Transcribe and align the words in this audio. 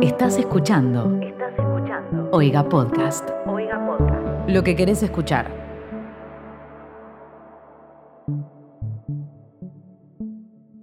Estás 0.00 0.38
escuchando 0.38 1.18
Estás 1.20 1.52
escuchando. 1.58 2.28
Oiga 2.30 2.68
Podcast. 2.68 3.28
Oiga 3.46 3.84
Podcast. 3.84 4.48
Lo 4.48 4.62
que 4.62 4.76
querés 4.76 5.02
escuchar. 5.02 5.50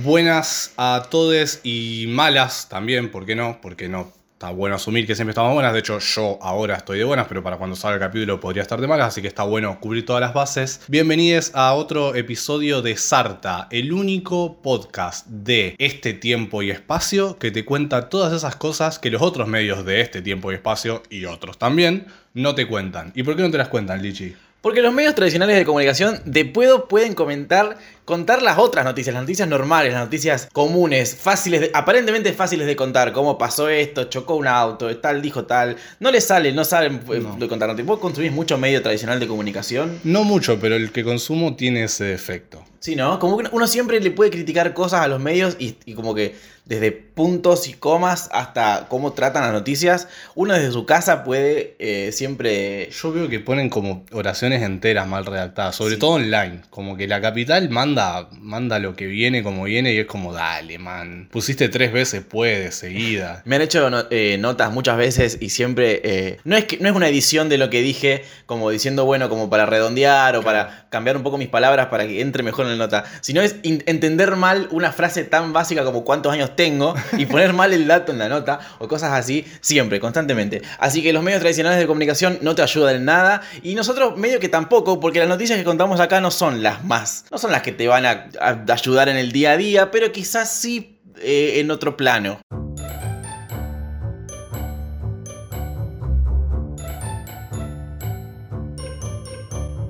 Buenas 0.03 0.73
a 0.75 1.07
todos 1.09 1.61
y 1.63 2.07
malas 2.09 2.67
también, 2.67 3.09
¿por 3.09 3.25
qué 3.25 3.37
no? 3.37 3.61
Porque 3.61 3.87
no. 3.87 4.11
Está 4.35 4.49
bueno 4.49 4.75
asumir 4.75 5.07
que 5.07 5.15
siempre 5.15 5.31
estamos 5.31 5.53
buenas. 5.53 5.71
De 5.71 5.79
hecho, 5.79 5.97
yo 5.99 6.37
ahora 6.41 6.75
estoy 6.75 6.97
de 6.97 7.05
buenas, 7.05 7.25
pero 7.29 7.41
para 7.41 7.55
cuando 7.55 7.77
salga 7.77 7.95
el 7.95 8.01
capítulo 8.01 8.37
podría 8.37 8.63
estar 8.63 8.81
de 8.81 8.85
malas, 8.85 9.07
así 9.07 9.21
que 9.21 9.29
está 9.29 9.43
bueno 9.43 9.79
cubrir 9.79 10.05
todas 10.05 10.19
las 10.19 10.33
bases. 10.33 10.81
Bienvenidos 10.89 11.51
a 11.53 11.73
otro 11.73 12.15
episodio 12.15 12.81
de 12.81 12.97
Sarta, 12.97 13.69
el 13.71 13.93
único 13.93 14.61
podcast 14.61 15.25
de 15.27 15.73
este 15.77 16.13
tiempo 16.13 16.61
y 16.61 16.69
espacio 16.69 17.39
que 17.39 17.49
te 17.49 17.63
cuenta 17.63 18.09
todas 18.09 18.33
esas 18.33 18.57
cosas 18.57 18.99
que 18.99 19.09
los 19.09 19.21
otros 19.21 19.47
medios 19.47 19.85
de 19.85 20.01
este 20.01 20.21
tiempo 20.21 20.51
y 20.51 20.55
espacio 20.55 21.01
y 21.09 21.23
otros 21.23 21.57
también 21.57 22.07
no 22.33 22.55
te 22.55 22.67
cuentan. 22.67 23.13
¿Y 23.15 23.23
por 23.23 23.37
qué 23.37 23.41
no 23.41 23.51
te 23.51 23.57
las 23.57 23.69
cuentan, 23.69 24.01
Lichi? 24.01 24.35
Porque 24.65 24.81
los 24.81 24.91
medios 24.91 25.13
tradicionales 25.13 25.57
de 25.57 25.63
comunicación 25.63 26.19
de 26.25 26.43
puedo 26.43 26.87
pueden 26.87 27.13
comentar, 27.13 27.77
contar 28.03 28.41
las 28.41 28.57
otras 28.57 28.83
noticias, 28.83 29.13
las 29.13 29.21
noticias 29.21 29.47
normales, 29.47 29.93
las 29.93 30.01
noticias 30.03 30.49
comunes, 30.51 31.15
fáciles, 31.15 31.61
de- 31.61 31.71
aparentemente 31.71 32.33
fáciles 32.33 32.65
de 32.65 32.75
contar, 32.75 33.13
cómo 33.13 33.37
pasó 33.37 33.69
esto, 33.69 34.05
chocó 34.05 34.33
un 34.33 34.47
auto, 34.47 34.97
tal 34.97 35.21
dijo 35.21 35.45
tal. 35.45 35.75
No 35.99 36.09
les 36.09 36.25
sale, 36.25 36.51
no 36.51 36.65
saben 36.65 36.99
eh, 37.13 37.19
No. 37.19 37.35
de 37.37 37.47
contar 37.47 37.69
noticias. 37.69 37.85
Vos 37.85 37.99
consumís 37.99 38.31
mucho 38.31 38.57
medio 38.57 38.81
tradicional 38.81 39.19
de 39.19 39.27
comunicación. 39.27 39.99
No 40.03 40.23
mucho, 40.23 40.57
pero 40.59 40.75
el 40.75 40.91
que 40.91 41.03
consumo 41.03 41.55
tiene 41.55 41.83
ese 41.83 42.05
defecto. 42.05 42.63
Sí, 42.85 42.95
¿no? 42.95 43.17
Como 43.17 43.39
que 43.39 43.47
uno 43.51 43.65
siempre 43.65 43.99
le 43.99 44.11
puede 44.11 44.29
criticar 44.29 44.75
cosas 44.75 45.01
a 45.01 45.07
los 45.07 45.19
medios 45.19 45.55
y, 45.57 45.75
y 45.85 45.95
como 45.95 46.13
que 46.13 46.35
desde 46.65 46.91
puntos 46.91 47.67
y 47.67 47.73
comas 47.73 48.27
hasta 48.31 48.87
cómo 48.89 49.13
tratan 49.13 49.43
las 49.43 49.53
noticias, 49.53 50.07
uno 50.33 50.53
desde 50.55 50.71
su 50.71 50.85
casa 50.85 51.23
puede 51.23 51.75
eh, 51.77 52.11
siempre... 52.11 52.89
Yo 52.89 53.11
veo 53.11 53.29
que 53.29 53.39
ponen 53.39 53.69
como 53.69 54.03
oraciones 54.11 54.63
enteras 54.63 55.07
mal 55.07 55.25
redactadas, 55.27 55.75
sobre 55.75 55.93
Sí. 55.95 55.99
todo 55.99 56.11
online. 56.13 56.61
Como 56.71 56.97
que 56.97 57.07
la 57.07 57.21
capital 57.21 57.69
manda, 57.69 58.29
manda 58.31 58.79
lo 58.79 58.95
que 58.95 59.05
viene 59.05 59.43
como 59.43 59.63
viene 59.65 59.93
y 59.93 59.99
es 59.99 60.05
como, 60.07 60.33
dale, 60.33 60.79
man. 60.79 61.29
Pusiste 61.31 61.69
tres 61.69 61.91
veces 61.93 62.23
puede, 62.23 62.71
seguida. 62.71 63.41
Me 63.45 63.55
han 63.57 63.61
hecho 63.61 63.89
no- 63.91 64.05
eh, 64.09 64.37
notas 64.39 64.71
muchas 64.71 64.97
veces 64.97 65.37
y 65.39 65.49
siempre. 65.49 66.01
eh, 66.03 66.37
no, 66.45 66.55
es 66.57 66.65
que, 66.65 66.77
no 66.77 66.89
es 66.89 66.95
una 66.95 67.07
edición 67.09 67.47
de 67.47 67.59
lo 67.59 67.69
que 67.69 67.81
dije, 67.81 68.23
como 68.47 68.71
diciendo, 68.71 69.05
bueno, 69.05 69.29
como 69.29 69.51
para 69.51 69.67
redondear 69.67 70.35
o 70.35 70.41
para 70.41 70.84
cambiar 70.95 71.17
un 71.17 71.23
poco 71.23 71.37
mis 71.37 71.49
palabras 71.49 71.87
para 71.87 72.07
que 72.07 72.21
entre 72.21 72.41
mejor 72.41 72.67
en 72.67 72.71
la 72.71 72.77
nota, 72.77 73.03
sino 73.19 73.41
es 73.41 73.57
entender 73.63 74.37
mal 74.37 74.69
una 74.71 74.93
frase 74.93 75.25
tan 75.25 75.51
básica 75.51 75.83
como 75.83 76.05
cuántos 76.05 76.31
años 76.31 76.55
tengo 76.55 76.95
y 77.17 77.25
poner 77.25 77.51
mal 77.51 77.73
el 77.73 77.85
dato 77.85 78.13
en 78.13 78.19
la 78.19 78.29
nota 78.29 78.61
o 78.79 78.87
cosas 78.87 79.11
así, 79.11 79.45
siempre, 79.59 79.99
constantemente. 79.99 80.61
Así 80.79 81.03
que 81.03 81.11
los 81.11 81.21
medios 81.21 81.41
tradicionales 81.41 81.79
de 81.79 81.85
comunicación 81.85 82.39
no 82.41 82.55
te 82.55 82.61
ayudan 82.61 82.95
en 82.95 83.03
nada 83.03 83.41
y 83.61 83.75
nosotros, 83.75 84.15
medio 84.15 84.39
que 84.39 84.47
tampoco, 84.47 85.01
porque 85.01 85.19
las 85.19 85.27
noticias 85.27 85.59
que 85.59 85.65
contamos 85.65 85.99
acá 85.99 86.21
no 86.21 86.31
son 86.31 86.63
las 86.63 86.85
más, 86.85 87.25
no 87.29 87.37
son 87.37 87.51
las 87.51 87.61
que 87.61 87.73
te 87.73 87.89
van 87.89 88.05
a, 88.05 88.29
a 88.39 88.63
ayudar 88.71 89.09
en 89.09 89.17
el 89.17 89.33
día 89.33 89.51
a 89.51 89.57
día, 89.57 89.91
pero 89.91 90.13
quizás 90.13 90.49
sí 90.49 91.01
eh, 91.19 91.59
en 91.59 91.71
otro 91.71 91.97
plano. 91.97 92.39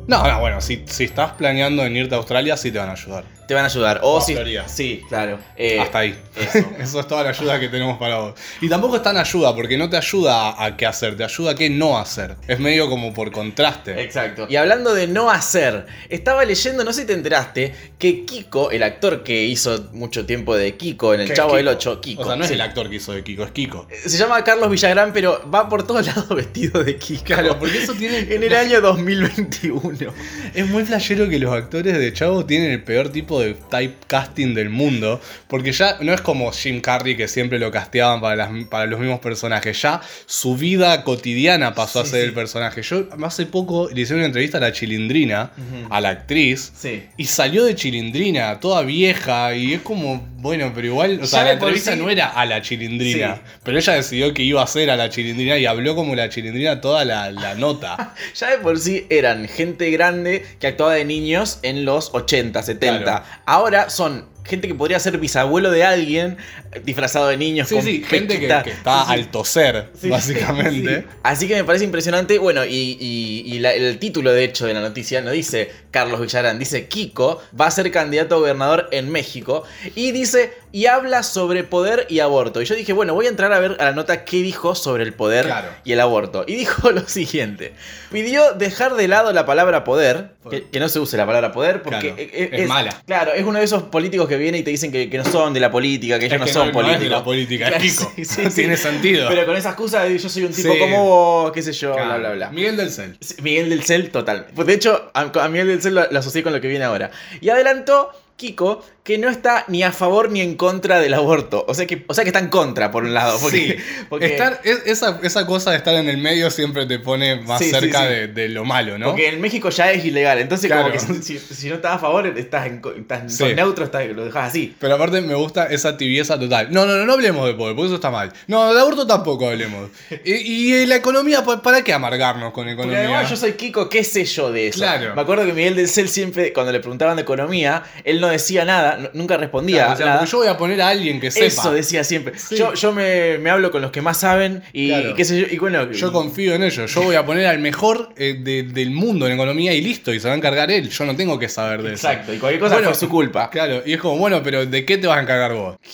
No, 0.08 0.28
no, 0.28 0.40
bueno, 0.40 0.62
si, 0.62 0.84
si 0.88 1.06
estás 1.06 1.32
planeando 1.32 1.84
en 1.86 1.96
irte 1.96 2.14
a 2.14 2.18
Australia, 2.18 2.58
sí 2.58 2.72
te 2.72 2.78
van 2.78 2.90
a 2.90 2.94
ayudar. 2.94 3.24
Te 3.48 3.54
van 3.54 3.64
a 3.64 3.68
ayudar. 3.68 4.00
O 4.04 4.16
O 4.16 4.22
si. 4.22 4.36
Sí, 4.68 5.02
claro. 5.08 5.40
Eh, 5.56 5.80
Hasta 5.80 6.00
ahí. 6.00 6.16
eso. 6.36 6.66
Eso 6.80 7.00
es 7.00 7.08
toda 7.08 7.24
la 7.24 7.30
ayuda 7.30 7.60
que 7.60 7.70
tenemos 7.70 7.98
para 7.98 8.18
vos. 8.18 8.34
Y 8.62 8.70
tampoco 8.70 8.96
es 8.98 9.04
tan 9.04 9.18
ayuda, 9.18 9.56
porque 9.56 9.78
no 9.78 9.90
te 9.90 9.98
ayuda 9.98 10.64
a 10.64 10.78
qué 10.78 10.86
hacer, 10.86 11.16
te 11.16 11.24
ayuda 11.24 11.52
a 11.52 11.56
qué 11.56 11.70
no 11.70 11.98
hacer. 11.98 12.36
Es 12.48 12.60
medio 12.60 12.90
como 12.90 13.14
por 13.14 13.32
contraste. 13.32 14.02
Exacto. 14.02 14.48
Y 14.50 14.56
hablando 14.56 14.94
de 14.94 15.08
no 15.08 15.30
hacer, 15.30 15.86
estaba 16.10 16.44
leyendo, 16.46 16.84
no 16.84 16.94
sé 16.94 17.02
si 17.02 17.08
te 17.08 17.14
enteraste, 17.14 17.74
que 18.00 18.26
Kiko, 18.26 18.72
el 18.72 18.84
actor 18.84 19.24
que 19.24 19.44
hizo 19.44 19.90
mucho 19.94 20.26
tiempo 20.26 20.56
de 20.56 20.76
Kiko 20.76 21.14
en 21.14 21.22
El 21.22 21.28
¿Qué, 21.30 21.34
Chavo 21.36 21.56
del 21.56 21.68
8, 21.68 22.02
Kiko. 22.02 22.22
O 22.24 22.26
sea, 22.26 22.36
no 22.36 22.44
es 22.44 22.50
sí. 22.50 22.56
el 22.56 22.62
actor 22.62 22.90
que 22.90 22.96
hizo 22.96 23.14
de 23.14 23.24
Kiko, 23.24 23.44
es 23.44 23.52
Kiko. 23.52 23.88
Se 24.06 24.18
llama 24.18 24.44
Carlos 24.44 24.70
Villagrán, 24.70 25.12
pero 25.14 25.42
va 25.54 25.70
por 25.70 25.86
todos 25.86 26.06
lados 26.08 26.30
vestido 26.30 26.84
de 26.84 26.98
Kiko. 26.98 27.24
Claro, 27.24 27.58
porque 27.60 27.78
eso 27.84 27.94
tiene. 27.94 28.16
En 28.36 28.44
el 28.44 28.56
año 28.56 28.82
2021. 28.82 30.14
Es 30.54 30.68
muy 30.68 30.84
flashero 30.84 31.30
que 31.30 31.40
los 31.40 31.54
actores 31.54 31.98
de 31.98 32.14
Chavo 32.14 32.46
tienen 32.46 32.72
el 32.72 32.84
peor 32.84 33.10
tipo 33.10 33.35
de 33.40 33.54
typecasting 33.54 34.54
del 34.54 34.70
mundo. 34.70 35.20
Porque 35.48 35.72
ya 35.72 35.98
no 36.02 36.14
es 36.14 36.22
como 36.22 36.52
Jim 36.52 36.82
Carrey 36.82 37.16
que 37.16 37.28
siempre 37.28 37.60
lo 37.60 37.72
casteaban 37.72 38.22
para, 38.22 38.36
las- 38.36 38.66
para 38.66 38.86
los 38.86 39.00
mismos 39.00 39.20
personajes. 39.20 39.82
Ya 39.82 40.02
su 40.26 40.56
vida 40.58 41.04
cotidiana 41.04 41.74
pasó 41.74 42.00
a 42.02 42.06
ser 42.06 42.22
sí. 42.22 42.28
el 42.28 42.34
personaje. 42.34 42.82
Yo 42.82 43.08
hace 43.24 43.46
poco 43.46 43.90
le 43.94 44.02
hice 44.02 44.14
una 44.16 44.26
entrevista 44.26 44.58
a 44.58 44.62
la 44.62 44.72
chilindrina, 44.72 45.52
a 45.90 46.02
la 46.02 46.10
actriz. 46.10 46.72
Sí. 46.76 47.04
Y 47.18 47.26
salió 47.26 47.64
de 47.66 47.76
chilindrina, 47.76 48.60
toda 48.60 48.82
vieja. 48.84 49.54
Y 49.56 49.74
es 49.74 49.82
como, 49.82 50.26
bueno, 50.38 50.72
pero 50.74 50.88
igual. 50.88 51.20
O 51.22 51.26
sea, 51.28 51.40
Ya 51.40 51.46
la 51.46 51.52
entrevista 51.54 51.96
no 51.96 52.10
era 52.10 52.28
a 52.28 52.46
la 52.46 52.62
chilindrina. 52.62 53.42
Pero 53.64 53.78
ella 53.78 53.94
decidió 53.94 54.34
que 54.34 54.44
iba 54.44 54.62
a 54.64 54.68
ser 54.68 54.90
a 54.90 54.96
la 54.96 55.10
chilindrina 55.10 55.58
y 55.58 55.66
habló 55.66 55.96
como 55.96 56.16
la 56.16 56.30
chilindrina 56.30 56.82
toda 56.82 57.06
la, 57.06 57.32
la 57.32 57.56
nota. 57.56 58.14
Ya 58.36 58.52
de 58.52 58.58
por 58.58 58.80
sí 58.80 59.06
eran 59.10 59.48
gente 59.48 59.90
grande 59.92 60.44
que 60.60 60.68
actuaba 60.68 60.94
de 60.96 61.06
niños 61.06 61.60
en 61.62 61.86
los 61.86 62.10
80, 62.14 62.62
70. 62.64 63.04
Claro. 63.04 63.25
Ahora 63.46 63.90
son 63.90 64.28
gente 64.46 64.68
que 64.68 64.76
podría 64.76 65.00
ser 65.00 65.18
bisabuelo 65.18 65.72
de 65.72 65.84
alguien 65.84 66.38
disfrazado 66.84 67.28
de 67.28 67.38
niños. 67.38 67.68
Sí, 67.70 67.76
con 67.76 67.84
sí, 67.84 68.04
gente 68.08 68.40
que, 68.40 68.46
está 68.46 69.06
Sí, 69.06 69.12
al 69.14 69.32
toser, 69.32 69.90
Sí, 70.00 70.10
básicamente. 70.10 71.00
sí. 71.02 71.06
Así 71.24 71.48
que 71.48 71.56
me 71.56 71.64
parece 71.64 71.86
impresionante. 71.86 72.38
Bueno, 72.40 72.64
y, 72.66 72.98
y- 73.00 73.44
y 73.46 73.60
la- 73.60 73.74
el 73.74 73.98
título, 74.00 74.32
de 74.32 74.44
hecho, 74.44 74.66
de 74.68 74.74
la 74.74 74.82
noticia 74.82 75.22
no 75.22 75.32
dice 75.32 75.72
Carlos 75.92 76.22
Villarán, 76.22 76.60
dice 76.60 76.88
Kiko 76.88 77.42
va 77.60 77.68
a 77.68 77.72
ser 77.72 77.92
candidato 77.92 78.36
a 78.36 78.40
gobernador 78.40 78.88
en 78.92 79.10
México. 79.12 79.64
Y 79.96 80.12
dice, 80.12 80.54
y 80.72 80.86
habla 80.88 81.24
sobre 81.24 81.64
poder 81.64 82.06
y 82.10 82.20
aborto. 82.20 82.62
Y 82.62 82.66
yo 82.66 82.76
dije, 82.76 82.94
bueno, 82.94 83.14
voy 83.14 83.26
a 83.28 83.30
entrar 83.30 83.52
a 83.54 83.60
ver 83.60 83.78
a 83.80 83.86
la 83.86 83.92
nota 83.94 84.26
qué 84.26 84.38
dijo 84.38 84.76
sobre 84.76 85.04
el 85.04 85.14
poder 85.14 85.46
Claro. 85.46 85.70
y 85.84 85.94
el 85.94 86.00
aborto. 86.02 86.44
Y 86.48 86.56
dijo 86.56 86.92
lo 86.92 87.08
siguiente: 87.08 87.74
pidió 88.12 88.54
dejar 88.54 88.96
de 88.96 89.08
lado 89.08 89.32
la 89.34 89.46
palabra 89.46 89.84
poder, 89.84 90.32
que, 90.50 90.66
que 90.70 90.80
no 90.80 90.90
se 90.90 91.00
use 91.00 91.18
la 91.18 91.26
palabra 91.26 91.52
poder, 91.52 91.82
porque 91.82 92.14
Claro, 92.14 92.16
e- 92.22 92.50
e- 92.56 92.64
es 92.64 92.68
mala. 92.68 93.02
Claro, 93.08 93.34
es 93.34 93.44
uno 93.46 93.60
de 93.60 93.66
esos 93.66 93.84
políticos 93.84 94.28
que 94.28 94.35
viene 94.38 94.60
y 94.60 94.64
te 94.64 94.72
dicen 94.72 94.92
que, 94.92 95.10
que 95.10 95.18
no 95.18 95.26
son 95.26 95.54
de 95.54 95.60
la 95.60 95.72
política, 95.72 96.20
que 96.20 96.26
ellos 96.28 96.40
no 96.40 96.46
que 96.46 96.54
son 96.54 96.68
no- 96.72 96.74
no 96.74 96.80
es 96.82 96.86
de 96.86 97.10
políticos. 97.10 97.18
la 97.20 97.24
política, 97.24 97.66
es 97.66 97.70
Claro, 97.72 97.84
Kiko. 97.84 98.14
sí, 98.16 98.26
sí, 98.26 98.42
No 98.44 98.50
sí. 98.50 98.56
tiene 98.56 98.78
sentido. 98.78 99.28
Pero 99.30 99.46
con 99.46 99.56
esa 99.58 99.70
excusa 99.70 100.04
de 100.04 100.18
yo 100.18 100.30
soy 100.30 100.44
un 100.44 100.54
tipo 100.54 100.78
como 100.78 101.04
vos, 101.06 101.52
qué 101.52 101.62
sé 101.62 101.72
yo, 101.74 101.94
bla, 101.94 102.04
Claro. 102.04 102.20
bla, 102.20 102.32
bla. 102.34 102.50
Miguel 102.52 102.78
del 102.78 102.90
Cel. 102.92 103.18
Miguel 103.42 103.70
del 103.70 103.84
Cel, 103.84 104.10
total. 104.12 104.48
Pues 104.56 104.68
de 104.68 104.74
hecho, 104.74 105.12
a, 105.14 105.22
a 105.44 105.50
Miguel 105.50 105.68
del 105.68 105.82
Cel 105.82 105.96
lo, 105.96 106.10
lo 106.12 106.20
asocié 106.20 106.44
con 106.44 106.54
lo 106.54 106.62
que 106.62 106.68
viene 106.68 106.86
ahora. 106.86 107.12
Y 107.42 107.50
adelantó 107.50 108.12
Kiko 108.38 108.84
que 109.06 109.20
no 109.20 109.30
está 109.30 109.66
ni 109.68 109.84
a 109.84 109.92
favor 109.92 110.32
ni 110.32 110.42
en 110.42 110.56
contra 110.56 111.00
del 111.00 111.14
aborto. 111.14 111.64
O 111.68 111.76
sea 111.76 111.86
que, 111.86 112.04
o 112.08 112.14
sea 112.16 112.24
que 112.24 112.30
está 112.32 112.40
en 112.40 112.48
contra, 112.50 112.90
por 112.90 113.04
un 113.04 113.14
lado. 113.14 113.38
Porque, 113.40 113.58
sí. 113.58 113.76
porque, 114.10 114.36
Estar- 114.36 114.60
es- 114.64 114.82
esa, 114.88 115.20
esa 115.22 115.46
cosa 115.46 115.70
de 115.72 115.78
estar 115.78 115.94
en 115.94 116.10
el 116.10 116.18
medio 116.18 116.50
siempre 116.50 116.88
te 116.88 116.98
pone 116.98 117.36
más 117.42 117.60
Sí, 117.60 117.70
cerca 117.70 118.00
sí. 118.02 118.08
De, 118.08 118.28
de 118.30 118.50
lo 118.50 118.66
malo, 118.66 118.98
¿no? 118.98 119.06
porque 119.08 119.30
en 119.30 119.40
México 119.42 119.70
ya 119.70 119.92
es 119.92 120.04
ilegal. 120.04 120.40
Entonces, 120.40 120.72
como 120.72 120.92
que 120.92 120.98
si, 121.22 121.38
si 121.38 121.70
no 121.70 121.76
estás 121.76 121.94
a 121.94 122.00
favor, 122.00 122.26
estás 122.26 122.66
en, 122.66 122.82
estás 122.98 123.40
neutro, 123.42 123.86
estás- 123.86 124.08
lo 124.08 124.26
dejas 124.26 124.50
así. 124.50 124.76
Pero 124.80 124.96
aparte 124.96 125.22
me 125.22 125.36
gusta 125.36 125.68
esa 125.68 125.96
tibieza 125.98 126.40
total. 126.40 126.70
No, 126.72 126.86
no, 126.88 126.96
no, 126.98 127.06
no 127.06 127.14
hablemos 127.14 127.46
de 127.46 127.54
poder, 127.54 127.76
porque 127.76 127.86
eso 127.88 127.96
está 127.96 128.10
mal. 128.10 128.34
No, 128.48 128.74
de 128.74 128.82
aborto 128.82 129.06
tampoco 129.06 129.48
hablemos. 129.48 129.90
Y, 130.26 130.32
y 130.34 130.86
la 130.88 130.96
economía, 130.96 131.44
¿para 131.44 131.84
qué 131.84 131.94
amargarnos 131.94 132.52
con 132.54 132.64
Porque 132.66 132.72
economía? 132.74 133.00
además 133.04 133.30
yo 133.30 133.36
soy 133.38 133.54
Kiko, 133.54 133.88
¿qué 133.88 134.04
sé 134.04 134.26
yo 134.26 134.52
de 134.52 134.70
eso? 134.70 134.80
Claro. 134.80 135.14
Me 135.14 135.22
acuerdo 135.22 135.46
que 135.46 135.54
Miguel 135.54 135.76
del 135.76 135.88
Cel 135.88 136.10
siempre, 136.10 136.52
cuando 136.54 136.72
le 136.72 136.80
preguntaban 136.80 137.16
de 137.18 137.22
economía, 137.22 137.84
él 138.04 138.20
no 138.20 138.25
decía 138.28 138.66
nada, 138.66 139.12
nunca 139.14 139.38
respondía 139.38 139.78
Claro, 139.86 139.94
o 139.94 139.98
sea, 139.98 140.06
nada. 140.06 140.26
yo 140.26 140.38
voy 140.40 140.48
a 140.48 140.58
poner 140.58 140.82
a 140.82 140.90
alguien 140.90 141.20
que 141.20 141.32
sepa. 141.32 141.46
Eso 141.46 141.72
decía 141.74 142.04
siempre. 142.04 142.38
Sí. 142.38 142.56
Yo, 142.58 142.74
yo 142.74 142.92
me, 142.92 143.38
me 143.38 143.50
hablo 143.50 143.72
con 143.72 143.82
los 143.82 143.92
que 143.92 144.02
más 144.02 144.18
saben 144.20 144.64
y, 144.74 144.90
Claro. 144.90 145.10
y 145.12 145.14
qué 145.14 145.26
sé 145.26 145.40
yo. 145.42 145.48
Y 145.50 145.58
bueno, 145.58 145.92
Yo 145.92 146.12
confío 146.12 146.54
en 146.56 146.64
ellos. 146.64 146.94
Yo 146.94 147.02
voy 147.04 147.16
a 147.16 147.26
poner 147.26 147.46
al 147.48 147.60
mejor 147.60 148.10
eh, 148.18 148.38
de- 148.40 148.64
del 148.64 148.92
mundo 148.92 149.28
en 149.28 149.34
economía 149.34 149.74
y 149.74 149.82
listo. 149.82 150.14
Y 150.14 150.20
se 150.20 150.28
va 150.28 150.34
a 150.34 150.38
encargar 150.38 150.72
él. 150.72 150.90
Yo 150.90 151.06
no 151.06 151.16
tengo 151.16 151.38
que 151.40 151.50
saber 151.50 151.82
de 151.82 151.94
eso. 151.94 152.08
Exacto, 152.08 152.34
y 152.34 152.38
cualquier 152.38 152.60
cosa 152.62 152.76
Bueno, 152.76 152.90
fue 152.90 153.00
su 153.00 153.10
culpa. 153.10 153.50
Claro, 153.50 153.82
y 153.86 153.94
es 153.94 154.00
como, 154.00 154.18
bueno, 154.18 154.42
pero 154.44 154.66
¿de 154.66 154.86
qué 154.86 154.98
te 154.98 155.08
vas 155.08 155.18
a 155.18 155.22
encargar 155.22 155.54
vos? 155.54 155.78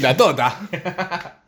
La 0.00 0.16
tota. 0.16 0.60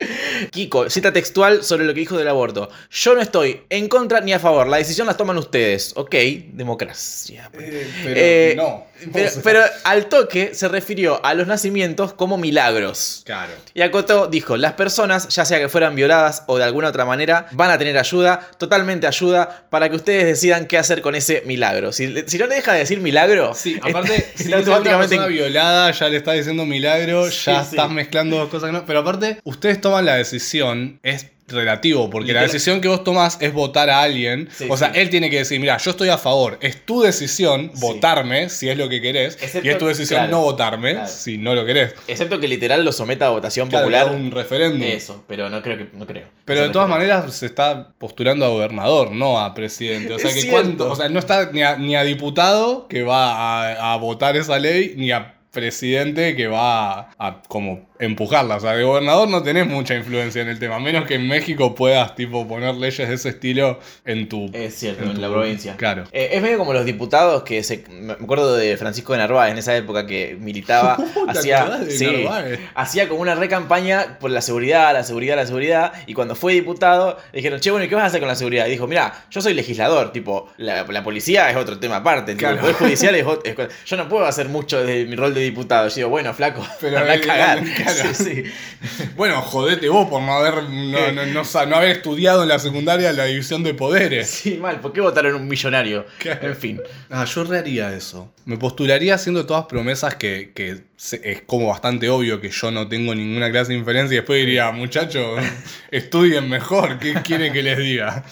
Kiko, 0.51 0.91
cita 0.91 1.13
textual 1.13 1.63
sobre 1.65 1.85
lo 1.85 1.95
que 1.95 2.01
dijo 2.01 2.17
del 2.17 2.29
aborto. 2.29 2.69
Yo 2.91 3.15
no 3.15 3.21
estoy 3.21 3.63
en 3.71 3.89
contra 3.89 4.21
ni 4.21 4.33
a 4.33 4.39
favor. 4.39 4.67
La 4.67 4.79
decisión 4.79 5.07
la 5.07 5.17
toman 5.17 5.39
ustedes. 5.39 5.93
Ok, 5.97 6.15
democracia. 6.53 7.51
pero 7.53 7.67
Eh, 8.05 8.55
no. 8.57 8.95
Pero, 9.45 9.61
al 9.85 10.07
toque 10.07 10.55
se 10.55 10.69
refirió 10.69 11.25
a 11.25 11.35
los 11.35 11.47
nacimientos 11.47 12.13
como 12.13 12.37
milagros. 12.37 13.23
Claro. 13.25 13.53
Y 13.75 13.83
acotó, 13.83 14.27
dijo, 14.27 14.57
las 14.57 14.75
personas, 14.75 15.29
ya 15.29 15.45
sea 15.45 15.59
que 15.59 15.69
fueran 15.69 15.95
violadas 15.95 16.45
o 16.47 16.59
de 16.59 16.65
alguna 16.65 16.89
otra 16.89 17.05
manera, 17.05 17.47
van 17.53 17.71
a 17.71 17.79
tener 17.79 17.99
ayuda, 17.99 18.49
totalmente 18.59 19.07
ayuda, 19.07 19.67
para 19.71 19.89
que 19.89 19.97
ustedes 19.97 20.25
decidan 20.25 20.67
qué 20.67 20.79
hacer 20.79 21.03
con 21.03 21.15
ese 21.15 21.43
milagro. 21.47 21.93
Si, 21.93 22.07
no 22.07 22.47
le 22.47 22.55
deja 22.55 22.73
de 22.73 22.81
decir 22.81 23.01
milagro, 23.01 23.55
Sí, 23.55 23.79
aparte, 23.83 24.33
si 24.35 24.43
es 24.45 24.49
una 24.49 24.59
automáticamente... 24.59 25.17
persona 25.17 25.27
violada, 25.27 25.91
ya 25.91 26.09
le 26.09 26.17
está 26.17 26.33
diciendo 26.33 26.65
milagro, 26.65 27.29
ya 27.29 27.65
sí. 27.65 27.71
estás 27.71 27.91
mezclando 27.91 28.37
dos 28.37 28.49
cosas 28.49 28.71
que 28.71 28.73
no. 28.73 28.87
Pero 28.87 29.01
aparte, 29.01 29.41
ustedes 29.45 29.81
toman 29.81 30.05
la 30.05 30.17
decisión, 30.17 30.24
es 30.32 31.31
relativo, 31.47 32.09
porque 32.09 32.32
la 32.32 32.41
decisión 32.41 32.81
que 32.81 32.88
vos 32.88 33.05
tomás 33.05 33.37
es 33.43 33.53
votar 33.53 33.91
a 33.91 34.00
alguien. 34.00 34.49
Sí, 34.50 34.67
o 34.71 34.79
sea, 34.79 34.94
sí. 34.94 35.00
él 35.00 35.11
tiene 35.11 35.29
que 35.29 35.37
decir, 35.37 35.61
mira, 35.61 35.76
yo 35.76 35.91
estoy 35.91 36.09
a 36.09 36.17
favor, 36.17 36.56
es 36.62 36.87
tu 36.87 37.03
decisión 37.03 37.71
Sí. 37.75 37.81
votarme 37.82 38.49
si 38.49 38.71
es 38.71 38.79
lo 38.79 38.88
que 38.88 39.03
querés, 39.03 39.37
Excepto- 39.43 39.67
y 39.67 39.69
es 39.69 39.76
tu 39.76 39.87
decisión 39.87 40.21
claro, 40.21 40.31
no 40.31 40.41
votarme 40.41 40.93
claro. 40.94 41.06
si 41.09 41.37
no 41.37 41.55
lo 41.55 41.67
querés. 41.67 41.94
Excepto 42.09 42.41
que 42.41 42.49
literal 42.49 42.82
lo 42.82 42.93
someta 42.93 43.26
a 43.26 43.29
votación 43.29 43.69
Claro, 43.69 43.85
popular. 43.85 44.11
un 44.15 44.31
referéndum. 44.31 44.82
Eso, 44.88 45.23
pero 45.29 45.50
no 45.50 45.61
creo 45.61 45.76
que... 45.76 45.88
No 45.93 46.06
creo. 46.06 46.29
Pero 46.47 46.61
Eso 46.61 46.67
de 46.69 46.73
todas 46.73 46.88
maneras 46.88 47.35
se 47.35 47.44
está 47.44 47.91
postulando 47.99 48.47
a 48.47 48.49
gobernador, 48.49 49.12
no 49.12 49.38
a 49.38 49.53
presidente. 49.53 50.15
O 50.15 50.19
sea 50.19 50.31
Es 50.31 50.43
que 50.47 50.50
cuánto, 50.50 50.91
o 50.91 50.97
sea, 50.97 51.11
no 51.11 51.19
está 51.19 51.50
ni 51.53 51.62
a, 51.62 51.77
ni 51.77 51.94
a 51.94 52.05
diputado 52.05 52.88
que 52.88 53.03
va 53.03 53.32
a, 53.75 53.93
a 53.93 53.97
votar 53.99 54.35
esa 54.38 54.59
ley, 54.59 54.94
ni 54.97 55.11
a 55.12 55.35
presidente 55.53 56.35
que 56.35 56.49
va 56.49 57.00
a, 57.00 57.11
a 57.19 57.43
como 57.49 57.87
empujarla. 57.99 58.56
O 58.56 58.61
sea, 58.61 58.73
de 58.73 58.82
gobernador 58.82 59.29
no 59.29 59.43
tenés 59.43 59.67
mucha 59.67 59.94
influencia 59.94 60.43
en 60.43 60.49
el 60.49 60.58
tema, 60.58 60.76
a 60.76 60.81
menos 60.81 61.05
que 61.06 61.14
en 61.14 61.29
México 61.29 61.75
puedas 61.75 62.14
tipo 62.14 62.46
poner 62.49 62.75
leyes 62.75 63.08
de 63.08 63.14
ese 63.14 63.29
estilo 63.31 63.79
en 64.05 64.29
tu 64.29 64.50
Es 64.52 64.75
cierto, 64.75 65.05
en, 65.05 65.14
tu- 65.14 65.20
la 65.20 65.29
provincia. 65.31 65.76
Claro. 65.76 66.05
Eh, 66.12 66.31
es 66.32 66.43
medio 66.43 66.58
como 66.58 66.73
los 66.73 66.85
diputados 66.85 67.43
que 67.44 67.62
se. 67.62 67.85
Me 67.91 68.12
acuerdo 68.14 68.56
de 68.56 68.76
Francisco 68.76 69.12
de 69.12 69.19
Narváez 69.20 69.52
en 69.52 69.58
esa 69.58 69.76
época 69.76 70.06
que 70.06 70.37
militaba. 70.41 70.96
¿Te 71.32 71.38
hacía. 71.38 71.64
de 71.64 71.91
sí, 71.91 72.26
hacía 72.75 73.08
como 73.08 73.20
una 73.20 73.35
recampaña 73.35 74.19
por 74.19 74.31
la 74.31 74.41
seguridad, 74.43 74.93
la 74.93 75.05
seguridad, 75.05 75.37
la 75.37 75.46
seguridad. 75.46 75.93
Y 76.06 76.14
cuando 76.14 76.35
fue 76.35 76.52
diputado, 76.55 77.19
le 77.32 77.38
dijeron, 77.38 77.61
che, 77.61 77.70
bueno, 77.70 77.85
¿y 77.87 77.88
qué 77.88 77.94
vas 77.94 78.05
a 78.05 78.06
hacer 78.06 78.20
con 78.20 78.29
la 78.29 78.35
seguridad? 78.37 78.67
Y 78.67 78.70
dijo, 78.70 78.87
mira, 78.87 79.25
yo 79.31 79.41
soy 79.41 79.55
legislador, 79.55 80.12
tipo, 80.12 80.49
la, 80.56 80.85
la 80.85 81.02
policía 81.05 81.50
es 81.50 81.56
otro 81.56 81.79
tema 81.79 81.96
aparte, 81.96 82.35
Claro. 82.37 82.55
el 82.56 82.61
poder 82.61 82.75
judicial 82.76 83.14
es 83.14 83.25
otro. 83.26 83.52
es- 83.64 83.85
yo 83.87 83.96
no 83.96 84.08
puedo 84.08 84.25
hacer 84.26 84.49
mucho 84.49 84.82
desde 84.85 85.05
mi 85.06 85.17
rol 85.17 85.32
de 85.35 85.41
diputado. 85.43 85.88
Yo 85.88 85.94
digo, 85.94 86.08
bueno, 86.08 86.32
flaco, 86.35 86.67
Pero 86.81 86.99
a 87.11 87.20
cagar. 87.20 87.62
Claro. 87.85 88.15
Sí, 88.15 88.25
sí. 88.25 89.05
Bueno, 89.17 89.41
jodete 89.43 89.89
vos 89.89 90.09
por 90.09 90.23
no 90.23 90.33
haber, 90.35 90.65
no, 90.69 91.13
no- 91.13 91.27
no 91.27 91.45
sa- 91.45 91.67
no 91.67 91.77
haber 91.77 91.91
estudiado 91.91 92.43
en 92.43 92.49
la 92.49 92.59
secundaria 92.59 93.13
la 93.13 93.25
división 93.27 93.63
de 93.63 93.75
poderes. 93.75 94.29
Sí, 94.29 94.57
mal, 94.61 94.81
¿por 94.81 94.93
qué 94.93 95.01
votaron 95.01 95.35
un 95.35 95.47
millonario? 95.49 96.07
En 96.25 96.57
fin. 96.57 96.81
Ah, 97.11 97.25
yo 97.25 97.45
reharía 97.45 97.95
eso. 97.95 98.33
Me 98.45 98.57
postularía 98.57 99.15
haciendo 99.15 99.47
todas 99.47 99.67
promesas 99.67 100.17
que, 100.17 100.53
que 100.55 100.83
se- 100.97 101.21
es 101.25 101.43
como 101.43 101.69
bastante 101.69 102.09
obvio 102.09 102.41
que 102.41 102.51
yo 102.51 102.71
no 102.71 102.89
tengo 102.89 103.15
ninguna 103.15 103.51
clase 103.51 103.73
de 103.73 103.79
inferencia 103.79 104.15
y 104.15 104.19
después 104.19 104.45
diría, 104.45 104.71
muchachos, 104.73 105.41
estudien 105.91 106.49
mejor, 106.49 106.99
¿qué 106.99 107.15
quieren 107.23 107.53
que 107.53 107.63
les 107.63 107.79
diga? 107.79 108.25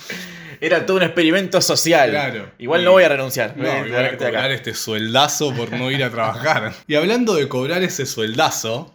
Era 0.64 0.86
todo 0.86 0.98
un 0.98 1.02
experimento 1.02 1.60
social. 1.60 2.10
Claro. 2.10 2.52
Igual 2.58 2.82
Y- 2.82 2.84
no 2.84 2.92
voy 2.92 3.02
a 3.02 3.08
renunciar. 3.08 3.54
No, 3.56 3.64
Voy 3.64 3.92
a 3.92 3.98
acá. 4.06 4.16
cobrar 4.16 4.52
este 4.52 4.74
sueldazo 4.74 5.52
por 5.54 5.72
no 5.72 5.90
ir 5.90 6.04
a 6.04 6.10
trabajar. 6.10 6.72
Y 6.86 6.94
hablando 6.94 7.34
de 7.34 7.48
cobrar 7.48 7.82
ese 7.82 8.06
sueldazo, 8.06 8.92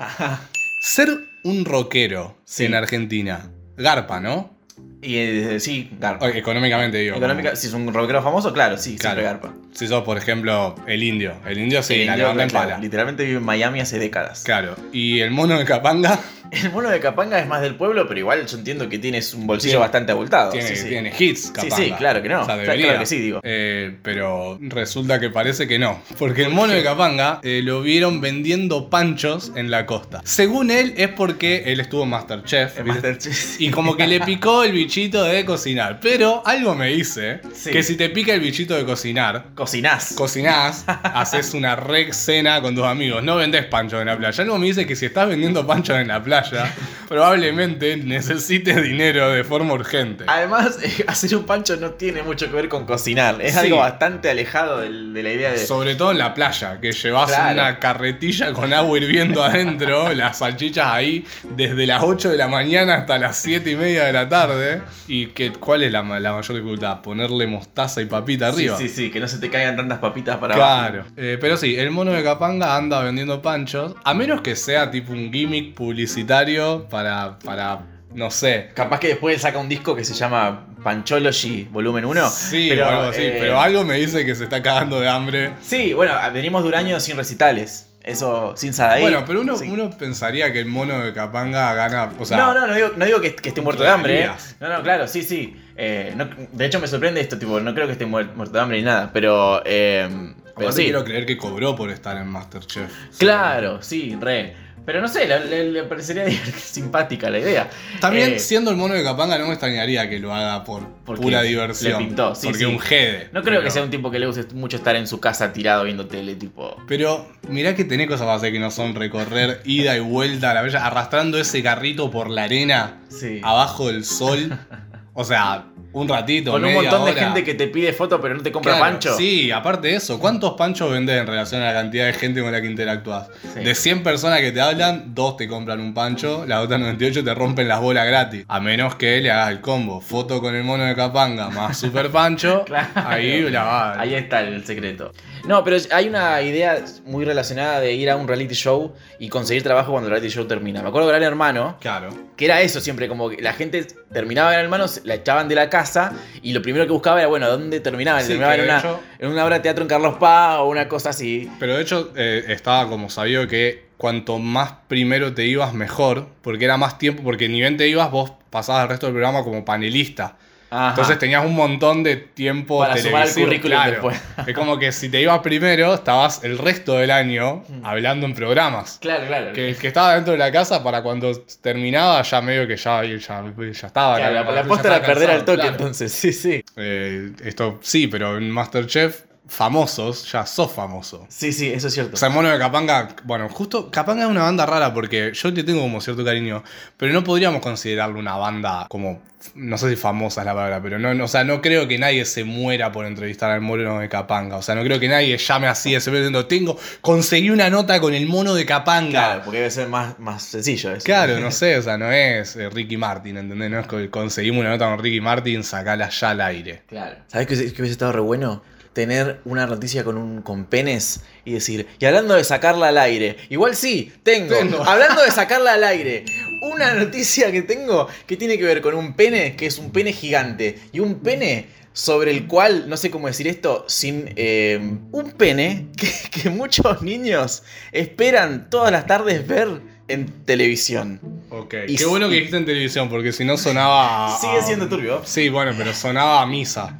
ser 0.81 1.09
un 1.43 1.65
rockero 1.65 2.37
Sí. 2.45 2.63
en 2.65 2.73
Argentina, 2.75 3.51
garpa, 3.75 4.21
¿no? 4.21 4.55
Y 5.01 5.17
eh, 5.17 5.59
sí, 5.59 5.91
garpa. 5.99 6.29
Económicamente 6.29 6.97
digo. 6.99 7.17
Económica, 7.17 7.49
como- 7.49 7.59
si 7.61 7.67
es 7.67 7.73
un 7.73 7.93
rockero 7.93 8.23
famoso, 8.23 8.53
claro, 8.53 8.77
sí, 8.77 8.95
Claro. 8.97 9.21
siempre 9.21 9.23
garpa. 9.49 9.66
Si 9.77 9.87
sos, 9.87 10.03
por 10.03 10.17
ejemplo, 10.17 10.73
el 10.87 11.03
indio. 11.03 11.33
El 11.45 11.59
indio 11.59 11.83
sí, 11.83 11.93
Sí, 11.93 12.05
la 12.05 12.17
levanta 12.17 12.41
en 12.43 12.49
claro, 12.49 12.69
pala. 12.69 12.79
Literalmente 12.81 13.23
vive 13.25 13.37
en 13.37 13.43
Miami 13.45 13.79
hace 13.79 13.99
décadas. 13.99 14.41
Claro. 14.43 14.75
Y 14.91 15.19
el 15.19 15.29
mono 15.29 15.55
de 15.59 15.65
Capanga 15.65 16.19
El 16.49 16.71
mono 16.71 16.89
de 16.89 17.01
Capanga 17.01 17.37
es 17.39 17.45
más 17.47 17.61
del 17.61 17.75
pueblo, 17.75 18.07
pero 18.07 18.21
igual 18.21 18.47
yo 18.47 18.57
entiendo 18.57 18.87
que 18.87 18.97
tienes 18.99 19.33
un 19.33 19.45
bolsillo 19.45 19.71
Tiene- 19.73 19.81
bastante 19.81 20.11
abultado. 20.13 20.49
tiene, 20.51 20.65
sí, 20.67 20.77
sí. 20.77 20.87
tiene 20.87 21.11
hits, 21.19 21.41
Sí, 21.47 21.51
Capanga. 21.53 21.75
sí, 21.75 21.91
claro 21.97 22.21
que 22.21 22.29
no. 22.29 22.35
O 22.41 22.45
sea, 22.45 22.55
Claro- 22.55 22.61
debería. 22.61 22.85
claro 22.85 22.99
que 23.01 23.05
sí, 23.05 23.19
digo. 23.19 23.41
Eh, 23.43 23.97
pero 24.01 24.57
resulta 24.61 25.19
que 25.19 25.29
parece 25.29 25.67
que 25.67 25.77
no. 25.77 26.01
Porque 26.17 26.43
el 26.43 26.49
mono 26.51 26.71
de 26.71 26.81
Capanga 26.83 27.41
eh, 27.43 27.59
lo 27.63 27.81
vieron 27.81 28.21
vendiendo 28.21 28.89
panchos 28.89 29.51
en 29.57 29.69
la 29.69 29.85
costa. 29.85 30.21
Según 30.23 30.71
él, 30.71 30.93
es 30.95 31.09
porque 31.09 31.63
él 31.65 31.81
estuvo 31.81 32.03
en 32.03 32.09
Masterchef. 32.09 32.79
En. 32.79 32.87
Masterchef. 32.87 33.59
Y 33.59 33.69
como 33.69 33.97
que 33.97 34.07
le 34.07 34.21
picó 34.21 34.63
el 34.63 34.71
bichito 34.71 35.23
de 35.25 35.43
cocinar. 35.43 35.99
Pero 36.01 36.41
algo 36.45 36.75
me 36.75 36.87
dice 36.87 37.41
Sí. 37.53 37.71
que 37.71 37.83
si 37.83 37.97
te 37.97 38.07
pica 38.09 38.33
el 38.33 38.39
bichito 38.39 38.73
de 38.77 38.85
cocinar, 38.85 39.47
Cocinás. 39.67 40.13
cocinás, 40.15 40.85
haces 41.03 41.53
una 41.53 41.75
re 41.75 42.13
cena 42.13 42.61
con 42.61 42.73
tus 42.75 42.85
amigos. 42.85 43.23
No 43.23 43.35
vendés 43.35 43.65
panchos 43.65 43.99
en 44.01 44.07
la 44.07 44.17
playa. 44.17 44.43
Algo 44.43 44.57
me 44.57 44.67
dice 44.67 44.85
que 44.87 44.95
si 44.95 45.05
estás 45.07 45.27
vendiendo 45.27 45.67
panchos 45.67 45.97
en 45.97 46.07
la 46.07 46.23
playa, 46.23 46.73
probablemente 47.07 47.97
necesites 47.97 48.81
dinero 48.81 49.29
de 49.31 49.43
forma 49.43 49.73
urgente. 49.73 50.23
Además, 50.27 50.77
hacer 51.07 51.35
un 51.35 51.45
pancho 51.45 51.75
no 51.77 51.91
tiene 51.91 52.21
mucho 52.23 52.47
que 52.47 52.53
ver 52.55 52.69
con 52.69 52.85
cocinar. 52.85 53.41
Es 53.41 53.53
Sí. 53.53 53.59
algo 53.59 53.77
bastante 53.77 54.29
alejado 54.29 54.79
de 54.81 54.89
la 55.23 55.31
idea 55.31 55.51
de. 55.51 55.57
Sobre 55.65 55.95
todo 55.95 56.11
en 56.11 56.19
la 56.19 56.33
playa, 56.33 56.79
que 56.79 56.91
llevas 56.91 57.27
Claro. 57.31 57.53
una 57.53 57.79
carretilla 57.79 58.53
con 58.53 58.71
agua 58.73 58.97
hirviendo 58.97 59.43
adentro, 59.43 60.13
las 60.13 60.37
salchichas 60.37 60.85
ahí 60.87 61.25
desde 61.55 61.85
las 61.87 62.03
8 62.03 62.29
de 62.29 62.37
la 62.37 62.47
mañana 62.47 62.95
hasta 62.95 63.17
las 63.17 63.35
7 63.37 63.71
y 63.71 63.75
media 63.75 64.05
de 64.05 64.13
la 64.13 64.29
tarde. 64.29 64.81
¿Y 65.07 65.27
que, 65.27 65.51
cuál 65.53 65.83
es 65.83 65.91
la, 65.91 66.03
ma- 66.03 66.19
la 66.19 66.33
mayor 66.33 66.55
dificultad? 66.57 67.01
Ponerle 67.01 67.47
mostaza 67.47 68.01
y 68.01 68.05
papita 68.05 68.51
Sí, 68.51 68.55
arriba. 68.67 68.77
sí, 68.77 68.89
sí, 68.89 69.09
que 69.09 69.19
no 69.19 69.27
se 69.27 69.39
te 69.39 69.49
caigan 69.57 69.75
tantas 69.75 69.99
papitas 69.99 70.37
para 70.37 70.55
abajo. 70.55 70.89
Claro. 70.89 71.05
Eh, 71.17 71.37
pero 71.39 71.57
sí, 71.57 71.75
el 71.77 71.91
mono 71.91 72.11
de 72.11 72.23
Capanga 72.23 72.75
anda 72.75 73.01
vendiendo 73.01 73.41
panchos, 73.41 73.95
a 74.03 74.13
menos 74.13 74.41
que 74.41 74.55
sea 74.55 74.91
tipo 74.91 75.11
un 75.11 75.31
gimmick 75.31 75.73
publicitario 75.73 76.87
para, 76.89 77.37
para 77.39 77.79
no 78.13 78.31
sé. 78.31 78.71
Capaz 78.73 78.99
que 78.99 79.09
después 79.09 79.35
él 79.35 79.41
saca 79.41 79.57
un 79.59 79.69
disco 79.69 79.95
que 79.95 80.03
se 80.03 80.13
llama 80.13 80.65
Panchology 80.83 81.67
Volumen 81.71 82.05
1. 82.05 82.29
Sí, 82.29 82.67
pero, 82.69 82.87
algo 82.87 83.01
así, 83.09 83.21
eh, 83.21 83.37
pero 83.39 83.59
algo 83.59 83.83
me 83.83 83.95
dice 83.95 84.25
que 84.25 84.35
se 84.35 84.45
está 84.45 84.61
cagando 84.61 84.99
de 84.99 85.09
hambre. 85.09 85.51
Sí, 85.61 85.93
bueno, 85.93 86.13
venimos 86.33 86.63
de 86.63 86.69
un 86.69 86.75
año 86.75 86.99
sin 86.99 87.17
recitales. 87.17 87.83
Eso, 88.03 88.53
sin 88.55 88.73
Sadaí. 88.73 89.01
Bueno, 89.01 89.25
pero 89.27 89.41
uno, 89.41 89.57
Sí. 89.57 89.67
uno 89.69 89.89
pensaría 89.89 90.53
que 90.53 90.61
el 90.61 90.65
mono 90.65 91.03
de 91.03 91.13
Capanga 91.13 91.73
gana. 91.73 92.09
O 92.17 92.25
sea, 92.25 92.37
no, 92.37 92.53
no, 92.53 92.65
no 92.65 92.73
digo, 92.73 92.91
no 92.95 93.05
digo 93.05 93.19
que, 93.19 93.35
que 93.35 93.49
esté 93.49 93.59
muerto 93.59 93.83
de 93.83 93.89
hambre, 93.89 94.23
¿eh? 94.23 94.29
No, 94.61 94.69
no, 94.69 94.81
claro, 94.81 95.09
sí, 95.09 95.23
sí. 95.23 95.53
Eh, 95.77 96.13
no- 96.15 96.27
de 96.51 96.65
hecho, 96.65 96.79
me 96.79 96.87
sorprende 96.87 97.21
esto, 97.21 97.37
tipo, 97.37 97.59
no 97.59 97.73
creo 97.75 97.85
que 97.85 97.93
esté 97.93 98.07
muer- 98.07 98.33
muerto 98.33 98.53
de 98.55 98.59
hambre 98.61 98.77
ni 98.79 98.83
nada, 98.83 99.11
pero. 99.13 99.61
eh, 99.65 100.09
pero 100.57 100.71
sí. 100.71 100.83
quiero 100.85 101.03
creer 101.03 101.25
que 101.27 101.37
cobró 101.37 101.75
por 101.75 101.91
estar 101.91 102.17
en 102.17 102.27
Masterchef. 102.27 102.91
Claro, 103.19 103.81
sí, 103.83 104.17
re. 104.19 104.55
Pero 104.87 105.01
no 105.01 105.09
sé, 105.09 105.27
le, 105.27 105.43
le- 105.45 105.71
le 105.71 105.83
parecería 105.83 106.23
simpática 106.57 107.29
la 107.29 107.39
idea. 107.39 107.69
También, 107.99 108.35
Eh, 108.35 108.39
siendo 108.39 108.71
el 108.71 108.77
mono 108.77 108.93
de 108.93 109.03
Capanga, 109.03 109.37
no 109.37 109.45
me 109.45 109.51
extrañaría 109.51 110.09
que 110.09 110.17
lo 110.17 110.33
haga 110.33 110.63
por 110.63 110.87
pura 111.03 111.41
le 111.41 111.49
diversión. 111.49 111.97
pintó, 112.07 112.33
sí, 112.33 112.47
porque 112.47 112.59
sí. 112.59 112.65
un 112.65 112.79
jede. 112.79 113.27
No 113.33 113.43
creo 113.43 113.61
que 113.61 113.69
sea 113.69 113.83
un 113.83 113.89
tipo 113.89 114.09
que 114.09 114.17
le 114.17 114.27
guste 114.27 114.45
mucho 114.55 114.77
estar 114.77 114.95
en 114.95 115.05
su 115.05 115.19
casa 115.19 115.51
tirado 115.51 115.83
viendo 115.83 116.07
tele, 116.07 116.35
tipo. 116.35 116.77
Pero 116.87 117.27
mirá 117.49 117.75
que 117.75 117.83
tenés 117.83 118.07
cosas 118.07 118.21
para 118.25 118.35
hacer 118.37 118.53
que 118.53 118.59
no 118.59 118.71
son 118.71 118.95
recorrer 118.95 119.59
ida 119.65 119.95
y 119.97 119.99
vuelta 119.99 120.51
a 120.51 120.53
la 120.53 120.61
bella, 120.61 120.85
arrastrando 120.85 121.37
ese 121.37 121.61
carrito 121.61 122.09
por 122.09 122.29
la 122.29 122.43
arena, 122.43 122.99
Sí. 123.09 123.41
abajo 123.43 123.87
del 123.89 124.05
sol. 124.05 124.57
O 125.19 125.23
sea, 125.23 125.65
un 125.93 126.07
ratito. 126.07 126.51
Con 126.51 126.63
un 126.63 126.67
media 126.75 126.91
montón 126.91 127.05
de 127.05 127.11
hora. 127.13 127.19
gente 127.21 127.43
que 127.43 127.55
te 127.55 127.67
pide 127.67 127.91
foto 127.91 128.21
pero 128.21 128.35
no 128.35 128.43
te 128.43 128.51
compra 128.51 128.73
Claro, 128.75 128.85
pancho. 128.93 129.17
Sí, 129.17 129.49
aparte 129.49 129.87
de 129.87 129.95
eso, 129.95 130.19
¿cuántos 130.19 130.53
panchos 130.53 130.91
vendes 130.91 131.19
en 131.19 131.25
relación 131.25 131.63
a 131.63 131.65
la 131.65 131.73
cantidad 131.73 132.05
de 132.05 132.13
gente 132.13 132.39
con 132.43 132.51
la 132.51 132.61
que 132.61 132.67
interactúas? 132.67 133.27
Sí. 133.55 133.61
De 133.61 133.73
100 133.73 134.03
personas 134.03 134.41
que 134.41 134.51
te 134.51 134.61
hablan, 134.61 135.15
dos 135.15 135.35
te 135.37 135.47
compran 135.47 135.79
un 135.79 135.95
pancho, 135.95 136.45
las 136.45 136.63
otras 136.63 136.79
98 136.79 137.23
te 137.23 137.33
rompen 137.33 137.67
las 137.67 137.79
bolas 137.81 138.05
gratis. 138.05 138.45
A 138.47 138.59
menos 138.59 138.93
que 138.93 139.19
le 139.19 139.31
hagas 139.31 139.49
el 139.49 139.59
combo, 139.61 139.99
foto 139.99 140.39
con 140.39 140.53
el 140.55 140.63
mono 140.63 140.83
de 140.83 140.93
Capanga 140.93 141.49
más 141.49 141.77
super 141.79 142.11
pancho, 142.11 142.63
Claro. 142.65 142.87
ahí 142.93 143.41
la 143.49 143.63
va. 143.63 143.99
Ahí 143.99 144.13
está 144.13 144.41
el 144.41 144.63
secreto. 144.65 145.11
No, 145.45 145.63
pero 145.63 145.77
hay 145.91 146.07
una 146.07 146.41
idea 146.41 146.83
muy 147.05 147.25
relacionada 147.25 147.79
de 147.79 147.93
ir 147.93 148.09
a 148.09 148.15
un 148.15 148.27
reality 148.27 148.55
show 148.55 148.93
y 149.19 149.29
conseguir 149.29 149.63
trabajo 149.63 149.91
cuando 149.91 150.07
el 150.07 150.11
reality 150.11 150.33
show 150.33 150.45
termina. 150.45 150.81
Me 150.81 150.89
acuerdo 150.89 151.07
de 151.07 151.13
Gran 151.13 151.23
Hermano, 151.23 151.77
Claro. 151.79 152.09
que 152.35 152.45
era 152.45 152.61
eso 152.61 152.79
siempre, 152.81 153.07
como 153.07 153.29
que 153.29 153.41
la 153.41 153.53
gente 153.53 153.85
terminaba 154.11 154.51
Gran 154.51 154.63
Hermano, 154.65 154.85
la 155.03 155.15
echaban 155.15 155.47
de 155.47 155.55
la 155.55 155.69
casa 155.69 156.13
y 156.41 156.53
lo 156.53 156.61
primero 156.61 156.85
que 156.85 156.91
buscaba 156.91 157.19
era, 157.19 157.27
bueno, 157.27 157.49
¿dónde 157.49 157.79
terminaban? 157.79 158.21
Sí, 158.21 158.27
terminaban 158.29 158.59
en 158.59 158.65
una, 158.65 158.79
hecho- 158.79 158.99
en 159.19 159.29
una 159.29 159.45
obra 159.45 159.55
de 159.57 159.61
teatro 159.61 159.83
en 159.83 159.87
Carlos 159.89 160.15
Paz 160.19 160.57
o 160.59 160.65
una 160.67 160.87
cosa 160.87 161.09
así. 161.09 161.49
Pero 161.59 161.75
de 161.75 161.81
hecho, 161.81 162.11
eh, 162.15 162.45
estaba 162.49 162.87
como 162.89 163.09
sabido 163.09 163.47
que 163.47 163.87
cuanto 163.97 164.37
más 164.39 164.73
primero 164.87 165.33
te 165.33 165.45
ibas, 165.45 165.73
mejor, 165.73 166.27
porque 166.41 166.65
era 166.65 166.77
más 166.77 166.97
tiempo, 166.99 167.23
porque 167.23 167.49
ni 167.49 167.59
bien 167.61 167.77
te 167.77 167.87
ibas, 167.87 168.11
vos 168.11 168.31
pasabas 168.49 168.83
el 168.83 168.89
resto 168.89 169.07
del 169.07 169.13
programa 169.13 169.43
como 169.43 169.65
panelista. 169.65 170.37
Ajá. 170.69 170.89
Entonces 170.89 171.19
tenías 171.19 171.45
un 171.45 171.55
montón 171.55 172.03
de 172.03 172.17
tiempo 172.17 172.79
Para 172.79 172.97
sumar 172.97 173.23
al 173.23 173.27
televisivo, 173.29 173.45
currículum 173.47 173.77
claro. 173.77 173.91
después. 173.91 174.21
Es 174.47 174.53
como 174.53 174.77
que 174.77 174.91
si 174.91 175.09
te 175.09 175.21
ibas 175.21 175.39
primero, 175.39 175.93
estabas 175.93 176.43
el 176.43 176.57
resto 176.57 176.93
del 176.93 177.11
año 177.11 177.63
hablando 177.83 178.25
en 178.25 178.33
programas. 178.33 178.97
Claro, 179.01 179.27
claro. 179.27 179.53
Que 179.53 179.69
el 179.69 179.77
que 179.77 179.87
estaba 179.87 180.15
dentro 180.15 180.33
de 180.33 180.39
la 180.39 180.51
casa, 180.51 180.83
para 180.83 181.01
cuando 181.01 181.31
terminaba, 181.61 182.21
ya 182.21 182.41
medio 182.41 182.67
que 182.67 182.77
ya, 182.77 183.03
ya, 183.03 183.17
ya 183.17 183.87
estaba. 183.87 184.17
Claro, 184.17 184.33
la, 184.33 184.51
la 184.51 184.63
posta 184.63 184.95
era 184.95 185.05
perder 185.05 185.31
al 185.31 185.45
toque 185.45 185.57
claro. 185.57 185.71
entonces, 185.71 186.11
sí, 186.11 186.33
sí. 186.33 186.63
Eh, 186.75 187.31
esto 187.43 187.79
sí, 187.81 188.07
pero 188.07 188.37
en 188.37 188.49
Masterchef 188.49 189.26
famosos, 189.47 190.31
ya 190.31 190.45
sos 190.45 190.71
famoso. 190.71 191.25
Sí, 191.29 191.51
sí, 191.53 191.71
eso 191.71 191.87
es 191.87 191.93
cierto. 191.93 192.13
O 192.15 192.17
sea, 192.17 192.29
Mono 192.29 192.49
de 192.49 192.59
Capanga, 192.59 193.09
bueno, 193.23 193.49
justo 193.49 193.89
Capanga 193.91 194.23
es 194.23 194.29
una 194.29 194.43
banda 194.43 194.65
rara 194.65 194.93
porque 194.93 195.31
yo 195.33 195.51
le 195.51 195.63
tengo 195.63 195.81
como 195.81 196.01
cierto 196.01 196.23
cariño, 196.23 196.63
pero 196.97 197.13
no 197.13 197.23
podríamos 197.23 197.61
considerarlo 197.61 198.19
una 198.19 198.35
banda 198.35 198.85
como, 198.89 199.21
no 199.55 199.77
sé 199.77 199.89
si 199.89 199.95
famosa 199.95 200.41
es 200.41 200.45
la 200.45 200.53
palabra, 200.53 200.81
pero 200.81 200.99
no, 200.99 201.13
no- 201.13 201.25
o 201.25 201.27
sea, 201.27 201.43
no 201.43 201.61
creo 201.61 201.87
que 201.87 201.97
nadie 201.97 202.25
se 202.25 202.43
muera 202.43 202.91
por 202.91 203.05
entrevistar 203.05 203.51
al 203.51 203.61
Mono 203.61 203.99
de 203.99 204.09
Capanga. 204.09 204.57
O 204.57 204.61
sea, 204.61 204.75
no 204.75 204.83
creo 204.83 204.99
que 204.99 205.07
nadie 205.07 205.37
llame 205.37 205.67
así 205.67 205.91
de 205.91 205.97
ese 205.97 206.11
diciendo, 206.11 206.45
tengo, 206.45 206.77
conseguí 207.01 207.49
una 207.49 207.69
nota 207.69 207.99
con 208.01 208.13
el 208.13 208.25
Mono 208.27 208.53
de 208.53 208.65
Capanga. 208.65 209.09
claro, 209.11 209.41
porque 209.45 209.57
debe 209.59 209.71
ser 209.71 209.87
más, 209.87 210.19
más 210.19 210.43
sencillo 210.43 210.91
eso. 210.93 211.05
Claro, 211.05 211.39
no 211.41 211.51
sé, 211.51 211.77
o 211.77 211.81
sea, 211.81 211.97
no 211.97 212.11
es 212.11 212.55
eh, 212.55 212.69
Ricky 212.69 212.97
Martin, 212.97 213.37
¿entendés? 213.37 213.69
No 213.71 213.79
es 213.79 213.87
que 213.87 214.09
conseguimos 214.09 214.61
una 214.61 214.69
nota 214.71 214.85
con 214.89 214.99
Ricky 214.99 215.21
Martin, 215.21 215.63
sacala 215.63 216.09
ya 216.09 216.29
al 216.31 216.41
aire. 216.41 216.81
Claro. 216.87 217.15
¿Sabes 217.27 217.47
qué, 217.47 217.55
qué 217.55 217.81
hubiese 217.81 217.91
estado 217.93 218.11
re 218.11 218.21
bueno? 218.21 218.61
Tener 218.97 219.41
una 219.45 219.67
noticia 219.67 220.03
con, 220.03 220.17
un, 220.17 220.41
con 220.41 220.65
penes 220.65 221.19
y 221.45 221.53
decir, 221.53 221.85
y 221.99 222.05
hablando 222.05 222.33
de 222.33 222.43
sacarla 222.43 222.87
al 222.87 222.97
aire, 222.97 223.37
igual 223.47 223.75
sí, 223.75 224.11
tengo, 224.23 224.55
Tengo. 224.55 224.83
hablando 224.87 225.21
de 225.21 225.29
sacarla 225.29 225.73
al 225.73 225.83
aire, 225.83 226.25
una 226.63 226.95
noticia 226.95 227.51
que 227.51 227.61
tengo 227.61 228.07
que 228.25 228.37
tiene 228.37 228.57
que 228.57 228.63
ver 228.63 228.81
con 228.81 228.95
un 228.95 229.13
pene 229.13 229.55
que 229.55 229.67
es 229.67 229.77
un 229.77 229.91
pene 229.91 230.13
gigante 230.13 230.79
y 230.91 230.99
un 230.99 231.19
pene 231.19 231.67
sobre 231.93 232.31
el 232.31 232.47
cual, 232.47 232.89
no 232.89 232.97
sé 232.97 233.11
cómo 233.11 233.27
decir 233.27 233.47
esto, 233.47 233.85
sin 233.87 234.33
eh, 234.35 234.79
un 235.11 235.31
pene 235.33 235.89
que, 235.95 236.11
que 236.31 236.49
muchos 236.49 237.03
niños 237.03 237.61
esperan 237.91 238.67
todas 238.71 238.91
las 238.91 239.05
tardes 239.05 239.45
ver 239.45 239.79
en 240.07 240.25
televisión. 240.45 241.19
Ok, 241.49 241.73
Y 241.87 241.95
qué 241.97 242.05
bueno 242.05 242.27
que 242.29 242.35
dijiste 242.35 242.57
en 242.57 242.65
televisión, 242.65 243.09
porque 243.09 243.31
si 243.31 243.43
no 243.45 243.57
sonaba. 243.57 244.35
a- 244.35 244.39
Sigue 244.39 244.61
siendo 244.61 244.87
turbio. 244.87 245.21
Sí, 245.25 245.49
bueno, 245.49 245.73
pero 245.77 245.93
sonaba 245.93 246.41
a 246.41 246.45
misa. 246.45 246.99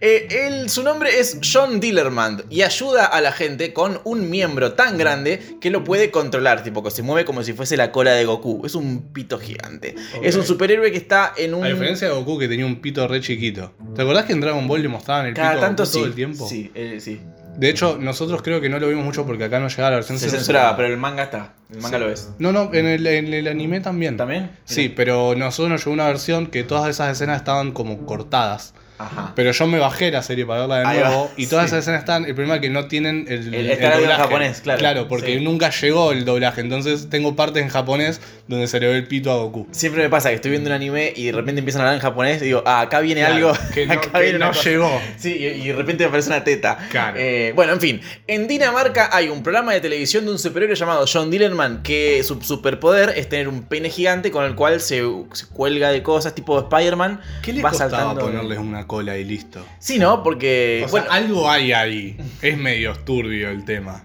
Eh, 0.00 0.28
él- 0.46 0.70
su 0.70 0.82
nombre 0.82 1.18
es 1.20 1.38
John 1.42 1.80
Dillermand 1.80 2.44
y 2.50 2.62
ayuda 2.62 3.04
a 3.06 3.20
la 3.20 3.32
gente 3.32 3.72
con 3.74 4.00
un 4.04 4.30
miembro 4.30 4.72
tan 4.72 4.96
grande 4.96 5.40
que 5.60 5.70
lo 5.70 5.84
puede 5.84 6.10
controlar, 6.10 6.62
tipo 6.62 6.82
que 6.82 6.90
se 6.90 7.02
mueve 7.02 7.24
como 7.26 7.42
si 7.42 7.52
fuese 7.52 7.76
la 7.76 7.92
cola 7.92 8.12
de 8.12 8.24
Goku. 8.24 8.64
Es 8.64 8.74
un 8.74 9.12
pito 9.12 9.38
gigante. 9.38 9.94
Es 10.22 10.36
un 10.36 10.44
superhéroe 10.46 10.90
que 10.90 10.98
está 10.98 11.32
en 11.36 11.54
un... 11.54 11.64
A 11.64 11.68
diferencia 11.68 12.08
de 12.08 12.14
Goku 12.14 12.38
que 12.38 12.48
tenía 12.48 12.64
un 12.66 12.80
pito 12.80 13.06
re 13.08 13.20
chiquito. 13.20 13.72
¿Te 13.94 14.02
acordás 14.02 14.24
que 14.24 14.32
en 14.32 14.40
Dragon 14.40 14.66
Ball 14.66 14.82
le 14.82 14.88
mostraban 14.88 15.26
el 15.26 15.34
Cada 15.34 15.50
pito 15.52 15.60
tanto 15.60 15.82
Goku 15.84 15.92
todo 15.92 16.02
sí. 16.04 16.08
el 16.08 16.14
tiempo? 16.14 16.48
Sí, 16.48 16.70
eh, 16.74 16.98
sí. 17.00 17.20
De 17.60 17.68
hecho, 17.68 17.98
nosotros 18.00 18.40
creo 18.42 18.60
que 18.62 18.70
no 18.70 18.78
lo 18.78 18.88
vimos 18.88 19.04
mucho 19.04 19.26
porque 19.26 19.44
acá 19.44 19.60
no 19.60 19.68
llegaba 19.68 19.90
la 19.90 19.96
versión 19.96 20.18
Se 20.18 20.30
censuraba, 20.30 20.76
pero 20.76 20.88
el 20.88 20.96
manga 20.96 21.24
está. 21.24 21.52
El 21.70 21.82
manga 21.82 21.98
Sí. 21.98 22.04
lo 22.04 22.10
es. 22.10 22.30
No, 22.38 22.52
no, 22.52 22.72
en 22.72 22.86
el, 22.86 23.06
en 23.06 23.34
el 23.34 23.46
anime 23.48 23.80
también. 23.80 24.16
¿También? 24.16 24.50
Sí, 24.64 24.88
pero 24.88 25.34
nosotros 25.36 25.68
nos 25.70 25.80
llegó 25.84 25.92
una 25.92 26.06
versión 26.06 26.46
que 26.46 26.64
todas 26.64 26.88
esas 26.88 27.12
escenas 27.12 27.36
estaban 27.36 27.72
como 27.72 28.06
cortadas. 28.06 28.72
Ajá. 29.00 29.32
Pero 29.34 29.52
yo 29.52 29.66
me 29.66 29.78
bajé 29.78 30.10
la 30.10 30.22
serie 30.22 30.44
para 30.46 30.60
verla 30.60 30.78
de 30.80 30.86
Ahí 30.86 30.98
nuevo 31.00 31.24
va, 31.26 31.30
y 31.36 31.46
todas 31.46 31.64
sí. 31.64 31.68
esas 31.68 31.78
escenas 31.84 32.00
están. 32.00 32.24
El 32.24 32.34
problema 32.34 32.56
es 32.56 32.60
que 32.60 32.70
no 32.70 32.86
tienen 32.86 33.26
el, 33.28 33.54
El- 33.54 33.70
el 33.70 33.82
en 33.82 34.10
japonés, 34.10 34.60
claro. 34.60 34.78
Claro, 34.78 35.08
porque 35.08 35.38
Sí. 35.38 35.44
nunca 35.44 35.70
llegó 35.70 36.12
el 36.12 36.24
doblaje. 36.24 36.60
Entonces 36.60 37.08
tengo 37.10 37.36
partes 37.36 37.62
en 37.62 37.68
japonés 37.68 38.20
donde 38.48 38.66
se 38.66 38.80
le 38.80 38.88
ve 38.88 38.96
el 38.96 39.06
pito 39.06 39.30
a 39.32 39.36
Goku. 39.36 39.66
Siempre 39.70 40.02
me 40.02 40.08
pasa 40.10 40.28
que 40.30 40.34
estoy 40.36 40.50
viendo 40.50 40.68
un 40.68 40.74
anime 40.74 41.12
y 41.16 41.26
de 41.26 41.32
repente 41.32 41.60
empiezan 41.60 41.82
a 41.82 41.84
hablar 41.84 41.94
en 41.96 42.02
japonés 42.02 42.42
y 42.42 42.46
digo, 42.46 42.62
ah, 42.66 42.80
acá 42.82 43.00
viene 43.00 43.20
Claro, 43.20 43.34
algo. 43.50 43.52
que 43.72 43.86
no, 43.86 43.92
acá 43.94 44.10
que 44.12 44.22
viene 44.22 44.38
no 44.38 44.48
cosa. 44.48 44.62
llegó. 44.70 45.00
Sí, 45.18 45.36
y, 45.38 45.46
y 45.46 45.68
de 45.68 45.72
repente 45.74 46.04
aparece 46.04 46.28
una 46.28 46.44
teta. 46.44 46.78
Claro. 46.90 47.16
Eh, 47.18 47.52
bueno, 47.54 47.72
en 47.72 47.80
fin. 47.80 48.00
En 48.26 48.48
Dinamarca 48.48 49.08
hay 49.12 49.28
un 49.28 49.42
programa 49.42 49.72
de 49.72 49.80
televisión 49.80 50.24
de 50.26 50.32
un 50.32 50.38
superhéroe 50.38 50.74
llamado 50.76 51.04
John 51.10 51.30
Dillerman 51.30 51.82
que 51.82 52.22
su 52.24 52.40
superpoder 52.42 53.14
es 53.16 53.28
tener 53.28 53.48
un 53.48 53.62
pene 53.62 53.88
gigante 53.90 54.30
con 54.30 54.44
el 54.44 54.54
cual 54.54 54.80
se, 54.80 55.02
se 55.32 55.46
cuelga 55.46 55.90
de 55.90 56.02
cosas 56.02 56.34
tipo 56.34 56.58
Spider-Man. 56.58 57.20
¿Qué 57.42 57.52
le 57.52 57.62
va 57.62 57.70
costaba 57.70 57.90
saltando. 57.90 58.20
ponerles 58.22 58.58
una 58.58 58.86
cola 58.90 59.16
y 59.16 59.22
listo? 59.22 59.64
Sí, 59.78 60.00
¿no? 60.00 60.24
Porque. 60.24 60.82
O 60.84 60.88
sea, 60.88 61.02
bueno, 61.02 61.06
algo 61.12 61.48
hay 61.48 61.72
ahí. 61.72 62.16
Es 62.42 62.58
medio 62.58 62.96
turbio 62.96 63.48
el 63.48 63.64
tema. 63.64 64.04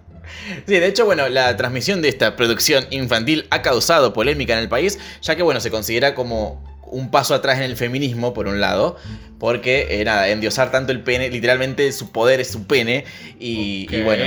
Sí, 0.67 0.73
de 0.73 0.85
hecho, 0.85 1.05
bueno, 1.05 1.27
la 1.27 1.57
transmisión 1.57 2.03
de 2.03 2.09
esta 2.09 2.35
producción 2.35 2.85
infantil 2.91 3.47
ha 3.49 3.63
causado 3.63 4.13
polémica 4.13 4.53
en 4.53 4.59
el 4.59 4.69
país, 4.69 4.99
ya 5.23 5.35
que, 5.35 5.41
bueno, 5.41 5.59
se 5.59 5.71
considera 5.71 6.13
como 6.13 6.63
un 6.85 7.09
paso 7.09 7.33
atrás 7.33 7.57
en 7.57 7.63
el 7.63 7.75
feminismo, 7.77 8.35
por 8.35 8.47
un 8.47 8.61
lado, 8.61 8.97
porque, 9.39 9.87
eh, 9.89 10.05
nada, 10.05 10.29
endiosar 10.29 10.69
tanto 10.69 10.91
el 10.91 11.01
pene, 11.01 11.31
literalmente 11.31 11.91
su 11.91 12.11
poder 12.11 12.39
es 12.39 12.51
su 12.51 12.67
pene, 12.67 13.05
y, 13.39 13.87
bueno, 14.03 14.25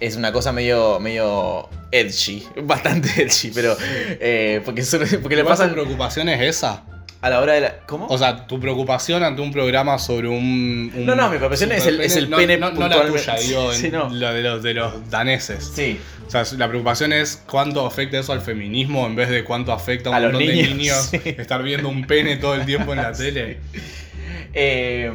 es 0.00 0.16
una 0.16 0.32
cosa 0.32 0.52
medio, 0.52 1.00
medio 1.00 1.68
edgy, 1.90 2.46
bastante 2.62 3.10
edgy, 3.22 3.50
pero, 3.54 3.76
eh, 3.78 4.62
porque, 4.64 4.82
porque 5.20 5.36
le 5.36 5.42
¿Igual 5.42 5.44
tu 5.44 5.44
pasan 5.44 5.72
preocupación 5.72 6.30
es 6.30 6.40
esa? 6.40 6.82
A 7.22 7.30
la 7.30 7.40
hora 7.40 7.54
de 7.54 7.60
la... 7.62 7.76
¿Cómo? 7.86 8.06
O 8.08 8.18
sea, 8.18 8.46
tu 8.46 8.60
preocupación 8.60 9.22
ante 9.22 9.40
un 9.40 9.52
programa 9.52 9.98
sobre 9.98 10.28
un. 10.28 10.92
un 10.94 11.06
No, 11.06 11.14
no, 11.14 11.30
mi 11.30 11.36
preocupación 11.38 11.72
es 11.72 11.86
el- 11.86 12.00
es 12.00 12.16
el 12.16 12.28
no, 12.28 12.36
pene 12.36 12.58
No, 12.58 12.70
no 12.72 12.88
la 12.88 13.06
tuya, 13.06 13.36
digo, 13.36 13.72
Sí, 13.74 13.86
en 13.86 13.92
no. 13.92 14.10
la 14.10 14.32
de 14.34 14.42
los, 14.42 14.62
de 14.62 14.74
los 14.74 15.08
daneses. 15.10 15.72
sí. 15.74 15.98
O 16.26 16.30
sea, 16.32 16.44
la 16.56 16.66
preocupación 16.68 17.12
es 17.12 17.42
cuánto 17.46 17.84
afecta 17.86 18.18
eso 18.18 18.32
al 18.32 18.40
feminismo 18.40 19.06
en 19.06 19.14
vez 19.14 19.28
de 19.28 19.44
cuánto 19.44 19.70
afecta 19.70 20.08
a 20.08 20.12
un 20.12 20.16
A 20.16 20.20
montón 20.20 20.40
de 20.40 20.52
niños, 20.54 20.68
niños 20.76 20.96
sí. 21.10 21.20
estar 21.24 21.62
viendo 21.62 21.90
un 21.90 22.06
pene 22.06 22.36
todo 22.36 22.54
el 22.54 22.64
tiempo 22.64 22.92
en 22.94 23.02
la 23.02 23.12
tele. 23.12 23.58
Eh, 24.54 25.12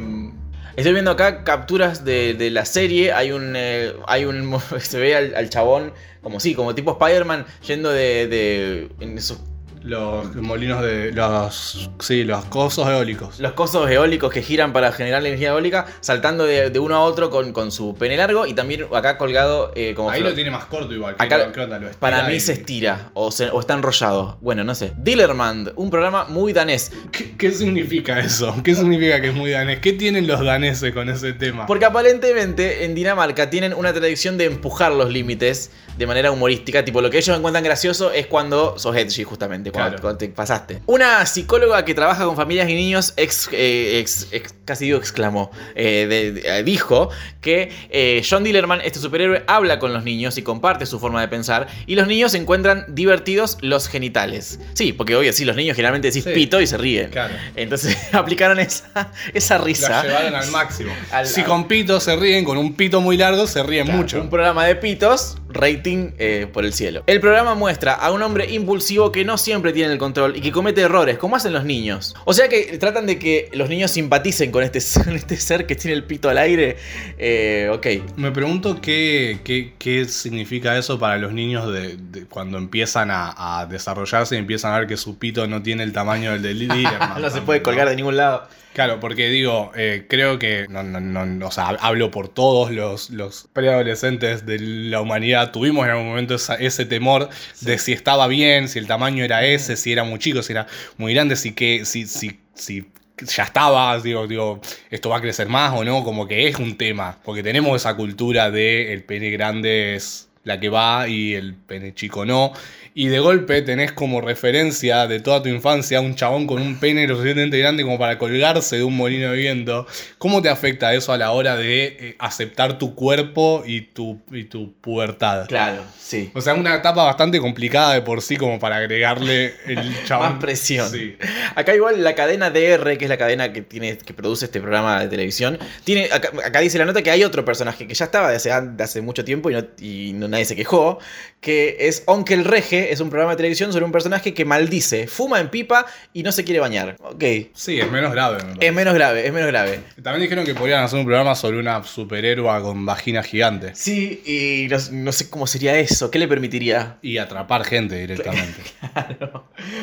estoy 0.76 0.92
viendo 0.92 1.10
acá 1.10 1.44
capturas 1.44 2.04
de, 2.04 2.34
de 2.34 2.50
la 2.50 2.64
serie. 2.64 3.12
Hay 3.12 3.32
un. 3.32 3.54
eh, 3.56 3.92
hay 4.06 4.24
un. 4.24 4.58
Se 4.80 4.98
ve 4.98 5.16
al, 5.16 5.34
al 5.34 5.50
chabón 5.50 5.92
como 6.22 6.40
sí, 6.40 6.54
como 6.54 6.74
tipo 6.74 6.92
Spider-Man 7.00 7.46
yendo 7.66 7.90
de. 7.90 8.26
de 8.28 8.88
en 9.00 9.18
esos- 9.18 9.40
Los 9.82 10.34
molinos 10.36 10.82
de. 10.82 11.12
Los. 11.12 11.90
Sí, 12.00 12.24
los 12.24 12.44
cosos 12.46 12.88
eólicos. 12.88 13.38
los 13.40 13.52
cosos 13.52 13.90
eólicos 13.90 14.32
que 14.32 14.42
giran 14.42 14.72
para 14.72 14.92
generar 14.92 15.22
la 15.22 15.28
energía 15.28 15.50
eólica, 15.50 15.86
saltando 16.00 16.44
de, 16.44 16.70
de 16.70 16.78
uno 16.78 16.96
a 16.96 17.00
otro 17.00 17.30
con, 17.30 17.52
con 17.52 17.70
su 17.72 17.94
pene 17.94 18.16
largo 18.16 18.46
y 18.46 18.54
también 18.54 18.86
acá 18.94 19.18
colgado 19.18 19.72
eh, 19.74 19.94
como. 19.94 20.10
Ahí 20.10 20.22
lo 20.22 20.34
tiene 20.34 20.50
más 20.50 20.64
corto 20.66 20.92
igual. 20.94 21.16
que 21.16 21.22
Acá- 21.24 21.38
lo- 21.38 21.52
que 21.52 21.60
onda, 21.60 21.78
lo 21.78 21.86
estira 21.88 22.00
Para 22.00 22.28
mí 22.28 22.34
y- 22.34 22.40
se 22.40 22.52
estira 22.52 23.10
o, 23.14 23.30
se- 23.30 23.50
o 23.50 23.60
está 23.60 23.74
enrollado. 23.74 24.38
Bueno, 24.40 24.64
no 24.64 24.74
sé. 24.74 24.92
Dillermand, 24.96 25.72
un 25.76 25.90
programa 25.90 26.24
muy 26.24 26.52
danés. 26.52 26.92
¿Qué, 27.12 27.36
qué 27.36 27.50
significa 27.52 28.18
eso? 28.20 28.54
¿Qué 28.64 28.74
significa 28.74 29.20
que 29.20 29.28
es 29.28 29.34
muy 29.34 29.50
danés? 29.50 29.78
¿Qué 29.80 29.92
tienen 29.92 30.26
los 30.26 30.44
daneses 30.44 30.92
con 30.92 31.08
ese 31.08 31.32
tema? 31.32 31.66
Porque 31.66 31.84
aparentemente 31.84 32.84
en 32.84 32.94
Dinamarca 32.94 33.50
tienen 33.50 33.72
una 33.74 33.92
tradición 33.92 34.36
de 34.38 34.46
empujar 34.46 34.92
los 34.92 35.10
límites 35.10 35.70
de 35.96 36.06
manera 36.06 36.30
humorística. 36.30 36.84
Tipo, 36.84 37.00
lo 37.00 37.10
que 37.10 37.18
ellos 37.18 37.36
encuentran 37.36 37.64
gracioso 37.64 38.12
es 38.12 38.26
cuando 38.26 38.78
sos 38.78 38.96
edgy, 38.96 39.24
justamente, 39.24 39.67
cuando, 39.72 39.90
Claro. 39.90 40.02
cuando 40.02 40.18
te 40.18 40.28
pasaste. 40.28 40.80
Una 40.86 41.24
psicóloga 41.26 41.84
que 41.84 41.94
trabaja 41.94 42.24
con 42.24 42.36
familias 42.36 42.68
y 42.68 42.74
niños 42.74 43.14
ex, 43.16 43.48
eh, 43.52 43.98
ex- 44.00 44.28
ex- 44.32 44.54
casi 44.64 44.86
digo 44.86 44.98
exclamó, 44.98 45.50
eh, 45.74 46.06
de- 46.08 46.32
de- 46.32 46.58
eh, 46.58 46.62
dijo 46.62 47.10
que 47.40 47.70
eh, 47.90 48.22
John 48.28 48.44
Dillerman, 48.44 48.80
este 48.82 48.98
superhéroe, 48.98 49.44
habla 49.46 49.78
con 49.78 49.92
los 49.92 50.04
niños 50.04 50.36
y 50.38 50.42
comparte 50.42 50.86
su 50.86 50.98
forma 51.00 51.20
de 51.20 51.28
pensar. 51.28 51.66
Y 51.86 51.94
los 51.94 52.06
niños 52.06 52.34
encuentran 52.34 52.84
divertidos 52.88 53.58
los 53.60 53.88
genitales. 53.88 54.60
Sí, 54.74 54.92
porque 54.92 55.16
obvio, 55.16 55.32
sí, 55.32 55.44
los 55.44 55.56
niños 55.56 55.76
generalmente 55.76 56.08
decís 56.08 56.24
Sí. 56.24 56.30
pito 56.34 56.60
y 56.60 56.66
se 56.66 56.76
ríen. 56.76 57.10
Claro. 57.10 57.34
Entonces 57.56 57.96
aplicaron 58.12 58.58
esa, 58.58 59.12
esa 59.34 59.58
risa. 59.58 59.88
La 59.88 60.02
llevaron 60.02 60.34
al 60.34 60.50
máximo. 60.50 60.92
Al- 61.12 61.26
si 61.26 61.42
con 61.42 61.66
pito 61.68 62.00
se 62.00 62.16
ríen, 62.16 62.44
con 62.44 62.58
un 62.58 62.74
pito 62.74 63.00
muy 63.00 63.16
largo 63.16 63.46
se 63.46 63.62
ríen 63.62 63.84
Claro, 63.86 63.98
mucho. 63.98 64.20
Un 64.20 64.30
programa 64.30 64.64
de 64.66 64.76
pitos, 64.76 65.38
rating 65.48 66.12
eh, 66.18 66.46
por 66.52 66.64
el 66.64 66.72
cielo. 66.72 67.02
El 67.06 67.20
programa 67.20 67.54
muestra 67.54 67.94
a 67.94 68.10
un 68.12 68.22
hombre 68.22 68.52
impulsivo 68.52 69.12
que 69.12 69.24
no 69.24 69.38
siempre 69.38 69.72
tiene 69.72 69.92
el 69.92 69.98
control 69.98 70.36
y 70.36 70.40
que 70.40 70.52
comete 70.52 70.82
errores, 70.82 71.18
como 71.18 71.36
hacen 71.36 71.52
los 71.52 71.64
niños. 71.64 72.14
O 72.24 72.32
sea 72.32 72.48
que 72.48 72.78
tratan 72.78 73.06
de 73.06 73.18
que 73.18 73.48
los 73.52 73.68
niños 73.68 73.90
simpaticen 73.90 74.50
con 74.50 74.62
este, 74.62 74.80
con 75.04 75.14
este 75.14 75.36
ser 75.36 75.66
que 75.66 75.74
tiene 75.74 75.96
el 75.96 76.04
pito 76.04 76.28
al 76.28 76.38
aire. 76.38 76.76
Eh, 77.18 77.70
ok. 77.72 78.16
Me 78.16 78.30
pregunto 78.30 78.80
qué, 78.80 79.40
qué, 79.44 79.74
qué 79.78 80.04
significa 80.04 80.76
eso 80.76 80.98
para 80.98 81.18
los 81.18 81.32
niños 81.32 81.72
de, 81.72 81.96
de 81.96 82.26
cuando 82.26 82.58
empiezan 82.58 83.10
a, 83.10 83.60
a 83.60 83.66
desarrollarse 83.66 84.34
y 84.36 84.38
empiezan 84.38 84.74
a 84.74 84.78
ver 84.78 84.88
que 84.88 84.96
su 84.96 85.18
pito 85.18 85.46
no 85.46 85.62
tiene 85.62 85.82
el 85.82 85.92
tamaño 85.92 86.32
del 86.32 86.42
de 86.42 86.54
Lieberman. 86.54 87.20
no 87.22 87.30
se 87.30 87.42
puede 87.42 87.62
colgar 87.62 87.88
de 87.88 87.96
ningún 87.96 88.16
lado. 88.16 88.46
Claro, 88.72 89.00
porque 89.00 89.28
digo, 89.28 89.72
eh, 89.74 90.06
creo 90.08 90.38
que, 90.38 90.66
no, 90.68 90.82
no, 90.84 91.00
no, 91.00 91.46
o 91.46 91.50
sea, 91.50 91.68
hablo 91.80 92.10
por 92.12 92.28
todos 92.28 92.70
los, 92.70 93.10
los 93.10 93.48
preadolescentes 93.52 94.46
de 94.46 94.60
la 94.60 95.00
humanidad, 95.00 95.50
tuvimos 95.50 95.84
en 95.86 95.90
algún 95.92 96.06
momento 96.08 96.34
esa- 96.36 96.54
ese 96.54 96.84
temor 96.84 97.28
de 97.60 97.78
si 97.78 97.92
estaba 97.92 98.28
bien, 98.28 98.68
si 98.68 98.78
el 98.78 98.86
tamaño 98.86 99.24
era 99.24 99.44
ese, 99.44 99.76
si 99.76 99.90
era 99.90 100.04
muy 100.04 100.20
chico, 100.20 100.42
si 100.42 100.52
era 100.52 100.66
muy 100.96 101.12
grande, 101.12 101.34
si 101.34 101.52
que, 101.54 101.84
si, 101.84 102.06
si, 102.06 102.38
si 102.54 102.86
ya 103.34 103.44
estaba, 103.44 103.98
digo, 104.00 104.26
digo, 104.28 104.60
esto 104.90 105.08
va 105.08 105.16
a 105.16 105.20
crecer 105.20 105.48
más 105.48 105.72
o 105.74 105.82
no, 105.84 106.04
como 106.04 106.28
que 106.28 106.46
es 106.46 106.56
un 106.58 106.76
tema, 106.76 107.18
porque 107.24 107.42
tenemos 107.42 107.74
esa 107.80 107.96
cultura 107.96 108.50
de 108.52 108.92
el 108.92 109.02
pene 109.02 109.30
grande 109.30 109.96
es 109.96 110.28
la 110.44 110.60
que 110.60 110.68
va 110.68 111.08
y 111.08 111.34
el 111.34 111.54
pene 111.54 111.94
chico 111.94 112.24
no. 112.24 112.52
Y 113.00 113.06
de 113.06 113.20
golpe 113.20 113.62
tenés 113.62 113.92
como 113.92 114.20
referencia 114.20 115.06
de 115.06 115.20
toda 115.20 115.40
tu 115.40 115.48
infancia 115.48 116.00
un 116.00 116.16
chabón 116.16 116.48
con 116.48 116.60
un 116.60 116.80
pene 116.80 117.06
lo 117.06 117.14
suficientemente 117.14 117.56
grande 117.56 117.84
como 117.84 117.96
para 117.96 118.18
colgarse 118.18 118.74
de 118.78 118.82
un 118.82 118.96
molino 118.96 119.30
de 119.30 119.36
viento. 119.36 119.86
¿Cómo 120.18 120.42
te 120.42 120.48
afecta 120.48 120.92
eso 120.92 121.12
a 121.12 121.16
la 121.16 121.30
hora 121.30 121.54
de 121.56 121.84
eh, 121.86 122.16
aceptar 122.18 122.76
tu 122.76 122.96
cuerpo 122.96 123.62
y 123.64 123.82
tu, 123.82 124.20
y 124.32 124.42
tu 124.44 124.72
pubertad? 124.80 125.46
Claro, 125.46 125.84
sí. 125.96 126.32
O 126.34 126.40
sea, 126.40 126.54
una 126.54 126.74
etapa 126.74 127.04
bastante 127.04 127.38
complicada 127.38 127.94
de 127.94 128.02
por 128.02 128.20
sí 128.20 128.36
como 128.36 128.58
para 128.58 128.78
agregarle 128.78 129.54
el 129.68 129.94
chabón. 130.04 130.30
Más 130.32 130.40
presión. 130.40 130.90
Sí. 130.90 131.16
Acá 131.54 131.76
igual 131.76 132.02
la 132.02 132.16
cadena 132.16 132.50
DR, 132.50 132.98
que 132.98 133.04
es 133.04 133.08
la 133.08 133.16
cadena 133.16 133.52
que 133.52 133.62
tiene 133.62 133.96
que 133.98 134.12
produce 134.12 134.46
este 134.46 134.60
programa 134.60 135.02
de 135.02 135.06
televisión, 135.08 135.56
tiene 135.84 136.06
acá, 136.12 136.30
acá 136.44 136.58
dice 136.58 136.78
la 136.78 136.84
nota 136.84 137.00
que 137.02 137.12
hay 137.12 137.22
otro 137.22 137.44
personaje 137.44 137.86
que 137.86 137.94
ya 137.94 138.06
estaba 138.06 138.28
de 138.30 138.36
hace, 138.38 138.50
de 138.50 138.82
hace 138.82 139.02
mucho 139.02 139.24
tiempo 139.24 139.50
y, 139.50 139.54
no, 139.54 139.64
y 139.80 140.12
no- 140.14 140.26
nadie 140.26 140.46
se 140.46 140.56
quejó, 140.56 140.98
que 141.40 141.76
es 141.78 142.02
Onkel 142.06 142.44
Rege, 142.44 142.87
es 142.90 143.00
un 143.00 143.10
programa 143.10 143.32
de 143.32 143.36
televisión 143.36 143.72
sobre 143.72 143.84
un 143.84 143.92
personaje 143.92 144.34
que 144.34 144.44
maldice, 144.44 145.06
fuma 145.06 145.40
en 145.40 145.48
pipa 145.48 145.86
y 146.12 146.22
no 146.22 146.32
se 146.32 146.44
quiere 146.44 146.60
bañar. 146.60 146.96
Ok. 147.00 147.24
Sí, 147.54 147.78
es 147.80 147.90
menos 147.90 148.12
grave. 148.12 148.42
me. 148.44 148.66
Es 148.66 148.72
menos 148.72 148.94
grave, 148.94 149.26
es 149.26 149.32
menos 149.32 149.48
grave. 149.48 149.80
También 150.02 150.22
dijeron 150.22 150.44
que 150.44 150.54
podrían 150.54 150.82
hacer 150.82 150.98
un 150.98 151.04
programa 151.04 151.34
sobre 151.34 151.58
una 151.58 151.82
superhéroe 151.84 152.62
con 152.62 152.84
vagina 152.86 153.22
gigante. 153.22 153.74
Sí, 153.74 154.22
y 154.24 154.68
no, 154.68 154.78
no 154.92 155.12
sé 155.12 155.28
cómo 155.30 155.46
sería 155.46 155.78
eso, 155.78 156.10
¿qué 156.10 156.18
le 156.18 156.28
permitiría? 156.28 156.98
Y 157.02 157.18
atrapar 157.18 157.64
gente 157.64 157.96
directamente. 157.96 158.60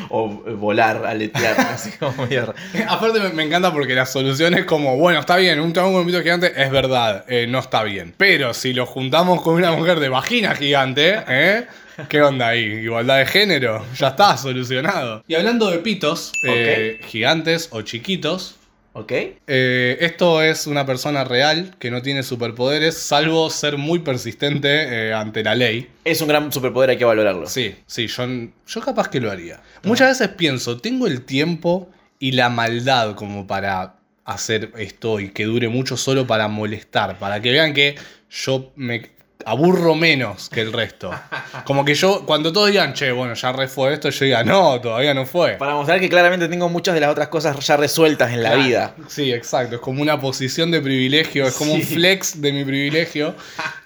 O 0.08 0.42
eh, 0.46 0.52
volar, 0.52 1.04
aletear, 1.04 1.56
no 1.58 1.78
sé 1.78 1.92
cómo 1.98 2.26
mierda. 2.26 2.54
Aparte 2.88 3.20
me, 3.20 3.28
me 3.30 3.42
encanta 3.42 3.72
porque 3.72 3.94
la 3.94 4.06
solución 4.06 4.54
es 4.54 4.64
como, 4.64 4.96
bueno, 4.96 5.20
está 5.20 5.36
bien, 5.36 5.60
un 5.60 5.72
chabón 5.72 5.92
con 5.92 6.00
un 6.00 6.06
pito 6.06 6.22
gigante 6.22 6.52
es 6.56 6.70
verdad, 6.70 7.24
eh, 7.28 7.46
no 7.46 7.58
está 7.58 7.82
bien. 7.82 8.14
Pero 8.16 8.54
si 8.54 8.72
lo 8.72 8.86
juntamos 8.86 9.42
con 9.42 9.54
una 9.54 9.72
mujer 9.72 10.00
de 10.00 10.08
vagina 10.08 10.54
gigante, 10.54 11.22
¿eh? 11.28 11.66
¿Qué 12.08 12.20
onda 12.20 12.48
ahí? 12.48 12.60
¿Igualdad 12.60 13.18
de 13.18 13.26
género? 13.26 13.84
Ya 13.96 14.08
está, 14.08 14.36
solucionado. 14.36 15.24
Y 15.26 15.34
hablando 15.34 15.70
de 15.70 15.78
pitos, 15.78 16.32
eh, 16.42 17.00
gigantes 17.06 17.68
o 17.72 17.82
chiquitos, 17.82 18.56
¿Ok? 18.92 19.12
eh, 19.12 19.96
esto 20.00 20.42
es 20.42 20.66
una 20.66 20.84
persona 20.84 21.24
real 21.24 21.74
que 21.78 21.90
no 21.90 22.02
tiene 22.02 22.22
superpoderes, 22.22 22.96
salvo 22.98 23.48
ser 23.50 23.78
muy 23.78 24.00
persistente 24.00 24.68
eh, 25.08 25.14
ante 25.14 25.42
la 25.42 25.54
ley. 25.54 25.88
Es 26.04 26.20
un 26.20 26.28
gran 26.28 26.52
superpoder, 26.52 26.90
hay 26.90 26.98
que 26.98 27.04
valorarlo. 27.04 27.46
Sí, 27.46 27.74
sí, 27.86 28.06
yo, 28.06 28.24
yo 28.66 28.80
capaz 28.80 29.08
que 29.08 29.20
lo 29.20 29.30
haría. 29.30 29.60
Muchas 29.82 30.18
veces 30.18 30.34
pienso, 30.36 30.78
tengo 30.78 31.06
el 31.06 31.22
tiempo 31.22 31.90
y 32.18 32.32
la 32.32 32.50
maldad 32.50 33.14
como 33.14 33.46
para 33.46 33.96
hacer 34.24 34.72
esto 34.76 35.20
y 35.20 35.30
que 35.30 35.44
dure 35.44 35.68
mucho 35.68 35.96
solo 35.96 36.26
para 36.26 36.48
molestar, 36.48 37.18
para 37.18 37.40
que 37.40 37.52
vean 37.52 37.72
que 37.72 37.96
yo 38.30 38.72
me 38.76 39.15
aburro 39.46 39.94
menos 39.94 40.48
que 40.50 40.60
el 40.60 40.72
resto. 40.72 41.10
Como 41.64 41.84
que 41.84 41.94
yo, 41.94 42.26
cuando 42.26 42.52
todos 42.52 42.68
digan, 42.68 42.94
che, 42.94 43.12
bueno, 43.12 43.34
ya 43.34 43.52
re 43.52 43.68
fue 43.68 43.94
esto, 43.94 44.10
yo 44.10 44.24
diga, 44.24 44.42
no, 44.42 44.80
todavía 44.80 45.14
no 45.14 45.24
fue. 45.24 45.52
Para 45.52 45.74
mostrar 45.74 46.00
que 46.00 46.08
claramente 46.08 46.48
tengo 46.48 46.68
muchas 46.68 46.94
de 46.94 47.00
las 47.00 47.10
otras 47.10 47.28
cosas 47.28 47.56
ya 47.64 47.76
resueltas 47.76 48.32
en 48.32 48.42
la 48.42 48.50
Claro. 48.50 48.64
vida. 48.64 48.94
Sí, 49.06 49.32
exacto. 49.32 49.76
Es 49.76 49.80
como 49.80 50.02
una 50.02 50.20
posición 50.20 50.72
de 50.72 50.80
privilegio, 50.80 51.46
es 51.46 51.54
como 51.54 51.74
un 51.74 51.82
flex 51.82 52.40
de 52.42 52.52
mi 52.52 52.64
privilegio. 52.64 53.36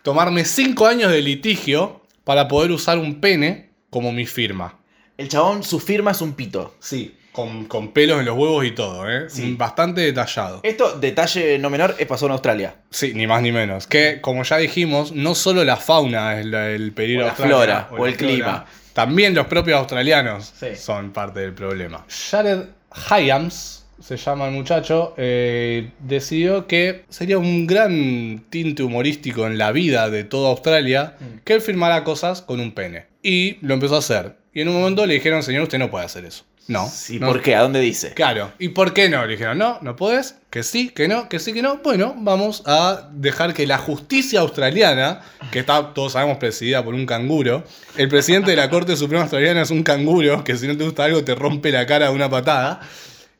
Tomarme 0.02 0.46
cinco 0.46 0.86
años 0.86 1.12
de 1.12 1.20
litigio 1.20 2.00
para 2.24 2.48
poder 2.48 2.70
usar 2.70 2.98
un 2.98 3.20
pene 3.20 3.70
como 3.90 4.12
mi 4.12 4.24
firma. 4.24 4.78
El 5.18 5.28
chabón, 5.28 5.62
su 5.62 5.78
firma 5.78 6.12
es 6.12 6.22
un 6.22 6.32
pito. 6.32 6.74
Sí. 6.80 7.14
Con, 7.32 7.66
con 7.66 7.92
pelos 7.92 8.18
en 8.18 8.26
los 8.26 8.36
huevos 8.36 8.64
y 8.64 8.72
todo, 8.72 9.08
¿eh? 9.08 9.30
Sí. 9.30 9.54
Bastante 9.56 10.00
detallado. 10.00 10.60
Esto, 10.64 10.98
detalle 10.98 11.58
no 11.58 11.70
menor, 11.70 11.94
es 11.98 12.06
pasó 12.06 12.26
en 12.26 12.32
Australia. 12.32 12.74
Sí, 12.90 13.12
ni 13.14 13.26
más 13.28 13.40
ni 13.40 13.52
menos. 13.52 13.86
Que, 13.86 14.20
como 14.20 14.42
ya 14.42 14.56
dijimos, 14.58 15.12
no 15.12 15.34
solo 15.36 15.62
la 15.64 15.76
fauna 15.76 16.40
es 16.40 16.46
la- 16.46 16.70
el 16.70 16.92
peligro 16.92 17.24
O 17.24 17.28
la 17.28 17.34
flora, 17.34 17.88
o 17.96 18.04
el 18.06 18.16
clima. 18.16 18.66
También 18.94 19.34
los 19.34 19.46
propios 19.46 19.78
australianos 19.78 20.52
Sí. 20.58 20.74
son 20.74 21.12
parte 21.12 21.38
del 21.40 21.52
problema. 21.54 22.04
Jared 22.30 22.64
Hyams, 23.08 23.86
se 24.00 24.16
llama 24.16 24.46
el 24.46 24.52
muchacho, 24.52 25.14
eh, 25.16 25.90
decidió 26.00 26.66
que 26.66 27.04
sería 27.10 27.38
un 27.38 27.66
gran 27.66 28.44
tinte 28.50 28.82
humorístico 28.82 29.46
en 29.46 29.58
la 29.58 29.72
vida 29.72 30.10
de 30.10 30.24
toda 30.24 30.50
Australia 30.50 31.14
Mm. 31.20 31.24
que 31.44 31.52
él 31.54 31.60
firmara 31.60 32.02
cosas 32.02 32.42
con 32.42 32.58
un 32.60 32.72
pene. 32.72 33.06
Y 33.22 33.58
lo 33.64 33.74
empezó 33.74 33.96
a 33.96 33.98
hacer. 33.98 34.36
Y 34.52 34.62
en 34.62 34.68
un 34.68 34.74
momento 34.80 35.06
le 35.06 35.14
dijeron, 35.14 35.42
señor, 35.42 35.62
usted 35.64 35.78
no 35.78 35.90
puede 35.90 36.04
hacer 36.06 36.24
eso. 36.24 36.44
No. 36.70 36.88
Sí, 36.88 37.18
no. 37.18 37.26
¿por 37.26 37.42
qué? 37.42 37.56
¿A 37.56 37.62
dónde 37.62 37.80
dice? 37.80 38.14
Claro. 38.14 38.52
¿Y 38.60 38.68
por 38.68 38.94
qué 38.94 39.08
no? 39.08 39.26
Le 39.26 39.32
dijeron, 39.32 39.58
no, 39.58 39.78
no 39.82 39.96
podés, 39.96 40.36
que 40.50 40.62
sí, 40.62 40.90
que 40.90 41.08
no, 41.08 41.28
que 41.28 41.40
sí, 41.40 41.52
que 41.52 41.62
no. 41.62 41.78
Bueno, 41.78 42.14
vamos 42.16 42.62
a 42.64 43.08
dejar 43.12 43.54
que 43.54 43.66
la 43.66 43.76
justicia 43.76 44.38
australiana, 44.38 45.20
que 45.50 45.58
está, 45.58 45.92
todos 45.92 46.12
sabemos, 46.12 46.38
presidida 46.38 46.84
por 46.84 46.94
un 46.94 47.06
canguro, 47.06 47.64
el 47.96 48.08
presidente 48.08 48.52
de 48.52 48.56
la 48.56 48.70
Corte 48.70 48.96
Suprema 48.96 49.22
Australiana 49.22 49.62
es 49.62 49.72
un 49.72 49.82
canguro, 49.82 50.44
que 50.44 50.56
si 50.56 50.68
no 50.68 50.76
te 50.76 50.84
gusta 50.84 51.04
algo 51.04 51.24
te 51.24 51.34
rompe 51.34 51.72
la 51.72 51.84
cara 51.86 52.08
de 52.08 52.14
una 52.14 52.30
patada. 52.30 52.80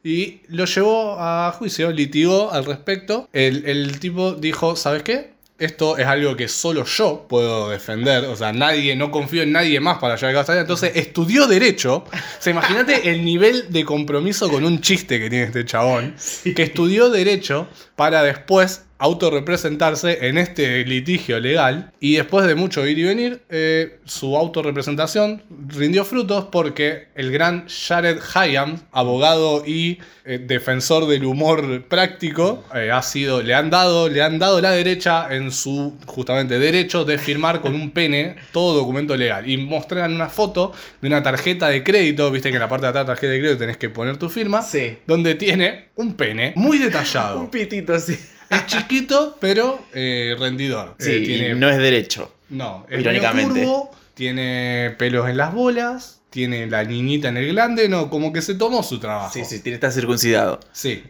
Y 0.02 0.40
lo 0.48 0.64
llevó 0.64 1.16
a 1.20 1.52
juicio, 1.56 1.92
litigó 1.92 2.50
al 2.50 2.64
respecto. 2.64 3.28
El, 3.32 3.64
el 3.66 4.00
tipo 4.00 4.32
dijo, 4.32 4.74
¿sabes 4.74 5.04
qué? 5.04 5.34
Esto 5.60 5.98
es 5.98 6.06
algo 6.06 6.36
que 6.36 6.48
solo 6.48 6.84
yo 6.84 7.26
puedo 7.28 7.68
defender. 7.68 8.24
O 8.24 8.34
sea, 8.34 8.52
nadie, 8.52 8.96
no 8.96 9.10
confío 9.10 9.42
en 9.42 9.52
nadie 9.52 9.78
más 9.78 9.98
para 9.98 10.16
llegar 10.16 10.30
a 10.30 10.38
casa. 10.38 10.58
Entonces 10.58 10.92
estudió 10.94 11.46
Derecho. 11.46 12.04
O 12.10 12.42
sea, 12.42 12.50
imagínate 12.52 13.10
el 13.10 13.24
nivel 13.24 13.70
de 13.70 13.84
compromiso 13.84 14.50
con 14.50 14.64
un 14.64 14.80
chiste 14.80 15.20
que 15.20 15.28
tiene 15.28 15.44
este 15.44 15.64
chabón. 15.64 16.16
Que 16.56 16.62
estudió 16.62 17.10
Derecho 17.10 17.68
para 17.94 18.22
después 18.22 18.84
autorrepresentarse 19.00 20.26
en 20.28 20.38
este 20.38 20.84
litigio 20.84 21.40
legal. 21.40 21.92
Y 22.00 22.16
después 22.16 22.46
de 22.46 22.54
mucho 22.54 22.86
ir 22.86 22.98
y 22.98 23.04
venir, 23.04 23.42
eh, 23.48 23.98
su 24.04 24.36
autorrepresentación 24.36 25.42
rindió 25.68 26.04
frutos 26.04 26.46
porque 26.52 27.08
el 27.14 27.32
gran 27.32 27.66
Jared 27.68 28.18
Hyam, 28.34 28.78
abogado 28.92 29.64
y 29.66 29.98
eh, 30.24 30.38
defensor 30.38 31.06
del 31.06 31.24
humor 31.24 31.84
práctico, 31.84 32.64
eh, 32.74 32.90
ha 32.90 33.02
sido, 33.02 33.42
le 33.42 33.54
han 33.54 33.70
dado, 33.70 34.08
le 34.08 34.22
han 34.22 34.38
dado 34.38 34.60
la 34.60 34.70
derecha 34.70 35.34
en 35.34 35.50
su 35.50 35.96
justamente 36.06 36.58
derecho 36.58 37.04
de 37.04 37.18
firmar 37.18 37.60
con 37.60 37.74
un 37.74 37.90
pene 37.90 38.36
todo 38.52 38.74
documento 38.78 39.16
legal. 39.16 39.48
Y 39.48 39.56
mostraron 39.56 40.14
una 40.14 40.28
foto 40.28 40.72
de 41.00 41.08
una 41.08 41.22
tarjeta 41.22 41.68
de 41.68 41.82
crédito, 41.82 42.30
viste 42.30 42.50
que 42.50 42.56
en 42.56 42.60
la 42.62 42.68
parte 42.68 42.86
de 42.86 42.90
atrás 42.90 43.04
de 43.06 43.08
la 43.10 43.14
tarjeta 43.14 43.32
de 43.32 43.38
crédito 43.40 43.58
tenés 43.58 43.76
que 43.76 43.88
poner 43.88 44.16
tu 44.16 44.28
firma, 44.28 44.62
Sí. 44.62 44.98
donde 45.06 45.34
tiene 45.34 45.88
un 45.96 46.14
pene 46.14 46.52
muy 46.56 46.78
detallado. 46.78 47.40
Un 47.40 47.50
pitito 47.50 47.94
así. 47.94 48.18
Es 48.50 48.66
chiquito, 48.66 49.38
pero 49.40 49.78
eh, 49.94 50.34
rendidor. 50.38 50.96
Sí, 50.98 51.10
Eh, 51.12 51.20
tiene, 51.24 51.54
no 51.54 51.68
es 51.70 51.78
derecho. 51.78 52.34
no, 52.50 52.84
es 52.90 53.00
irónicamente. 53.00 53.60
curvo, 53.62 53.90
tiene 54.14 54.94
pelos 54.98 55.28
en 55.28 55.36
las 55.36 55.54
bolas, 55.54 56.20
tiene 56.30 56.66
la 56.66 56.84
niñita 56.84 57.28
en 57.28 57.36
el 57.36 57.48
glande, 57.52 57.88
no, 57.88 58.10
como 58.10 58.32
que 58.32 58.42
se 58.42 58.54
tomó 58.56 58.82
su 58.82 58.98
trabajo. 58.98 59.32
Sí, 59.32 59.44
sí, 59.44 59.60
tiene 59.60 59.74
está 59.76 59.90
circuncidado. 59.90 60.60
Sí. 60.72 61.04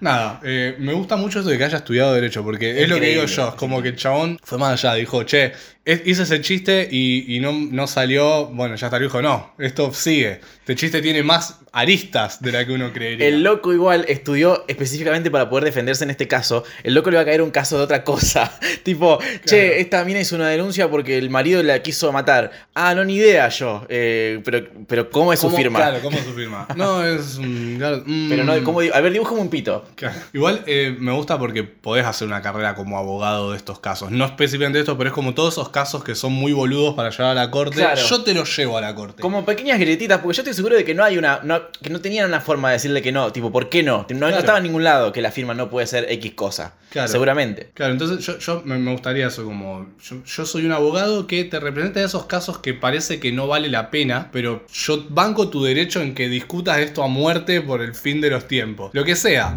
Nada, 0.00 0.40
eh, 0.44 0.76
me 0.78 0.92
gusta 0.92 1.16
mucho 1.16 1.40
eso 1.40 1.48
de 1.48 1.58
que 1.58 1.64
haya 1.64 1.78
estudiado 1.78 2.14
Derecho, 2.14 2.42
porque 2.44 2.82
es 2.82 2.88
lo 2.88 2.98
que 3.00 3.06
digo 3.06 3.24
yo, 3.24 3.48
es 3.48 3.54
como 3.54 3.82
que 3.82 3.88
el 3.88 3.96
chabón 3.96 4.38
fue 4.42 4.58
más 4.58 4.72
allá, 4.84 4.94
dijo, 4.94 5.22
che, 5.24 5.52
es- 5.84 6.02
hice 6.06 6.22
ese 6.22 6.40
chiste 6.40 6.88
y, 6.90 7.36
y 7.36 7.40
no, 7.40 7.52
no 7.52 7.86
salió, 7.86 8.46
bueno, 8.46 8.74
ya 8.76 8.86
está, 8.86 8.98
dijo, 8.98 9.20
no, 9.22 9.54
esto 9.58 9.92
sigue, 9.92 10.40
este 10.60 10.74
chiste 10.76 11.02
tiene 11.02 11.22
más 11.22 11.58
aristas 11.72 12.42
de 12.42 12.50
la 12.52 12.66
que 12.66 12.72
uno 12.72 12.92
creería. 12.92 13.26
El 13.28 13.42
loco 13.44 13.72
igual 13.72 14.04
estudió 14.08 14.64
específicamente 14.66 15.30
para 15.30 15.48
poder 15.48 15.64
defenderse 15.64 16.02
en 16.04 16.10
este 16.10 16.26
caso. 16.26 16.64
El 16.82 16.94
loco 16.94 17.10
le 17.10 17.16
va 17.16 17.22
a 17.22 17.24
caer 17.24 17.42
un 17.42 17.50
caso 17.52 17.78
de 17.78 17.84
otra 17.84 18.02
cosa. 18.02 18.52
tipo, 18.82 19.20
che, 19.44 19.80
esta 19.80 20.04
mina 20.04 20.18
hizo 20.20 20.34
una 20.34 20.48
denuncia 20.48 20.90
porque 20.90 21.16
el 21.16 21.30
marido 21.30 21.62
la 21.62 21.80
quiso 21.80 22.10
matar. 22.12 22.50
Ah, 22.74 22.92
no, 22.94 23.04
ni 23.04 23.14
idea 23.16 23.48
yo. 23.50 23.86
Eh, 23.88 24.40
pero, 24.44 24.66
pero 24.88 25.10
¿cómo 25.10 25.32
es 25.32 25.38
su 25.38 25.46
¿Cómo- 25.46 25.56
firma? 25.58 25.78
Claro, 25.78 25.98
¿cómo 26.02 26.18
es 26.18 26.24
su 26.24 26.32
firma? 26.34 26.66
No, 26.76 27.04
es 27.06 27.36
un... 27.36 27.76
claro. 27.78 28.02
Pero 28.28 28.42
no. 28.44 28.52
A 28.92 29.00
ver, 29.00 29.12
dibújame 29.12 29.40
un 29.40 29.48
pito. 29.50 29.79
Claro. 29.94 30.18
Igual 30.32 30.62
eh, 30.66 30.94
me 30.98 31.12
gusta 31.12 31.38
porque 31.38 31.62
podés 31.64 32.04
hacer 32.06 32.26
una 32.28 32.42
carrera 32.42 32.74
como 32.74 32.98
abogado 32.98 33.50
de 33.52 33.56
estos 33.56 33.78
casos. 33.80 34.10
No 34.10 34.24
específicamente 34.24 34.80
esto, 34.80 34.96
pero 34.98 35.08
es 35.10 35.14
como 35.14 35.34
todos 35.34 35.54
esos 35.54 35.68
casos 35.70 36.02
que 36.04 36.14
son 36.14 36.32
muy 36.32 36.52
boludos 36.52 36.94
para 36.94 37.10
llevar 37.10 37.30
a 37.32 37.34
la 37.34 37.50
corte. 37.50 37.76
Claro. 37.76 38.00
Yo 38.00 38.22
te 38.22 38.34
los 38.34 38.56
llevo 38.56 38.78
a 38.78 38.80
la 38.80 38.94
corte. 38.94 39.20
Como 39.22 39.44
pequeñas 39.44 39.78
grietitas, 39.78 40.18
porque 40.20 40.36
yo 40.36 40.42
estoy 40.42 40.54
seguro 40.54 40.76
de 40.76 40.84
que 40.84 40.94
no 40.94 41.04
hay 41.04 41.18
una. 41.18 41.40
no- 41.42 41.60
que 41.82 41.90
no 41.90 42.00
tenían 42.00 42.26
una 42.28 42.40
forma 42.40 42.68
de 42.68 42.74
decirle 42.74 43.02
que 43.02 43.12
no. 43.12 43.32
Tipo, 43.32 43.50
¿por 43.52 43.68
qué 43.68 43.82
no? 43.82 44.06
No, 44.10 44.14
no 44.14 44.26
Claro. 44.26 44.38
estaba 44.38 44.58
en 44.58 44.64
ningún 44.64 44.84
lado 44.84 45.12
que 45.12 45.22
la 45.22 45.30
firma 45.30 45.54
no 45.54 45.68
puede 45.70 45.86
ser 45.86 46.06
X 46.10 46.32
cosa. 46.34 46.74
Claro. 46.90 47.06
Seguramente. 47.08 47.70
Claro, 47.74 47.92
entonces 47.92 48.24
yo, 48.26 48.38
yo 48.38 48.62
me, 48.64 48.76
me 48.78 48.90
gustaría 48.92 49.28
eso 49.28 49.44
como... 49.44 49.86
Yo, 50.02 50.24
yo 50.24 50.44
soy 50.44 50.66
un 50.66 50.72
abogado 50.72 51.26
que 51.28 51.44
te 51.44 51.60
representa 51.60 52.00
en 52.00 52.06
esos 52.06 52.24
casos 52.26 52.58
que 52.58 52.74
parece 52.74 53.20
que 53.20 53.30
no 53.30 53.46
vale 53.46 53.68
la 53.68 53.90
pena, 53.90 54.28
pero 54.32 54.64
yo 54.72 55.04
banco 55.08 55.48
tu 55.50 55.62
derecho 55.62 56.00
en 56.00 56.14
que 56.16 56.28
discutas 56.28 56.78
esto 56.78 57.04
a 57.04 57.06
muerte 57.06 57.60
por 57.60 57.80
el 57.80 57.94
fin 57.94 58.20
de 58.20 58.30
los 58.30 58.48
tiempos. 58.48 58.90
Lo 58.92 59.04
que 59.04 59.14
sea. 59.14 59.56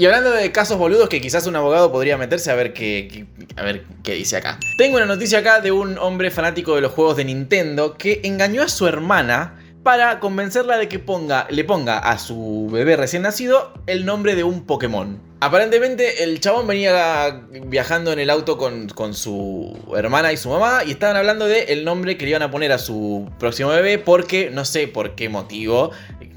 Y 0.00 0.06
hablando 0.06 0.30
de 0.30 0.50
casos 0.50 0.78
boludos 0.78 1.10
que 1.10 1.20
quizás 1.20 1.46
un 1.46 1.56
abogado 1.56 1.92
podría 1.92 2.16
meterse 2.16 2.50
a 2.50 2.54
ver 2.54 2.72
qué, 2.72 3.26
a 3.54 3.62
ver 3.62 3.84
qué 4.02 4.14
dice 4.14 4.38
acá. 4.38 4.58
Tengo 4.78 4.96
una 4.96 5.04
noticia 5.04 5.40
acá 5.40 5.60
de 5.60 5.72
un 5.72 5.98
hombre 5.98 6.30
fanático 6.30 6.74
de 6.74 6.80
los 6.80 6.92
juegos 6.92 7.18
de 7.18 7.26
Nintendo 7.26 7.98
que 7.98 8.22
engañó 8.24 8.62
a 8.62 8.68
su 8.68 8.86
hermana 8.86 9.60
para 9.82 10.18
convencerla 10.18 10.78
de 10.78 10.88
que 10.88 11.00
ponga, 11.00 11.46
le 11.50 11.64
ponga 11.64 11.98
a 11.98 12.16
su 12.16 12.70
bebé 12.72 12.96
recién 12.96 13.24
nacido 13.24 13.74
el 13.86 14.06
nombre 14.06 14.36
de 14.36 14.42
un 14.42 14.64
Pokémon. 14.64 15.20
Aparentemente 15.40 16.24
el 16.24 16.40
chabón 16.40 16.66
venía 16.66 17.42
viajando 17.66 18.10
en 18.10 18.20
el 18.20 18.30
auto 18.30 18.56
con, 18.56 18.88
con 18.88 19.12
su 19.12 19.76
hermana 19.94 20.32
y 20.32 20.38
su 20.38 20.48
mamá 20.48 20.82
y 20.86 20.92
estaban 20.92 21.16
hablando 21.16 21.44
de 21.44 21.64
el 21.64 21.84
nombre 21.84 22.16
que 22.16 22.24
le 22.24 22.30
iban 22.30 22.42
a 22.42 22.50
poner 22.50 22.72
a 22.72 22.78
su 22.78 23.30
próximo 23.38 23.68
bebé 23.68 23.98
porque 23.98 24.48
no 24.50 24.64
sé 24.64 24.88
por 24.88 25.14
qué 25.14 25.28
motivo, 25.28 25.90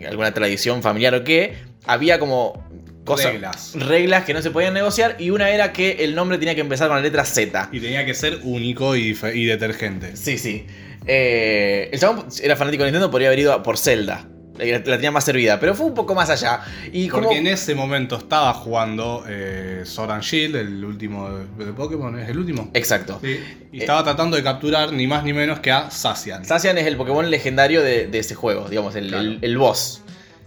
alguna 0.06 0.34
tradición 0.34 0.82
familiar 0.82 1.16
o 1.16 1.24
qué, 1.24 1.72
había 1.86 2.20
como 2.20 2.62
cosas, 3.06 3.32
Reglas. 3.34 3.74
reglas 3.76 4.24
que 4.26 4.34
no 4.34 4.42
se 4.42 4.52
podían 4.52 4.74
negociar 4.74 5.18
y 5.20 5.30
una 5.30 5.50
era 5.50 5.74
que 5.74 6.04
el 6.04 6.16
nombre 6.16 6.38
tenía 6.38 6.56
que 6.56 6.62
empezar 6.62 6.88
con 6.88 6.98
la 6.98 7.04
letra 7.04 7.26
Z. 7.26 7.70
Y 7.72 7.80
tenía 7.80 8.06
que 8.06 8.14
ser 8.14 8.40
único 8.44 8.96
y, 8.96 9.18
y 9.34 9.46
detergente. 9.46 10.16
Sí, 10.16 10.38
sí. 10.38 10.66
Eh, 11.06 11.90
el 11.92 12.00
chabón 12.00 12.26
era 12.42 12.56
fanático 12.56 12.84
de 12.84 12.92
Nintendo, 12.92 13.12
podría 13.12 13.28
haber 13.30 13.40
ido 13.40 13.62
por 13.64 13.78
Zelda. 13.78 14.28
La, 14.58 14.66
la 14.66 14.84
tenía 14.84 15.10
más 15.12 15.24
servida, 15.26 15.60
pero 15.60 15.74
fue 15.74 15.88
un 15.88 15.96
poco 15.96 16.14
más 16.14 16.30
allá. 16.30 16.62
Y 16.92 17.08
como, 17.08 17.24
Porque 17.24 17.40
en 17.40 17.48
ese 17.48 17.74
momento 17.74 18.18
estaba 18.18 18.54
jugando 18.54 19.26
eh, 19.28 19.82
Sword 19.84 20.12
and 20.12 20.22
Shield, 20.24 20.56
el 20.56 20.86
último 20.86 21.28
de, 21.58 21.66
de 21.66 21.74
Pokémon, 21.74 22.18
¿es 22.20 22.30
el 22.30 22.38
último? 22.38 22.70
Exacto. 22.76 23.20
Sí. 23.24 23.40
Y 23.72 23.80
estaba 23.80 24.04
tratando 24.04 24.38
de 24.38 24.44
capturar 24.44 24.94
ni 24.94 25.08
más 25.08 25.24
ni 25.24 25.34
menos 25.34 25.60
que 25.60 25.72
a 25.72 25.90
Sacian. 25.90 26.46
Sacian 26.46 26.78
es 26.78 26.86
el 26.86 26.96
Pokémon 26.98 27.30
legendario 27.32 27.82
de, 27.82 28.06
de 28.06 28.20
ese 28.20 28.36
juego, 28.36 28.70
digamos, 28.70 28.96
el, 28.96 29.08
Claro. 29.08 29.24
el- 29.24 29.40
el 29.42 29.58
boss. 29.58 30.02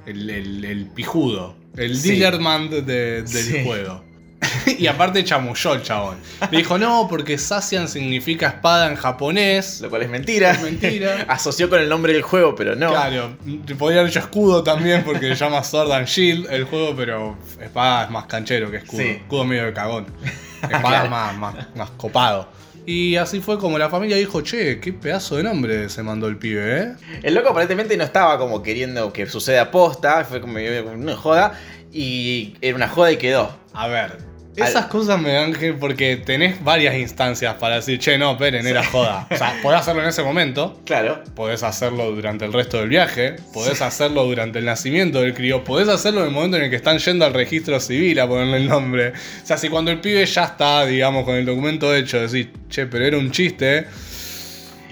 El, 0.07 0.31
el- 0.31 0.65
el 0.65 0.87
pijudo. 0.87 1.57
El 1.77 1.97
Sí. 1.97 2.11
Dealerman 2.19 2.71
de- 2.71 2.83
del 2.83 3.27
Sí. 3.29 3.65
juego. 3.65 4.05
y 4.79 4.87
aparte 4.87 5.25
chamulló 5.25 5.75
el 5.75 5.83
chabón. 5.83 6.17
Le 6.51 6.59
dijo, 6.59 6.77
no, 6.79 7.07
porque 7.09 7.39
Sacian 7.39 7.89
significa 7.89 8.49
espada 8.49 8.89
en 8.91 8.97
japonés. 8.97 9.81
Lo 9.81 9.89
cual 9.89 10.03
es 10.03 10.11
mentira. 10.11 10.53
Es 10.53 10.63
mentira. 10.63 11.25
Asoció 11.29 11.71
con 11.71 11.81
el 11.81 11.89
nombre 11.89 12.13
del 12.13 12.23
juego, 12.23 12.55
pero 12.55 12.77
no. 12.77 12.91
Claro, 12.91 13.37
te 13.67 13.75
podría 13.75 14.01
haber 14.01 14.11
hecho 14.11 14.21
escudo 14.21 14.63
también 14.63 15.05
porque 15.05 15.29
se 15.29 15.35
llama 15.37 15.65
Sword 15.65 15.91
and 15.93 16.07
Shield 16.07 16.51
el 16.51 16.65
juego, 16.65 16.95
pero 16.95 17.37
espada 17.61 18.05
es 18.05 18.11
más 18.11 18.27
canchero 18.27 18.71
que 18.71 18.79
escudo. 18.79 19.01
Sí. 19.01 19.09
Escudo 19.09 19.45
medio 19.45 19.65
de 19.65 19.73
cagón. 19.73 20.07
Espada 20.63 20.81
Claro. 20.81 21.05
es 21.05 21.11
más, 21.11 21.37
más, 21.37 21.55
más 21.75 21.91
copado. 21.97 22.49
Y 22.87 23.17
así 23.17 23.41
fue 23.41 23.59
como 23.59 23.79
la 23.79 23.91
familia 23.91 24.17
dijo, 24.17 24.43
che, 24.43 24.79
qué 24.79 24.93
pedazo 24.93 25.37
de 25.37 25.43
nombre 25.43 25.89
se 25.89 26.05
mandó 26.05 26.29
el 26.29 26.39
pibe, 26.39 26.83
¿eh? 26.83 26.95
El 27.25 27.35
loco 27.35 27.49
aparentemente 27.49 27.97
no 27.97 28.05
estaba 28.05 28.39
como 28.39 28.63
queriendo 28.63 29.13
que 29.13 29.27
suceda 29.27 29.73
posta, 29.73 30.25
fue 30.25 30.41
como 30.41 30.55
una 30.55 31.17
joda. 31.17 31.59
Y 31.93 32.55
era 32.61 32.77
una 32.77 32.89
joda 32.89 33.11
y 33.11 33.17
quedó. 33.17 33.57
A 33.73 33.89
ver, 33.89 34.19
esas 34.57 34.87
cosas 34.87 35.21
me 35.21 35.33
dan 35.33 35.53
que 35.53 35.73
porque 35.73 36.17
tenés 36.17 36.63
varias 36.65 36.97
instancias 36.97 37.55
para 37.55 37.77
decir, 37.77 37.99
che, 37.99 38.17
no, 38.19 38.33
esperen, 38.33 38.67
era 38.67 38.85
joda. 38.85 39.27
O 39.31 39.37
sea, 39.37 39.59
podés 39.63 39.81
hacerlo 39.81 40.03
en 40.03 40.09
ese 40.09 40.23
momento, 40.23 40.81
Claro. 40.85 41.23
podés 41.35 41.63
hacerlo 41.63 42.11
durante 42.13 42.45
el 42.45 42.53
resto 42.53 42.79
del 42.79 42.89
viaje, 42.89 43.37
podés 43.53 43.83
hacerlo 43.83 44.25
durante 44.25 44.59
el 44.59 44.65
nacimiento 44.65 45.21
del 45.21 45.35
crío, 45.35 45.65
podés 45.65 45.89
hacerlo 45.89 46.21
en 46.21 46.27
el 46.29 46.33
momento 46.33 46.57
en 46.57 46.65
el 46.65 46.71
que 46.71 46.77
están 46.77 46.99
yendo 46.99 47.25
al 47.25 47.35
registro 47.35 47.79
civil 47.81 48.19
a 48.21 48.27
ponerle 48.27 48.57
el 48.59 48.69
nombre. 48.69 49.09
O 49.11 49.47
sea, 49.47 49.59
si 49.59 49.69
cuando 49.69 49.91
el 49.91 50.01
pibe 50.01 50.25
ya 50.27 50.45
está, 50.45 50.85
digamos, 50.87 51.25
con 51.25 51.35
el 51.37 51.45
documento 51.45 51.95
hecho, 51.95 52.21
decís, 52.27 52.49
che, 52.69 52.87
pero 52.87 53.05
era 53.05 53.19
un 53.19 53.31
chiste, 53.31 53.87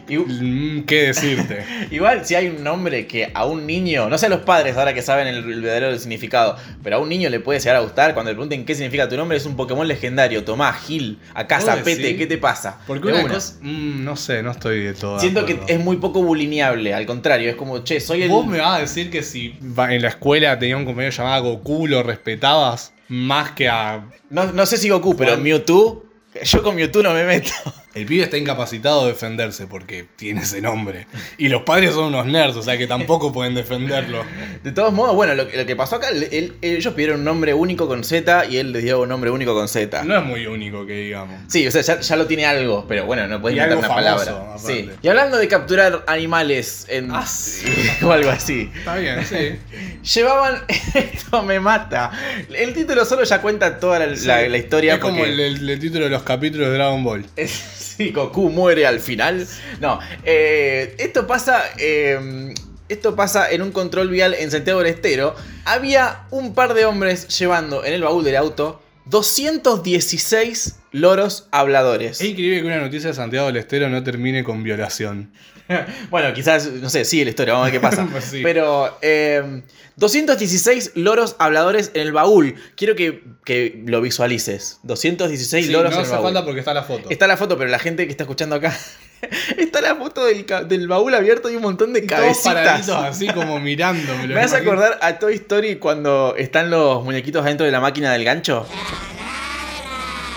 Y- 0.08 0.18
mm, 0.18 0.84
¿qué 0.84 1.02
decirte? 1.08 1.64
Igual 1.90 2.24
si 2.26 2.34
hay 2.34 2.48
un 2.48 2.62
nombre 2.62 3.06
que 3.06 3.30
a 3.34 3.46
un 3.46 3.66
niño, 3.66 4.08
no 4.08 4.18
sé 4.18 4.26
a 4.26 4.28
los 4.28 4.40
padres 4.40 4.76
ahora 4.76 4.94
que 4.94 5.02
saben 5.02 5.26
el, 5.26 5.36
el 5.38 5.60
verdadero 5.62 5.98
significado, 5.98 6.56
pero 6.82 6.96
a 6.96 6.98
un 6.98 7.08
niño 7.08 7.30
le 7.30 7.40
puede 7.40 7.58
llegar 7.60 7.76
a 7.76 7.80
gustar 7.80 8.14
cuando 8.14 8.30
le 8.30 8.34
pregunten 8.34 8.64
qué 8.64 8.74
significa 8.74 9.08
tu 9.08 9.16
nombre, 9.16 9.36
es 9.36 9.46
un 9.46 9.56
Pokémon 9.56 9.86
legendario, 9.86 10.44
Tomás, 10.44 10.84
Gil, 10.84 11.18
acá 11.34 11.56
¿Vos 11.56 11.66
Zapete? 11.66 12.16
¿qué 12.16 12.26
te 12.26 12.38
pasa? 12.38 12.80
Porque 12.86 13.08
una 13.08 13.20
una. 13.20 13.34
cosa, 13.34 13.54
mm, 13.60 14.04
no 14.04 14.16
sé, 14.16 14.42
no 14.42 14.50
estoy 14.50 14.82
de 14.82 14.94
todo. 14.94 15.18
Siento 15.18 15.46
que 15.46 15.60
es 15.66 15.80
muy 15.80 15.96
poco 15.96 16.22
bulineable, 16.22 16.92
al 16.94 17.06
contrario, 17.06 17.50
es 17.50 17.56
como, 17.56 17.84
che, 17.84 18.00
soy 18.00 18.22
el... 18.22 18.28
¿Vos 18.28 18.46
me 18.46 18.58
vas 18.58 18.78
a 18.78 18.80
decir 18.80 19.10
que 19.10 19.22
si 19.22 19.54
en 19.60 20.02
la 20.02 20.08
escuela 20.08 20.58
tenía 20.58 20.76
un 20.76 20.84
compañero 20.84 21.14
llamado 21.14 21.42
Goku, 21.44 21.86
lo 21.86 22.02
respetabas 22.02 22.92
más 23.08 23.52
que 23.52 23.68
a. 23.68 24.04
No, 24.30 24.52
no 24.52 24.66
sé 24.66 24.76
si 24.76 24.88
Goku, 24.88 25.16
pero 25.16 25.36
Mewtwo, 25.36 26.04
yo 26.42 26.62
con 26.62 26.74
Mewtwo 26.76 27.02
no 27.02 27.12
me 27.12 27.24
meto. 27.24 27.50
El 27.94 28.06
pibe 28.06 28.24
está 28.24 28.36
incapacitado 28.36 29.02
de 29.06 29.12
defenderse 29.12 29.66
porque 29.66 30.04
tiene 30.16 30.40
ese 30.42 30.60
nombre. 30.60 31.06
Y 31.38 31.48
los 31.48 31.62
padres 31.62 31.92
son 31.94 32.06
unos 32.06 32.26
nerds, 32.26 32.56
o 32.56 32.62
sea 32.62 32.76
que 32.76 32.86
tampoco 32.86 33.32
pueden 33.32 33.54
defenderlo. 33.54 34.24
De 34.64 34.72
todos 34.72 34.92
modos, 34.92 35.14
bueno, 35.14 35.34
lo, 35.34 35.46
que- 35.48 35.56
lo 35.56 35.64
que 35.66 35.76
pasó 35.76 35.96
acá, 35.96 36.08
él- 36.08 36.54
ellos 36.60 36.92
pidieron 36.94 37.20
un 37.20 37.24
nombre 37.24 37.54
único 37.54 37.86
con 37.86 38.02
Z 38.02 38.46
y 38.46 38.56
él 38.56 38.72
les 38.72 38.82
dio 38.82 39.00
un 39.02 39.08
nombre 39.08 39.30
único 39.30 39.54
con 39.54 39.68
Z. 39.68 40.02
No 40.04 40.18
es 40.18 40.24
muy 40.24 40.46
único 40.46 40.84
que 40.86 40.94
digamos. 40.94 41.40
Sí, 41.48 41.66
o 41.66 41.70
sea, 41.70 41.82
ya, 41.82 42.00
ya 42.00 42.16
lo 42.16 42.26
tiene 42.26 42.46
algo, 42.46 42.84
pero 42.88 43.06
bueno, 43.06 43.28
no 43.28 43.40
puedes 43.40 43.56
inventar 43.56 43.78
una 43.78 43.88
famoso, 43.88 44.24
palabra. 44.26 44.58
Sí. 44.58 44.90
Y 45.02 45.08
hablando 45.08 45.36
de 45.38 45.46
capturar 45.48 46.02
animales 46.06 46.86
en 46.88 47.10
Ah, 47.12 47.24
sí. 47.26 47.66
o 48.02 48.10
algo 48.10 48.30
así. 48.30 48.70
Está 48.76 48.96
bien, 48.96 49.24
sí. 49.24 49.56
Llevaban. 50.14 50.62
Esto 50.94 51.42
me 51.42 51.60
mata. 51.60 52.10
El 52.52 52.74
título 52.74 53.04
solo 53.04 53.22
ya 53.24 53.40
cuenta 53.40 53.78
toda 53.78 54.00
la, 54.00 54.06
la- 54.06 54.48
la 54.48 54.58
historia. 54.58 54.94
Es 54.94 55.00
como 55.00 55.24
el, 55.24 55.38
el- 55.38 55.70
el 55.70 55.78
título 55.78 56.04
de 56.04 56.10
los 56.10 56.22
capítulos 56.24 56.68
de 56.68 56.74
Dragon 56.74 57.02
Ball. 57.04 57.24
es- 57.36 57.83
sí, 57.96 58.10
Goku 58.10 58.50
muere 58.50 58.86
al 58.86 59.00
final. 59.00 59.46
No. 59.80 59.98
eh, 60.24 60.94
esto 60.98 61.26
pasa. 61.26 61.62
eh, 61.78 62.52
esto 62.86 63.16
pasa 63.16 63.50
en 63.50 63.62
un 63.62 63.72
control 63.72 64.10
vial 64.10 64.34
en 64.34 64.50
Santiago 64.50 64.80
del 64.80 64.88
Estero. 64.92 65.34
Había 65.64 66.26
un 66.30 66.54
par 66.54 66.74
de 66.74 66.84
hombres 66.84 67.28
llevando 67.38 67.82
en 67.82 67.94
el 67.94 68.02
baúl 68.02 68.22
del 68.24 68.36
auto 68.36 68.82
216 69.06 70.76
loros 70.92 71.48
habladores. 71.50 72.20
Es 72.20 72.28
increíble 72.28 72.60
que 72.60 72.66
una 72.66 72.80
noticia 72.80 73.08
de 73.08 73.14
Santiago 73.14 73.46
del 73.46 73.56
Estero 73.56 73.88
no 73.88 74.02
termine 74.02 74.44
con 74.44 74.62
violación. 74.62 75.32
Bueno, 76.10 76.32
quizás, 76.34 76.66
no 76.70 76.90
sé, 76.90 77.04
sigue 77.04 77.24
la 77.24 77.30
historia, 77.30 77.54
vamos 77.54 77.68
a 77.68 77.70
ver 77.70 77.80
qué 77.80 77.86
pasa. 77.86 78.06
Pues 78.12 78.24
sí. 78.24 78.40
Pero 78.42 78.96
eh, 79.02 79.62
216 79.96 80.92
loros 80.96 81.36
habladores 81.38 81.90
en 81.94 82.02
el 82.02 82.12
baúl. 82.12 82.54
Quiero 82.76 82.94
que, 82.96 83.22
que 83.44 83.82
lo 83.86 84.00
visualices. 84.00 84.80
216 84.82 85.66
Sí, 85.66 85.72
loros 85.72 85.90
no 85.90 85.96
en 85.96 86.00
el 86.00 86.06
hace 86.06 86.12
baúl. 86.16 86.24
falta 86.26 86.44
porque 86.44 86.60
está 86.60 86.74
la 86.74 86.82
foto. 86.82 87.08
Está 87.10 87.26
la 87.26 87.36
foto, 87.36 87.56
pero 87.56 87.70
la 87.70 87.78
gente 87.78 88.04
que 88.06 88.10
está 88.10 88.24
escuchando 88.24 88.56
acá. 88.56 88.76
está 89.56 89.80
la 89.80 89.94
foto 89.96 90.24
del, 90.26 90.44
del 90.68 90.88
baúl 90.88 91.14
abierto 91.14 91.50
y 91.50 91.56
un 91.56 91.62
montón 91.62 91.92
de 91.92 92.02
Todos 92.02 92.20
cabecitas. 92.20 92.54
paraditos 92.54 92.96
así 92.96 93.28
como 93.28 93.58
mirándome. 93.60 94.26
Me 94.28 94.40
hace 94.40 94.56
acordar 94.56 94.98
a 95.00 95.18
Toy 95.18 95.34
Story 95.34 95.76
cuando 95.76 96.34
están 96.36 96.70
los 96.70 97.02
muñequitos 97.04 97.42
adentro 97.44 97.64
de 97.64 97.72
la 97.72 97.80
máquina 97.80 98.12
del 98.12 98.24
gancho. 98.24 98.66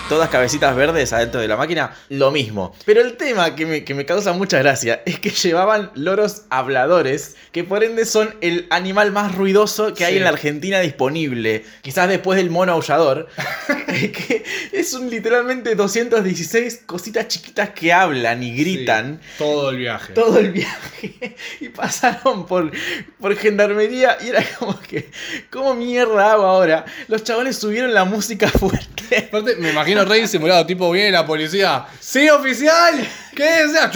Todas 0.08 0.30
cabecitas 0.30 0.74
verdes 0.74 1.12
adentro 1.12 1.38
de 1.40 1.48
la 1.48 1.56
máquina, 1.58 1.94
lo 2.08 2.30
mismo. 2.30 2.74
Pero 2.86 3.02
el 3.02 3.18
tema 3.18 3.54
que 3.54 3.66
me, 3.66 3.84
que 3.84 3.92
me 3.94 4.06
causa 4.06 4.32
mucha 4.32 4.58
gracia 4.58 5.02
es 5.06 5.18
que 5.20 5.28
llevaban 5.30 5.90
loros 5.94 6.42
habladores, 6.48 7.36
que 7.52 7.62
por 7.62 7.84
ende 7.84 8.06
son 8.06 8.34
el 8.40 8.66
animal 8.70 9.12
más 9.12 9.34
ruidoso 9.34 9.92
que 9.92 10.04
hay 10.06 10.12
Sí. 10.14 10.18
en 10.18 10.24
la 10.24 10.30
Argentina 10.30 10.80
disponible. 10.80 11.64
Quizás 11.82 12.08
después 12.08 12.38
del 12.38 12.48
mono 12.48 12.72
aullador. 12.72 13.28
que 13.88 14.44
es 14.72 14.92
un 14.94 15.10
literalmente 15.10 15.74
216 15.74 16.82
cositas 16.86 17.28
chiquitas 17.28 17.70
que 17.70 17.92
hablan 17.92 18.42
y 18.42 18.54
gritan 18.56 19.20
Sí, 19.22 19.34
todo 19.38 19.70
el 19.70 19.76
viaje. 19.76 20.12
todo 20.14 20.38
el 20.38 20.52
viaje 20.52 21.36
y 21.60 21.68
pasaron 21.68 22.46
por, 22.46 22.70
por 23.20 23.36
gendarmería 23.36 24.16
y 24.24 24.28
era 24.28 24.42
como 24.58 24.78
que, 24.80 25.10
¿cómo 25.50 25.74
mierda 25.74 26.32
hago 26.32 26.44
ahora? 26.44 26.84
Los 27.08 27.24
chabones 27.24 27.56
subieron 27.58 27.92
la 27.92 28.04
música 28.04 28.48
fuerte. 28.48 29.28
Aparte, 29.28 29.56
me 29.56 29.70
imagino 29.70 29.97
Rey 30.04 30.26
simulado, 30.26 30.64
tipo, 30.66 30.90
viene 30.90 31.10
la 31.10 31.26
policía. 31.26 31.86
¡Sí, 32.00 32.28
oficial! 32.28 33.06
¿Qué 33.34 33.44
desea? 33.44 33.90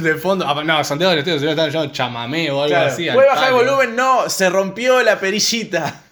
De 0.00 0.14
fondo. 0.16 0.46
Ah, 0.46 0.62
No, 0.64 0.84
Santiago 0.84 1.10
del 1.10 1.20
Estero 1.20 1.38
se 1.38 1.48
estaba 1.50 1.68
llamando 1.68 1.92
chamamé 1.92 2.50
o 2.50 2.62
algo 2.62 2.68
Claro, 2.68 2.92
así. 2.92 3.08
¿Puede 3.12 3.28
bajar 3.28 3.48
el 3.48 3.54
volumen? 3.54 3.96
No, 3.96 4.28
se 4.28 4.48
rompió 4.50 5.02
la 5.02 5.18
perillita. 5.18 6.02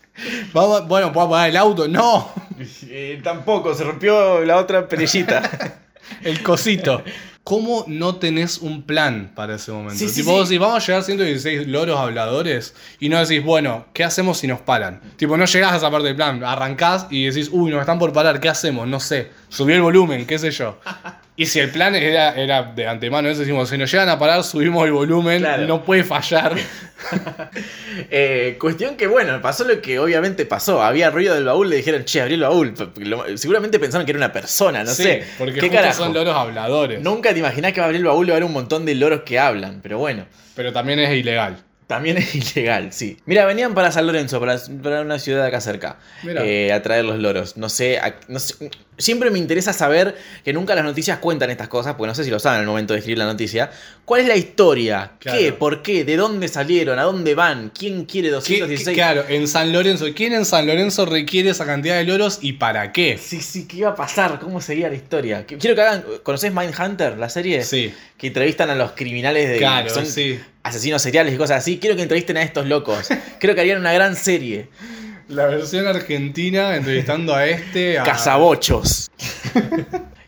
Bueno, 0.53 1.13
¿puedo 1.13 1.27
apagar 1.27 1.51
el 1.51 1.57
auto? 1.57 1.89
No. 1.89 2.33
Eh, 2.91 3.21
tampoco, 3.23 3.73
se 3.73 3.85
rompió 3.85 4.41
la 4.45 4.57
otra 4.57 4.89
perillita. 4.89 5.79
El 6.25 6.43
cosito. 6.43 7.05
¿Cómo 7.45 7.85
no 7.87 8.17
tenés 8.17 8.59
un 8.59 8.83
plan 8.83 9.33
para 9.35 9.55
ese 9.55 9.73
momento? 9.73 9.99
Sí, 9.99 10.07
tipo, 10.07 10.31
sí. 10.31 10.37
vos 10.37 10.49
decís, 10.49 10.61
vamos 10.61 10.77
a 10.77 10.87
llegar 10.87 11.01
a 11.01 11.05
116 11.05 11.67
loros 11.67 11.99
habladores 11.99 12.75
y 13.01 13.09
no 13.09 13.19
decís, 13.19 13.43
bueno, 13.43 13.87
¿qué 13.95 14.05
hacemos 14.05 14.39
si 14.39 14.47
nos 14.47 14.61
paran? 14.61 15.01
Tipo, 15.17 15.37
no 15.37 15.47
llegás 15.47 15.73
a 15.73 15.77
esa 15.77 15.91
parte 15.91 16.09
del 16.09 16.17
plan, 16.17 16.45
arrancás 16.45 17.07
y 17.11 17.25
decís, 17.25 17.49
uy, 17.51 17.71
nos 17.71 17.81
están 17.81 17.99
por 17.99 18.13
parar, 18.13 18.39
¿qué 18.39 18.51
hacemos? 18.51 18.87
No 18.87 19.01
sé, 19.01 19.31
subí 19.49 19.73
el 19.73 19.81
volumen, 19.81 20.27
qué 20.27 20.39
sé 20.39 20.51
yo. 20.51 20.79
Y 21.41 21.47
si 21.47 21.61
el 21.61 21.71
plan 21.71 21.95
era, 21.95 22.35
era 22.35 22.65
de 22.65 22.89
antemano, 22.89 23.29
eso 23.29 23.39
decimos, 23.41 23.69
si 23.71 23.79
nos 23.79 23.89
llegan 23.93 24.09
a 24.09 24.19
parar, 24.19 24.43
subimos 24.43 24.85
el 24.85 24.91
volumen, 24.93 25.39
Claro. 25.39 25.67
no 25.69 25.85
puede 25.85 26.03
fallar. 26.05 26.53
Eh, 28.11 28.57
cuestión 28.61 28.97
que, 28.97 29.07
bueno, 29.07 29.41
pasó 29.41 29.65
lo 29.65 29.81
que 29.81 29.99
obviamente 29.99 30.47
pasó. 30.47 30.83
Había 30.83 31.11
ruido 31.11 31.35
del 31.35 31.45
baúl, 31.45 31.69
le 31.71 31.77
dijeron, 31.77 32.05
che, 32.05 32.21
abrí 32.21 32.35
el 32.35 32.41
baúl. 32.43 32.75
Seguramente 33.37 33.79
pensaron 33.79 34.05
que 34.05 34.13
era 34.13 34.19
una 34.19 34.33
persona, 34.33 34.85
no 34.85 34.91
Sí, 34.93 35.03
sé. 35.03 35.25
porque 35.39 35.59
¿Qué 35.61 35.71
carajo? 35.71 36.05
son 36.05 36.15
loros 36.15 36.35
habladores. 36.35 37.01
Nunca 37.01 37.33
te 37.33 37.39
imaginás 37.39 37.73
que 37.73 37.81
va 37.81 37.87
a 37.87 37.89
abrir 37.89 38.01
el 38.01 38.07
baúl 38.07 38.27
y 38.27 38.31
va 38.31 38.35
a 38.35 38.37
haber 38.37 38.45
un 38.45 38.53
montón 38.53 38.85
de 38.85 38.95
loros 38.95 39.23
que 39.23 39.39
hablan, 39.39 39.81
pero 39.83 39.99
bueno. 39.99 40.27
Pero 40.55 40.73
también 40.73 40.99
es 41.01 41.11
ilegal. 41.17 41.59
También 41.87 42.19
es 42.19 42.35
ilegal, 42.57 42.93
sí. 42.93 43.17
Mira, 43.27 43.45
venían 43.47 43.75
para 43.75 43.91
San 43.93 44.07
Lorenzo, 44.07 44.39
para, 44.41 44.57
para 44.83 45.01
una 45.03 45.19
ciudad 45.19 45.45
acá 45.45 45.61
cerca, 45.61 45.99
eh, 46.25 46.73
a 46.73 46.83
traer 46.83 47.05
los 47.05 47.19
loros. 47.19 47.57
No 47.57 47.69
sé, 47.69 47.99
a- 47.99 48.17
no 48.29 48.39
sé, 48.39 48.71
Siempre 48.99 49.31
me 49.31 49.39
interesa 49.39 49.73
saber 49.73 50.17
que 50.45 50.53
nunca 50.53 50.75
las 50.75 50.85
noticias 50.85 51.19
cuentan 51.19 51.51
estas 51.51 51.69
cosas, 51.69 51.95
porque 51.95 52.09
no 52.09 52.15
sé 52.17 52.25
si 52.25 52.31
lo 52.31 52.39
saben 52.41 52.61
al 52.61 52.67
momento 52.67 52.93
de 52.95 52.99
escribir 52.99 53.19
la 53.19 53.27
noticia. 53.27 53.71
¿Cuál 54.05 54.23
es 54.23 54.27
la 54.27 54.35
historia? 54.37 55.13
Claro. 55.21 55.39
¿Qué? 55.39 55.53
¿Por 55.53 55.83
qué? 55.83 56.05
¿De 56.05 56.17
dónde 56.17 56.49
salieron? 56.49 56.99
¿A 56.99 57.03
dónde 57.05 57.35
van? 57.37 57.71
¿Quién 57.71 58.05
quiere 58.07 58.29
¿Qué- 58.29 58.33
216? 58.35 58.89
qué- 58.89 58.95
claro, 58.95 59.25
en 59.29 59.47
San 59.47 59.73
Lorenzo. 59.73 60.07
¿Quién 60.15 60.33
en 60.33 60.45
San 60.45 60.67
Lorenzo 60.67 61.07
requiere 61.07 61.51
esa 61.51 61.65
cantidad 61.65 61.97
de 61.97 62.05
loros 62.05 62.41
y 62.43 62.55
para 62.55 62.91
qué? 62.93 63.19
Sí, 63.23 63.41
sí, 63.41 63.69
¿qué 63.69 63.77
iba 63.79 63.91
a 63.91 63.95
pasar? 63.95 64.41
¿Cómo 64.41 64.61
seguía 64.61 64.89
la 64.89 64.97
historia? 64.97 65.47
Quiero 65.47 65.77
que 65.77 65.81
hagan. 65.83 66.05
¿Conocés 66.25 66.53
Mindhunter, 66.53 67.17
la 67.19 67.29
serie? 67.29 67.63
Sí, 67.65 67.95
Que 68.17 68.27
entrevistan 68.27 68.69
a 68.71 68.75
los 68.75 68.93
criminales 68.93 69.49
de. 69.49 69.59
claro, 69.59 69.91
son 69.91 70.07
sí. 70.07 70.41
asesinos 70.65 71.01
seriales 71.01 71.33
y 71.33 71.37
cosas 71.37 71.59
así. 71.59 71.79
Quiero 71.79 71.95
que 71.95 72.03
entrevisten 72.03 72.37
a 72.37 72.43
estos 72.43 72.67
locos. 72.67 73.09
Creo 73.39 73.55
que 73.55 73.61
harían 73.61 73.79
una 73.79 73.93
gran 73.93 74.17
serie. 74.17 74.69
La 75.29 75.47
versión 75.47 75.87
argentina 75.87 76.75
entrevistando 76.77 77.35
a 77.35 77.47
este. 77.47 77.99
A... 77.99 78.03
Cazabochos. 78.05 79.11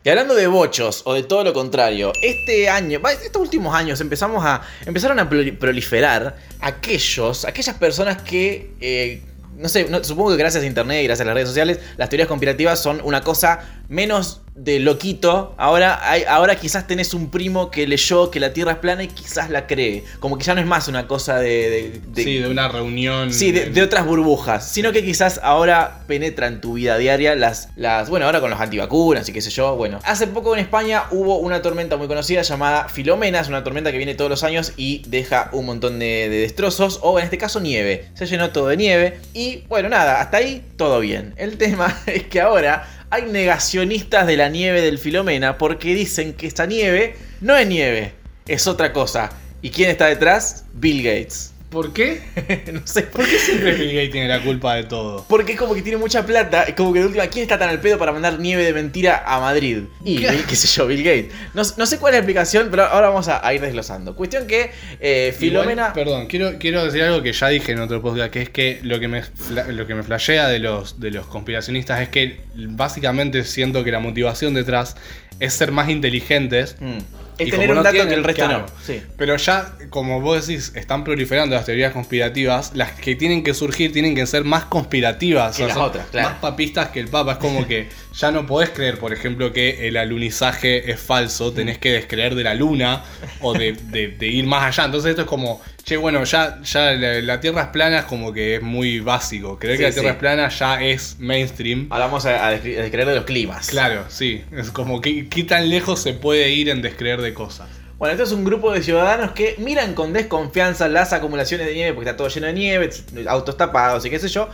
Y 0.03 0.09
hablando 0.09 0.35
de 0.35 0.47
bochos, 0.47 1.03
o 1.05 1.13
de 1.13 1.23
todo 1.25 1.45
lo 1.45 1.53
contrario, 1.53 2.13
este 2.23 2.71
año, 2.71 3.01
estos 3.23 3.43
últimos 3.43 3.75
años 3.75 4.01
empezamos 4.01 4.43
a, 4.45 4.63
empezaron 4.87 5.19
a 5.19 5.29
proli- 5.29 5.57
proliferar 5.59 6.37
aquellos, 6.61 7.45
aquellas 7.45 7.77
personas 7.77 8.23
que, 8.23 8.73
eh, 8.81 9.23
no 9.59 9.69
sé, 9.69 9.87
supongo 10.03 10.31
que 10.31 10.37
gracias 10.39 10.65
a 10.65 10.67
internet 10.67 11.03
y 11.03 11.07
gracias 11.07 11.25
a 11.25 11.27
las 11.27 11.35
redes 11.35 11.49
sociales, 11.49 11.81
las 11.99 12.09
teorías 12.09 12.29
conspirativas 12.29 12.83
son 12.83 13.03
una 13.05 13.21
cosa 13.21 13.83
menos 13.89 14.40
de 14.55 14.79
loquito. 14.81 15.55
Ahora, 15.57 15.99
hay, 16.11 16.25
ahora 16.29 16.57
quizás 16.57 16.87
tenés 16.87 17.15
un 17.15 17.31
primo 17.31 17.71
que 17.71 17.87
leyó 17.87 18.31
que 18.31 18.41
la 18.41 18.53
Tierra 18.53 18.73
es 18.73 18.79
plana 18.79 19.03
y 19.05 19.09
quizás 19.09 19.49
la 19.49 19.67
cree. 19.67 20.05
Como 20.19 20.37
que 20.37 20.45
ya 20.45 20.55
no 20.55 20.61
es 20.61 20.67
más 20.67 20.89
una 20.89 21.07
cosa 21.07 21.39
de... 21.39 21.71
de- 21.71 22.01
de- 22.13 22.23
Sí, 22.25 22.39
de 22.39 22.49
una 22.49 22.69
reunión. 22.69 23.33
Sí, 23.33 23.53
de, 23.53 23.67
de 23.71 23.83
otras 23.83 24.05
burbujas, 24.05 24.69
sino 24.71 24.93
que 24.93 25.05
quizás 25.05 25.41
ahora 25.43 26.01
penetra 26.07 26.47
en 26.49 26.61
tu 26.61 26.75
vida 26.75 26.99
diaria 26.99 27.35
las, 27.37 27.69
las, 27.77 28.11
bueno, 28.11 28.27
ahora 28.27 28.41
con 28.41 28.51
los 28.51 28.61
antivacunas 28.61 29.29
y 29.29 29.33
qué 29.33 29.41
sé 29.41 29.51
yo, 29.51 29.77
bueno. 29.77 29.99
Hace 30.05 30.27
poco 30.27 30.55
en 30.55 30.61
España 30.61 31.05
hubo 31.11 31.39
una 31.39 31.63
tormenta 31.63 31.97
muy 31.97 32.09
conocida 32.09 32.43
llamada 32.43 32.89
Filomena, 32.89 33.41
es 33.41 33.49
una 33.49 33.65
tormenta 33.65 33.91
que 33.93 33.97
viene 33.99 34.15
todos 34.15 34.31
los 34.31 34.43
años 34.45 34.73
y 34.77 35.03
deja 35.07 35.49
un 35.53 35.67
montón 35.67 35.99
de, 35.99 36.29
de 36.29 36.39
destrozos, 36.41 36.99
o 37.03 37.19
en 37.19 37.25
este 37.25 37.39
caso 37.39 37.61
nieve, 37.61 38.09
se 38.15 38.27
llenó 38.27 38.51
todo 38.51 38.69
de 38.69 38.77
nieve 38.77 39.21
y 39.33 39.65
bueno, 39.69 39.89
nada, 39.89 40.21
hasta 40.21 40.39
ahí 40.39 40.65
todo 40.77 41.01
bien. 41.01 41.35
El 41.39 41.57
tema 41.57 41.97
es 42.07 42.25
que 42.25 42.41
ahora 42.41 42.87
hay 43.11 43.23
negacionistas 43.23 44.27
de 44.27 44.37
la 44.37 44.49
nieve 44.49 44.81
del 44.81 44.99
Filomena 44.99 45.59
porque 45.59 45.95
dicen 45.95 46.33
que 46.33 46.47
esta 46.47 46.67
nieve 46.67 47.17
no 47.41 47.57
es 47.57 47.67
nieve, 47.67 48.15
es 48.47 48.67
otra 48.69 48.93
cosa. 48.93 49.31
¿Y 49.63 49.71
quién 49.71 49.91
está 49.91 50.07
detrás? 50.07 50.65
Bill 50.73 51.03
Gates. 51.03 51.53
¿Por 51.71 51.93
qué? 51.93 52.21
no 52.73 52.83
sé 52.85 53.05
¿Por 53.05 53.25
qué 53.25 53.39
siempre 53.39 53.75
Bill 53.75 53.95
Gates 53.95 54.11
tiene 54.11 54.27
la 54.27 54.43
culpa 54.43 54.75
de 54.75 54.85
todo? 54.85 55.25
Porque 55.29 55.53
es 55.53 55.59
como 55.59 55.73
que 55.73 55.83
tiene 55.83 55.99
mucha 55.99 56.27
plata. 56.27 56.65
Es 56.65 56.75
como 56.75 56.93
que 56.93 56.99
de 56.99 57.07
última, 57.07 57.27
¿quién 57.29 57.45
está 57.45 57.59
tan 57.59 57.69
al 57.69 57.81
pedo 57.81 57.97
para 57.97 58.11
mandar 58.11 58.41
nieve 58.41 58.65
de 58.65 58.73
mentira 58.73 59.23
a 59.25 59.39
Madrid? 59.39 59.85
Y 60.05 60.17
¿Qué? 60.17 60.57
Sé 60.57 60.67
yo, 60.67 60.89
Bill 60.89 61.05
Gates. 61.05 61.33
No, 61.55 61.63
no 61.77 61.87
sé 61.87 61.99
cuál 61.99 62.13
es 62.13 62.17
la 62.17 62.19
explicación, 62.19 62.69
pero 62.73 62.85
ahora 62.87 63.09
vamos 63.09 63.29
a, 63.29 63.47
a 63.47 63.55
ir 63.55 63.61
desglosando. 63.61 64.17
Cuestión 64.17 64.49
que 64.49 64.73
eh, 64.99 65.35
Filomena. 65.39 65.73
Igual, 65.73 65.93
perdón, 65.93 66.27
quiero, 66.27 66.59
quiero 66.59 66.85
decir 66.85 67.03
algo 67.03 67.23
que 67.23 67.33
ya 67.33 67.49
dije 67.49 67.71
en 67.71 67.81
otro 67.81 68.03
podcast, 68.03 68.33
que 68.33 68.43
es 68.43 68.51
que 68.51 68.81
lo 68.83 68.99
que 68.99 69.07
me, 69.07 69.23
lo 69.69 69.87
que 69.87 69.95
me 69.95 70.03
flashea 70.03 70.49
de 70.49 70.59
los, 70.59 70.99
de 70.99 71.13
los 71.13 71.27
conspiracionistas 71.27 72.01
es 72.01 72.09
que 72.09 72.41
básicamente 72.55 73.45
siento 73.45 73.85
que 73.85 73.93
la 73.93 74.01
motivación 74.01 74.55
detrás 74.55 74.97
es 75.39 75.55
ser 75.55 75.71
más 75.71 75.89
inteligentes. 75.89 76.77
Mm, 76.81 76.99
Y 77.41 77.45
es 77.45 77.51
tener 77.51 77.67
como 77.69 77.71
un 77.73 77.77
no 77.79 77.83
dato 77.83 77.93
tienen- 77.95 78.09
que 78.09 78.15
el 78.15 78.25
resto 78.25 78.45
claro. 78.47 78.67
no. 78.69 78.85
Sí. 78.85 79.03
Pero 79.17 79.37
ya, 79.37 79.73
como 79.91 80.21
vos 80.21 80.47
decís, 80.47 80.73
están 80.75 81.05
proliferando 81.05 81.55
las 81.57 81.65
teorías 81.65 81.93
conspirativas. 81.93 82.73
Las 82.75 82.93
que 82.93 83.15
tienen 83.17 83.43
que 83.43 83.55
surgir 83.55 83.93
tienen 83.93 84.15
que 84.15 84.27
ser 84.27 84.45
más 84.45 84.65
conspirativas. 84.65 85.57
Que 85.57 85.67
las 85.67 85.77
otras, 85.77 86.07
claro. 86.11 86.31
Más 86.31 86.39
papistas 86.39 86.89
que 86.91 87.01
el 87.01 87.09
Papa. 87.09 87.33
Es 87.33 87.39
como 87.39 87.67
que 87.67 87.89
ya 88.15 88.31
no 88.31 88.47
podés 88.47 88.71
creer, 88.71 88.99
por 88.99 89.13
ejemplo, 89.13 89.53
que 89.53 89.89
el 89.89 89.97
alunizaje 89.97 90.91
es 90.91 91.01
falso. 91.01 91.53
Tenés 91.53 91.79
que 91.79 91.93
descreer 91.93 92.35
de 92.35 92.45
la 92.45 92.55
luna 92.55 93.03
o 93.41 93.53
de, 93.55 93.73
de- 93.73 94.09
de 94.09 94.27
ir 94.27 94.47
más 94.47 94.65
allá. 94.65 94.85
Entonces 94.87 95.11
esto 95.11 95.23
es 95.23 95.29
como, 95.29 95.61
che, 95.91 95.97
bueno, 95.97 96.23
ya, 96.23 96.61
ya 96.63 96.93
la, 96.93 97.21
la 97.21 97.41
Tierra 97.41 97.63
es 97.63 97.69
plana 97.69 97.99
es 97.99 98.05
como 98.05 98.33
que 98.33 98.55
es 98.57 98.63
muy 98.63 99.01
básico. 99.01 99.59
Creer 99.59 99.77
Sí, 99.77 99.83
que 99.83 99.89
la 99.89 99.93
Tierra 99.93 100.09
sí. 100.09 100.13
es 100.13 100.19
plana 100.21 100.49
ya 100.49 100.83
es 100.83 101.17
mainstream. 101.19 101.89
Ahora 101.91 102.07
vamos 102.07 102.27
a, 102.27 102.47
a 102.47 102.51
descreer 102.53 103.07
de 103.07 103.15
los 103.17 103.25
climas. 103.25 103.69
Claro, 103.69 104.05
sí. 104.09 104.45
Es 104.53 104.71
como 104.71 105.01
que 105.01 105.29
qué 105.29 105.43
tan 105.43 105.69
lejos 105.69 106.01
se 106.01 106.15
puede 106.15 106.51
ir 106.51 106.69
en 106.69 106.81
descreer 106.81 107.21
de 107.21 107.35
cosas. 107.35 107.69
Bueno, 107.99 108.13
esto 108.13 108.25
es 108.25 108.33
un 108.33 108.45
grupo 108.45 108.73
de 108.73 108.83
ciudadanos 108.83 109.33
que 109.33 109.57
miran 109.59 109.93
con 109.95 110.13
desconfianza 110.15 110.89
las 110.89 111.13
acumulaciones 111.13 111.67
de 111.67 111.75
nieve 111.75 111.93
porque 111.93 112.09
está 112.09 112.17
todo 112.17 112.29
lleno 112.29 112.47
de 112.47 112.53
nieve, 112.55 112.89
autos 113.27 113.57
tapados 113.59 114.07
y 114.07 114.11
qué 114.11 114.19
sé 114.19 114.29
yo. 114.29 114.49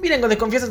Miran 0.00 0.20
con 0.20 0.30
desconfianza, 0.30 0.70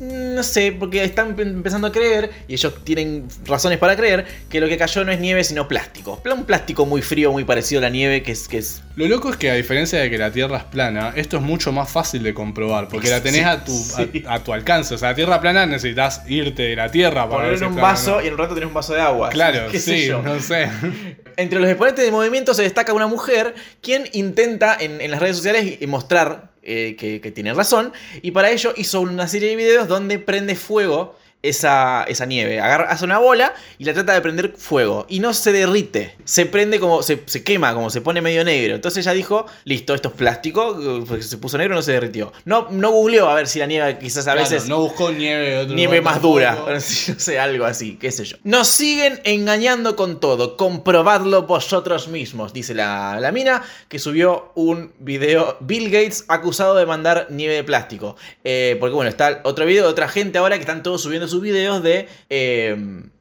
no 0.00 0.42
sé, 0.42 0.72
porque 0.72 1.04
están 1.04 1.30
em- 1.38 1.48
empezando 1.56 1.86
a 1.86 1.92
creer, 1.92 2.30
y 2.48 2.54
ellos 2.54 2.74
tienen 2.84 3.26
razones 3.44 3.78
para 3.78 3.96
creer, 3.96 4.26
que 4.48 4.60
lo 4.60 4.68
que 4.68 4.76
cayó 4.76 5.04
no 5.04 5.12
es 5.12 5.20
nieve 5.20 5.44
sino 5.44 5.68
plástico. 5.68 6.20
Un 6.24 6.44
plástico 6.44 6.84
muy 6.86 7.02
frío, 7.02 7.32
muy 7.32 7.44
parecido 7.44 7.78
a 7.78 7.82
la 7.82 7.88
nieve, 7.90 8.22
que 8.22 8.32
es... 8.32 8.48
Que 8.48 8.58
es 8.58 8.82
Lo 8.96 9.06
loco 9.06 9.30
es 9.30 9.36
que 9.36 9.50
a 9.50 9.54
diferencia 9.54 9.98
de 10.00 10.10
que 10.10 10.18
la 10.18 10.30
Tierra 10.32 10.58
es 10.58 10.64
plana, 10.64 11.12
esto 11.16 11.36
es 11.36 11.42
mucho 11.42 11.70
más 11.72 11.90
fácil 11.90 12.22
de 12.22 12.34
comprobar, 12.34 12.88
porque 12.88 13.08
la 13.10 13.22
tenés 13.22 13.40
Sí, 13.40 13.46
a, 13.46 13.64
tu, 13.64 13.72
sí. 14.12 14.24
a, 14.26 14.34
a 14.34 14.44
tu 14.44 14.52
alcance. 14.52 14.94
O 14.94 14.98
sea, 14.98 15.10
la 15.10 15.14
Tierra 15.14 15.40
plana 15.40 15.66
necesitas 15.66 16.22
irte 16.28 16.62
de 16.62 16.76
la 16.76 16.90
Tierra 16.90 17.28
para 17.28 17.44
poner 17.44 17.52
un 17.64 17.74
plana 17.74 17.82
vaso 17.82 18.16
no. 18.16 18.22
y 18.22 18.26
en 18.26 18.32
un 18.32 18.38
rato 18.38 18.54
tenés 18.54 18.68
un 18.68 18.74
vaso 18.74 18.92
de 18.94 19.00
agua. 19.00 19.30
Claro, 19.30 19.68
qué 19.70 19.78
sé 19.78 19.96
sí, 19.98 20.06
yo. 20.06 20.22
no 20.22 20.40
sé. 20.40 20.68
Entre 21.38 21.60
los 21.60 21.68
exponentes 21.68 22.02
del 22.04 22.12
movimiento 22.12 22.54
se 22.54 22.62
destaca 22.62 22.92
una 22.94 23.06
mujer 23.06 23.54
quien 23.82 24.08
intenta 24.12 24.74
en, 24.80 25.00
en 25.00 25.10
las 25.10 25.20
redes 25.20 25.36
sociales 25.36 25.78
y- 25.80 25.86
mostrar 25.86 26.50
eh, 26.66 26.96
que, 26.96 27.20
que 27.20 27.30
tiene 27.30 27.54
razón. 27.54 27.92
Y 28.22 28.32
para 28.32 28.50
ello 28.50 28.74
hizo 28.76 29.00
una 29.00 29.28
serie 29.28 29.50
de 29.50 29.56
videos 29.56 29.88
donde 29.88 30.18
prende 30.18 30.56
fuego 30.56 31.16
esa, 31.48 32.04
esa 32.04 32.26
nieve. 32.26 32.60
Agarra, 32.60 32.90
hace 32.90 33.04
una 33.04 33.18
bola 33.18 33.54
y 33.78 33.84
la 33.84 33.94
trata 33.94 34.14
de 34.14 34.20
prender 34.20 34.54
fuego 34.56 35.06
y 35.08 35.20
no 35.20 35.32
se 35.34 35.52
derrite. 35.52 36.16
Se 36.24 36.46
prende 36.46 36.80
como, 36.80 37.02
se, 37.02 37.22
se 37.26 37.42
quema, 37.42 37.74
como 37.74 37.90
se 37.90 38.00
pone 38.00 38.20
medio 38.20 38.44
negro. 38.44 38.74
Entonces 38.74 39.04
ella 39.04 39.12
dijo, 39.14 39.46
listo, 39.64 39.94
esto 39.94 40.08
es 40.08 40.14
plástico, 40.14 41.04
se 41.20 41.38
puso 41.38 41.58
negro 41.58 41.74
no 41.74 41.82
se 41.82 41.92
derritió. 41.92 42.32
No, 42.44 42.68
no 42.70 42.90
googleó 42.90 43.28
a 43.28 43.34
ver 43.34 43.46
si 43.46 43.58
la 43.58 43.66
nieve 43.66 43.98
quizás 43.98 44.26
a 44.26 44.32
Claro, 44.32 44.48
veces... 44.50 44.68
no 44.68 44.80
buscó 44.80 45.10
nieve 45.12 45.50
de 45.50 45.58
otro 45.58 45.74
Nieve 45.74 46.00
más 46.00 46.20
dura, 46.20 46.58
no 46.68 46.80
sé, 46.80 47.38
algo 47.38 47.64
así, 47.64 47.96
qué 47.96 48.10
sé 48.12 48.24
yo. 48.24 48.36
Nos 48.44 48.68
siguen 48.68 49.20
engañando 49.24 49.96
con 49.96 50.20
todo, 50.20 50.56
comprobadlo 50.56 51.42
vosotros 51.42 52.08
mismos, 52.08 52.52
dice 52.52 52.74
la, 52.74 53.18
la 53.20 53.32
mina, 53.32 53.62
que 53.88 53.98
subió 53.98 54.52
un 54.54 54.92
video, 54.98 55.56
Bill 55.60 55.90
Gates 55.90 56.24
acusado 56.28 56.74
de 56.74 56.86
mandar 56.86 57.28
nieve 57.30 57.54
de 57.54 57.64
plástico. 57.64 58.16
Eh, 58.44 58.76
porque 58.80 58.94
bueno, 58.94 59.08
está 59.08 59.40
otro 59.44 59.64
video 59.66 59.84
de 59.84 59.90
otra 59.90 60.08
gente 60.08 60.38
ahora 60.38 60.56
que 60.56 60.62
están 60.62 60.82
todos 60.82 61.02
subiendo 61.02 61.28
sus 61.28 61.35
videos 61.40 61.82
de, 61.82 62.08
eh, 62.30 62.76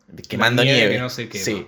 de 0.07 0.23
quemando 0.23 0.63
nieve 0.63 0.79
nieve. 0.79 0.95
que 1.29 1.39
no. 1.39 1.45
Sí. 1.45 1.67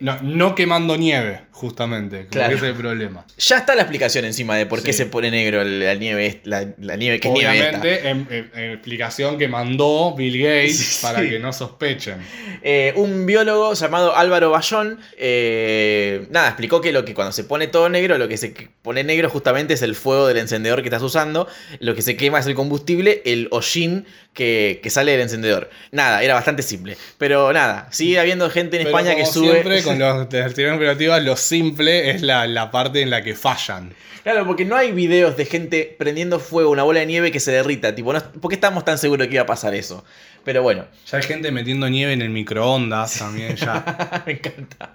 No, 0.00 0.20
no 0.22 0.54
quemando 0.56 0.96
nieve, 0.96 1.42
justamente. 1.52 2.18
Como 2.22 2.30
Claro. 2.30 2.48
que 2.50 2.54
ese 2.56 2.64
es 2.66 2.70
el 2.72 2.76
problema. 2.76 3.24
Ya 3.38 3.58
está 3.58 3.74
la 3.76 3.82
explicación 3.82 4.24
encima 4.24 4.56
de 4.56 4.66
por 4.66 4.82
qué 4.82 4.92
Sí. 4.92 4.98
se 4.98 5.06
pone 5.06 5.30
negro 5.30 5.62
la 5.64 5.94
nieve, 5.94 6.40
la, 6.44 6.66
la 6.78 6.96
nieve 6.96 7.20
que 7.20 7.28
es 7.28 7.34
nieve 7.34 7.58
esta. 7.58 7.78
Obviamente, 7.80 8.08
en, 8.08 8.26
en- 8.30 8.50
en 8.54 8.70
explicación 8.72 9.38
que 9.38 9.46
mandó 9.48 10.14
Bill 10.16 10.36
Gates 10.42 10.76
Sí, 10.76 10.98
para 11.02 11.22
que 11.22 11.38
no 11.38 11.52
sospechen. 11.52 12.16
Eh, 12.62 12.92
un 12.96 13.24
biólogo 13.24 13.72
llamado 13.74 14.16
Álvaro 14.16 14.50
Bayón, 14.50 14.98
eh, 15.16 16.26
nada, 16.30 16.48
explicó 16.48 16.80
que 16.80 16.92
lo 16.92 17.04
que 17.04 17.14
cuando 17.14 17.32
se 17.32 17.44
pone 17.44 17.68
todo 17.68 17.88
negro, 17.88 18.18
lo 18.18 18.26
que 18.28 18.36
se 18.36 18.52
pone 18.82 19.04
negro 19.04 19.30
justamente 19.30 19.74
es 19.74 19.82
el 19.82 19.94
fuego 19.94 20.26
del 20.26 20.38
encendedor 20.38 20.82
que 20.82 20.88
estás 20.88 21.02
usando, 21.02 21.46
lo 21.78 21.94
que 21.94 22.02
se 22.02 22.16
quema 22.16 22.40
es 22.40 22.46
el 22.46 22.54
combustible, 22.54 23.22
el 23.24 23.48
hollín 23.52 24.06
que, 24.32 24.80
que 24.82 24.90
sale 24.90 25.12
del 25.12 25.20
encendedor. 25.20 25.70
Nada, 25.92 26.22
era 26.24 26.34
bastante 26.34 26.62
simple. 26.64 26.96
Pero 27.18 27.52
nada, 27.52 27.86
sigue 27.92 28.18
habiendo 28.18 28.50
gente 28.50 28.76
en 28.78 28.84
Pero 28.84 28.96
España 28.98 29.14
que 29.16 29.24
sube... 29.26 29.52
Siempre 29.52 29.82
con 29.84 29.98
los 29.98 30.28
teorías 30.28 30.54
conspirativas, 30.54 31.22
lo 31.22 31.36
simple 31.36 32.10
es 32.10 32.22
la, 32.22 32.46
la 32.46 32.70
parte 32.70 33.02
en 33.02 33.10
la 33.10 33.22
que 33.22 33.34
fallan. 33.34 33.94
Claro, 34.24 34.46
porque 34.46 34.64
no 34.64 34.74
hay 34.74 34.90
videos 34.92 35.36
de 35.36 35.44
gente 35.44 35.94
prendiendo 35.98 36.40
fuego 36.40 36.70
una 36.70 36.82
bola 36.82 37.00
de 37.00 37.06
nieve 37.06 37.30
que 37.30 37.40
se 37.40 37.52
derrita. 37.52 37.94
Tipo, 37.94 38.10
no, 38.10 38.22
¿por 38.40 38.48
qué 38.48 38.54
estamos 38.54 38.82
tan 38.82 38.96
seguros 38.96 39.26
que 39.28 39.34
iba 39.34 39.42
a 39.42 39.46
pasar 39.46 39.74
eso? 39.74 40.02
Pero 40.44 40.62
bueno, 40.62 40.86
Ya 41.10 41.18
hay 41.18 41.24
gente 41.24 41.50
metiendo 41.50 41.88
nieve 41.90 42.14
en 42.14 42.22
el 42.22 42.30
microondas 42.30 43.18
también 43.18 43.56
ya. 43.56 44.22
Me 44.26 44.32
encanta. 44.32 44.94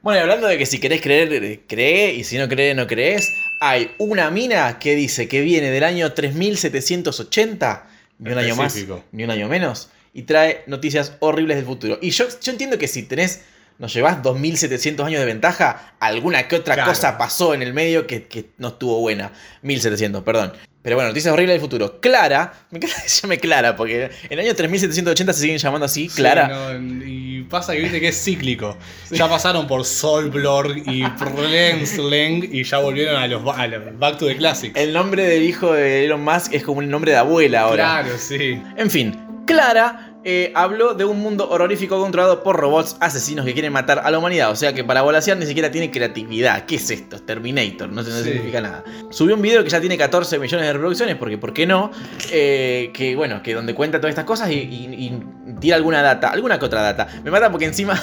Bueno, 0.00 0.20
y 0.20 0.22
hablando 0.22 0.46
de 0.46 0.56
que 0.56 0.64
si 0.64 0.80
querés 0.80 1.02
creer, 1.02 1.60
cree, 1.66 2.14
y 2.14 2.24
si 2.24 2.38
no 2.38 2.48
crees, 2.48 2.74
no 2.74 2.86
crees, 2.86 3.30
hay 3.60 3.90
una 3.98 4.30
mina 4.30 4.78
que 4.78 4.94
dice 4.94 5.28
que 5.28 5.42
viene 5.42 5.70
del 5.70 5.84
año 5.84 6.12
3780, 6.12 7.86
ni 8.18 8.32
un 8.32 8.38
año 8.38 8.56
más, 8.56 8.76
ni 9.12 9.24
un 9.24 9.30
año 9.30 9.48
menos, 9.48 9.90
y 10.14 10.22
trae 10.22 10.64
noticias 10.66 11.16
horribles 11.20 11.58
del 11.58 11.66
futuro. 11.66 11.98
Y 12.00 12.10
yo, 12.10 12.26
yo 12.40 12.52
entiendo 12.52 12.78
que 12.78 12.88
si 12.88 13.02
tenés, 13.02 13.42
nos 13.80 13.92
llevás 13.92 14.22
2700 14.22 15.04
años 15.06 15.18
de 15.18 15.26
ventaja, 15.26 15.94
alguna 15.98 16.46
que 16.46 16.54
otra 16.56 16.74
Claro. 16.74 16.90
cosa 16.90 17.18
pasó 17.18 17.54
en 17.54 17.62
el 17.62 17.72
medio 17.72 18.06
que, 18.06 18.24
que 18.28 18.50
no 18.58 18.68
estuvo 18.68 19.00
buena. 19.00 19.32
1700, 19.62 20.22
perdón. 20.22 20.52
Pero 20.82 20.96
bueno, 20.96 21.08
noticias 21.08 21.34
horribles 21.34 21.54
del 21.54 21.60
futuro. 21.60 22.00
Clara, 22.00 22.54
me 22.70 22.78
encanta 22.78 23.02
que 23.02 23.08
se 23.08 23.20
llame 23.22 23.38
Clara, 23.38 23.76
porque 23.76 24.04
en 24.04 24.10
el 24.30 24.40
año 24.40 24.54
3780 24.54 25.32
se 25.34 25.40
siguen 25.40 25.58
llamando 25.58 25.84
así, 25.84 26.08
Clara. 26.08 26.46
Sí, 26.46 26.78
no, 26.80 27.04
y 27.06 27.42
pasa 27.50 27.74
que 27.74 27.80
viste 27.80 28.00
que 28.00 28.08
es 28.08 28.22
cíclico. 28.24 28.78
Ya 29.10 29.28
pasaron 29.28 29.66
por 29.66 29.84
Solblorg 29.84 30.78
y 30.86 31.04
Prensling 31.10 32.48
y 32.52 32.64
ya 32.64 32.78
volvieron 32.78 33.16
a 33.16 33.26
los, 33.26 33.42
a 33.58 33.66
los 33.66 33.98
Back 33.98 34.18
to 34.18 34.26
the 34.26 34.36
Classics. 34.36 34.74
El 34.78 34.92
nombre 34.92 35.24
del 35.26 35.42
hijo 35.42 35.72
de 35.72 36.04
Elon 36.04 36.22
Musk 36.24 36.52
es 36.54 36.62
como 36.64 36.78
un 36.78 36.88
nombre 36.88 37.12
de 37.12 37.18
abuela 37.18 37.60
ahora. 37.62 38.02
Claro, 38.02 38.18
sí. 38.18 38.62
En 38.76 38.90
fin, 38.90 39.18
Clara 39.46 40.09
eh, 40.24 40.52
habló 40.54 40.94
de 40.94 41.04
un 41.04 41.18
mundo 41.20 41.48
horrorífico 41.50 41.98
controlado 42.00 42.42
por 42.42 42.56
robots 42.56 42.96
asesinos 43.00 43.44
que 43.46 43.52
quieren 43.52 43.72
matar 43.72 44.00
a 44.04 44.10
la 44.10 44.18
humanidad. 44.18 44.50
O 44.50 44.56
sea 44.56 44.72
que 44.72 44.84
para 44.84 45.02
volasear 45.02 45.36
ni 45.38 45.46
siquiera 45.46 45.70
tiene 45.70 45.90
creatividad. 45.90 46.66
¿Qué 46.66 46.76
es 46.76 46.90
esto? 46.90 47.18
Terminator, 47.20 47.88
no, 47.88 48.02
no 48.02 48.10
Sí. 48.10 48.24
significa 48.24 48.60
nada. 48.60 48.84
Subió 49.10 49.34
un 49.36 49.42
video 49.42 49.62
que 49.64 49.70
ya 49.70 49.80
tiene 49.80 49.96
14 49.96 50.38
millones 50.38 50.66
de 50.66 50.72
reproducciones, 50.72 51.16
porque 51.16 51.38
¿por 51.38 51.52
qué 51.52 51.66
no? 51.66 51.90
Eh, 52.30 52.90
que 52.92 53.16
bueno, 53.16 53.42
que 53.42 53.54
donde 53.54 53.74
cuenta 53.74 53.98
todas 53.98 54.10
estas 54.10 54.24
cosas 54.24 54.50
y, 54.50 54.54
y- 54.54 54.94
y 55.06 55.54
tira 55.60 55.76
alguna 55.76 56.02
data, 56.02 56.28
alguna 56.28 56.58
que 56.58 56.64
otra 56.66 56.82
data. 56.82 57.08
Me 57.24 57.30
mata 57.30 57.50
porque 57.50 57.66
encima 57.66 58.00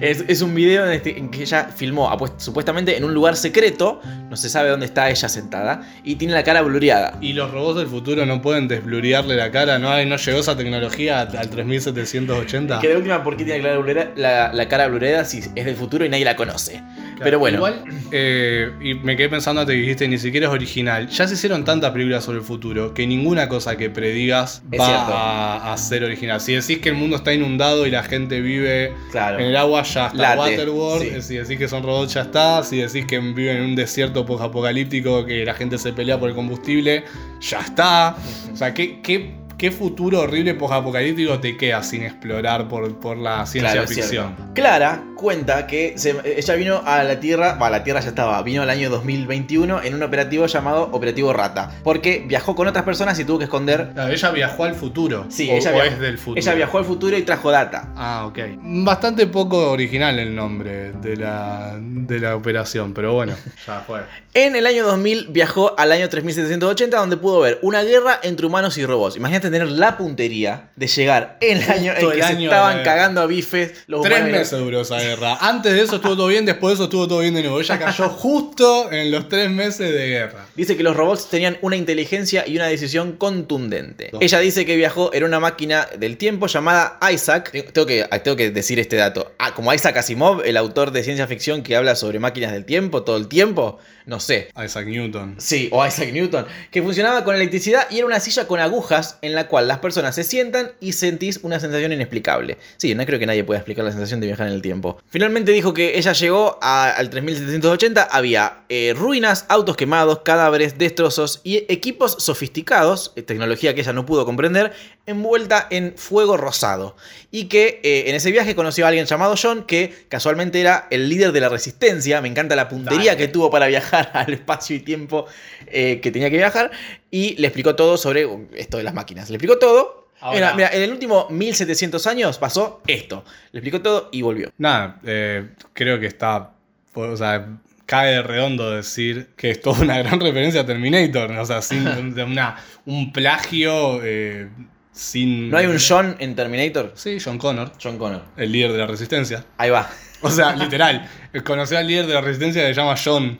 es, 0.00 0.24
es 0.28 0.42
un 0.42 0.54
video 0.54 0.86
en, 0.86 0.92
este- 0.92 1.18
en 1.18 1.30
que 1.30 1.42
ella 1.42 1.68
filmó 1.74 2.10
supuestamente 2.38 2.96
en 2.96 3.04
un 3.04 3.14
lugar 3.14 3.36
secreto, 3.36 4.00
no 4.30 4.36
se 4.36 4.48
sabe 4.48 4.70
dónde 4.70 4.86
está 4.86 5.10
ella 5.10 5.28
sentada, 5.28 5.82
y 6.04 6.16
tiene 6.16 6.34
la 6.34 6.42
cara 6.44 6.62
blureada. 6.62 7.16
Y 7.20 7.32
los 7.32 7.50
robots 7.50 7.78
del 7.78 7.86
futuro 7.88 8.24
no 8.26 8.40
pueden 8.42 8.68
desblurearle 8.68 9.36
la 9.36 9.50
cara, 9.50 9.78
¿no? 9.78 9.90
no 10.04 10.16
llegó 10.16 10.38
esa 10.40 10.56
tecnología 10.56 11.20
al 11.22 11.50
3780. 11.50 12.80
Que 12.80 12.88
de 12.88 12.96
última, 12.96 13.22
¿por 13.22 13.36
qué 13.36 13.44
tiene 13.44 13.58
la 13.60 13.68
cara 13.68 13.78
blureada, 13.80 14.10
la, 14.16 14.52
la 14.52 14.68
cara 14.68 14.88
blureada 14.88 15.24
si 15.24 15.38
es 15.54 15.64
del 15.64 15.76
futuro 15.76 16.04
y 16.04 16.08
nadie 16.08 16.24
la 16.24 16.36
conoce? 16.36 16.82
Pero 17.18 17.38
bueno, 17.38 17.58
Igual, 17.58 17.84
eh, 18.10 18.70
y 18.80 18.94
me 18.94 19.16
quedé 19.16 19.28
pensando 19.28 19.60
antes 19.60 19.74
que 19.74 19.80
dijiste, 19.80 20.08
ni 20.08 20.18
siquiera 20.18 20.48
es 20.48 20.52
original. 20.52 21.08
Ya 21.08 21.28
se 21.28 21.34
hicieron 21.34 21.64
tantas 21.64 21.90
películas 21.92 22.24
sobre 22.24 22.38
el 22.38 22.44
futuro 22.44 22.94
que 22.94 23.06
ninguna 23.06 23.48
cosa 23.48 23.76
que 23.76 23.90
predigas 23.90 24.62
Es 24.70 24.80
va 24.80 25.56
a, 25.56 25.72
a 25.72 25.76
ser 25.76 26.04
original. 26.04 26.40
Si 26.40 26.52
decís 26.54 26.78
que 26.78 26.88
el 26.88 26.94
mundo 26.96 27.16
está 27.16 27.32
inundado 27.32 27.86
y 27.86 27.90
la 27.90 28.02
gente 28.02 28.40
vive 28.40 28.92
claro. 29.10 29.38
en 29.38 29.46
el 29.46 29.56
agua, 29.56 29.82
ya 29.82 30.06
está 30.08 30.36
Late, 30.36 30.38
Waterworld. 30.38 31.14
sí. 31.14 31.22
Si 31.22 31.34
decís 31.36 31.58
que 31.58 31.68
son 31.68 31.82
robots, 31.82 32.14
ya 32.14 32.22
está. 32.22 32.62
Si 32.62 32.76
decís 32.78 33.06
que 33.06 33.18
viven 33.18 33.58
en 33.58 33.62
un 33.62 33.76
desierto 33.76 34.26
post-apocalíptico 34.26 35.24
que 35.24 35.44
la 35.44 35.54
gente 35.54 35.78
se 35.78 35.92
pelea 35.92 36.18
por 36.18 36.28
el 36.28 36.34
combustible, 36.34 37.04
ya 37.40 37.60
está. 37.60 38.16
O 38.52 38.56
sea, 38.56 38.74
¿qué, 38.74 39.00
qué, 39.02 39.34
qué 39.62 39.70
futuro 39.70 40.22
horrible 40.22 40.54
post-apocalíptico 40.54 41.38
te 41.38 41.56
queda 41.56 41.84
sin 41.84 42.02
explorar 42.02 42.66
por, 42.66 42.98
por 42.98 43.16
la 43.16 43.46
ciencia 43.46 43.72
Claro, 43.74 43.86
ficción? 43.86 44.34
Clara 44.56 45.04
cuenta 45.14 45.68
que 45.68 45.92
se- 45.98 46.16
ella 46.36 46.54
vino 46.56 46.82
a 46.84 47.04
la 47.04 47.20
Tierra, 47.20 47.54
va, 47.54 47.70
la 47.70 47.84
Tierra 47.84 48.00
ya 48.00 48.08
estaba, 48.08 48.42
vino 48.42 48.62
al 48.62 48.70
año 48.70 48.90
2021 48.90 49.84
en 49.84 49.94
un 49.94 50.02
operativo 50.02 50.46
llamado 50.46 50.88
Operativo 50.90 51.32
Rata, 51.32 51.70
porque 51.84 52.24
viajó 52.26 52.56
con 52.56 52.66
otras 52.66 52.84
personas 52.84 53.16
y 53.20 53.24
tuvo 53.24 53.38
que 53.38 53.44
esconder. 53.44 53.90
Claro, 53.94 54.12
ella 54.12 54.30
viajó 54.32 54.64
al 54.64 54.74
futuro. 54.74 55.26
Sí, 55.28 55.48
o, 55.48 55.52
ella, 55.54 55.70
o 55.70 55.74
viajó, 55.74 55.88
es 55.92 56.00
del 56.00 56.18
futuro. 56.18 56.40
ella 56.40 56.54
viajó 56.54 56.78
al 56.78 56.84
futuro 56.84 57.16
y 57.16 57.22
trajo 57.22 57.52
data. 57.52 57.92
Ah, 57.94 58.24
ok. 58.26 58.38
Bastante 58.84 59.28
poco 59.28 59.70
original 59.70 60.18
el 60.18 60.34
nombre 60.34 60.90
de 60.94 61.16
la, 61.16 61.76
de 61.80 62.18
la 62.18 62.34
operación, 62.34 62.92
pero 62.92 63.12
bueno, 63.14 63.34
ya 63.64 63.78
fue. 63.86 64.00
En 64.34 64.56
el 64.56 64.66
año 64.66 64.84
2000 64.84 65.28
viajó 65.30 65.78
al 65.78 65.92
año 65.92 66.08
3780 66.08 66.96
donde 66.98 67.16
pudo 67.16 67.38
ver 67.42 67.60
una 67.62 67.84
guerra 67.84 68.18
entre 68.24 68.44
humanos 68.46 68.76
y 68.76 68.84
robots. 68.84 69.14
Imagínate 69.16 69.51
tener 69.52 69.70
la 69.70 69.96
puntería 69.96 70.70
de 70.76 70.86
llegar 70.86 71.36
el 71.40 71.62
año 71.70 71.92
en 71.96 72.10
que 72.10 72.22
se 72.22 72.44
estaban 72.44 72.82
cagando 72.82 73.20
a 73.20 73.26
bifes 73.26 73.84
los 73.86 74.02
Tres 74.02 74.18
humanos 74.18 74.38
meses 74.38 74.58
duró 74.58 74.80
esa 74.80 74.98
guerra. 74.98 75.36
Antes 75.40 75.74
de 75.74 75.82
eso 75.82 75.96
estuvo 75.96 76.16
todo 76.16 76.26
bien, 76.26 76.44
después 76.44 76.72
de 76.72 76.74
eso 76.74 76.84
estuvo 76.84 77.06
todo 77.06 77.20
bien 77.20 77.34
de 77.34 77.42
nuevo. 77.42 77.60
Ella 77.60 77.78
cayó 77.78 78.08
justo 78.08 78.90
en 78.90 79.10
los 79.10 79.28
tres 79.28 79.50
meses 79.50 79.92
de 79.92 80.08
guerra. 80.08 80.46
Dice 80.54 80.76
que 80.76 80.82
los 80.82 80.94
robots 80.96 81.28
tenían 81.30 81.56
una 81.62 81.76
inteligencia 81.76 82.46
y 82.46 82.56
una 82.56 82.66
decisión 82.66 83.12
contundente. 83.12 84.10
No. 84.12 84.18
Ella 84.20 84.38
dice 84.38 84.66
que 84.66 84.76
viajó 84.76 85.12
en 85.14 85.24
una 85.24 85.40
máquina 85.40 85.88
del 85.98 86.16
tiempo 86.16 86.46
llamada 86.46 86.98
Isaac. 87.12 87.50
Tengo 87.72 87.86
que, 87.86 88.04
tengo 88.22 88.36
que 88.36 88.50
decir 88.50 88.78
este 88.78 88.96
dato. 88.96 89.32
Ah, 89.38 89.54
como 89.54 89.72
Isaac 89.72 89.96
Asimov, 89.96 90.42
el 90.44 90.56
autor 90.56 90.90
de 90.90 91.02
ciencia 91.02 91.26
ficción 91.26 91.62
que 91.62 91.74
habla 91.76 91.96
sobre 91.96 92.18
máquinas 92.18 92.52
del 92.52 92.64
tiempo 92.64 93.02
todo 93.02 93.16
el 93.16 93.28
tiempo. 93.28 93.78
No 94.04 94.18
sé. 94.20 94.48
Isaac 94.62 94.86
Newton. 94.86 95.36
Sí, 95.38 95.68
o 95.72 95.86
Isaac 95.86 96.10
Newton, 96.12 96.44
que 96.70 96.82
funcionaba 96.82 97.22
con 97.24 97.34
electricidad 97.36 97.86
y 97.90 97.98
era 97.98 98.06
una 98.06 98.18
silla 98.20 98.46
con 98.46 98.58
agujas 98.60 99.18
en 99.22 99.34
la 99.34 99.46
cual 99.48 99.68
las 99.68 99.78
personas 99.78 100.14
se 100.14 100.24
sientan 100.24 100.72
y 100.80 100.92
sentís 100.92 101.38
una 101.44 101.60
sensación 101.60 101.92
inexplicable. 101.92 102.58
Sí, 102.78 102.94
no 102.94 103.06
creo 103.06 103.18
que 103.20 103.26
nadie 103.26 103.44
pueda 103.44 103.58
explicar 103.60 103.84
la 103.84 103.92
sensación 103.92 104.18
de 104.20 104.26
viajar 104.26 104.48
en 104.48 104.54
el 104.54 104.62
tiempo. 104.62 105.00
Finalmente 105.08 105.52
dijo 105.52 105.72
que 105.72 105.96
ella 105.98 106.12
llegó 106.14 106.58
a- 106.60 106.90
al 106.90 107.10
3780, 107.10 108.02
había 108.02 108.64
eh, 108.68 108.92
ruinas, 108.96 109.44
autos 109.48 109.76
quemados, 109.76 110.20
cadáveres, 110.42 110.76
destrozos 110.76 111.40
y 111.44 111.58
equipos 111.68 112.16
sofisticados, 112.18 113.12
eh, 113.14 113.22
tecnología 113.22 113.74
que 113.74 113.82
ella 113.82 113.92
no 113.92 114.04
pudo 114.04 114.24
comprender, 114.24 114.72
envuelta 115.06 115.68
en 115.70 115.94
fuego 115.96 116.36
rosado. 116.36 116.96
Y 117.30 117.44
que 117.44 117.80
eh, 117.84 118.04
en 118.08 118.16
ese 118.16 118.32
viaje 118.32 118.56
conoció 118.56 118.84
a 118.84 118.88
alguien 118.88 119.06
llamado 119.06 119.36
John, 119.40 119.64
que 119.64 120.06
casualmente 120.08 120.60
era 120.60 120.88
el 120.90 121.08
líder 121.08 121.30
de 121.30 121.40
la 121.40 121.48
resistencia. 121.48 122.20
Me 122.20 122.28
encanta 122.28 122.56
la 122.56 122.68
puntería 122.68 123.12
Dale. 123.12 123.18
que 123.18 123.28
tuvo 123.28 123.50
para 123.50 123.68
viajar 123.68 124.10
al 124.14 124.32
espacio 124.32 124.74
y 124.74 124.80
tiempo 124.80 125.26
eh, 125.68 126.00
que 126.02 126.10
tenía 126.10 126.28
que 126.28 126.36
viajar. 126.36 126.72
Y 127.10 127.36
le 127.36 127.46
explicó 127.46 127.76
todo 127.76 127.96
sobre 127.96 128.26
uh, 128.26 128.48
esto 128.54 128.78
de 128.78 128.82
las 128.82 128.94
máquinas. 128.94 129.30
Le 129.30 129.36
explicó 129.36 129.58
todo. 129.58 130.08
Mira, 130.32 130.54
mira, 130.54 130.68
en 130.72 130.82
el 130.82 130.90
último 130.90 131.26
1700 131.30 132.06
años 132.06 132.38
pasó 132.38 132.80
esto. 132.86 133.24
Le 133.52 133.58
explicó 133.58 133.80
todo 133.80 134.08
y 134.12 134.22
volvió. 134.22 134.52
Nada, 134.58 135.00
eh, 135.04 135.50
creo 135.72 135.98
que 135.98 136.06
está. 136.06 136.52
O 136.94 137.16
sea, 137.16 137.58
cae 137.92 138.12
de 138.12 138.22
redondo 138.22 138.70
decir 138.70 139.28
que 139.36 139.50
es 139.50 139.60
toda 139.60 139.82
una 139.82 139.98
gran 139.98 140.18
referencia 140.18 140.62
a 140.62 140.66
Terminator. 140.66 141.30
O 141.32 141.44
sea, 141.44 141.60
sin 141.60 141.84
de 142.14 142.24
una, 142.24 142.56
un 142.86 143.12
plagio 143.12 144.00
eh, 144.02 144.48
sin. 144.92 145.50
¿No 145.50 145.58
hay 145.58 145.66
un 145.66 145.76
John 145.78 146.16
en 146.18 146.34
Terminator? 146.34 146.92
Sí, 146.94 147.18
John 147.22 147.36
Connor, 147.36 147.72
John 147.82 147.98
Connor. 147.98 148.22
el 148.38 148.50
líder 148.50 148.72
de 148.72 148.78
la 148.78 148.86
resistencia. 148.86 149.44
Ahí 149.58 149.68
va. 149.68 149.90
O 150.22 150.30
sea, 150.30 150.56
literal. 150.56 151.06
Conocer 151.44 151.76
al 151.76 151.86
líder 151.86 152.06
de 152.06 152.14
la 152.14 152.22
resistencia 152.22 152.62
se 152.66 152.72
llama 152.72 152.94
John. 153.02 153.38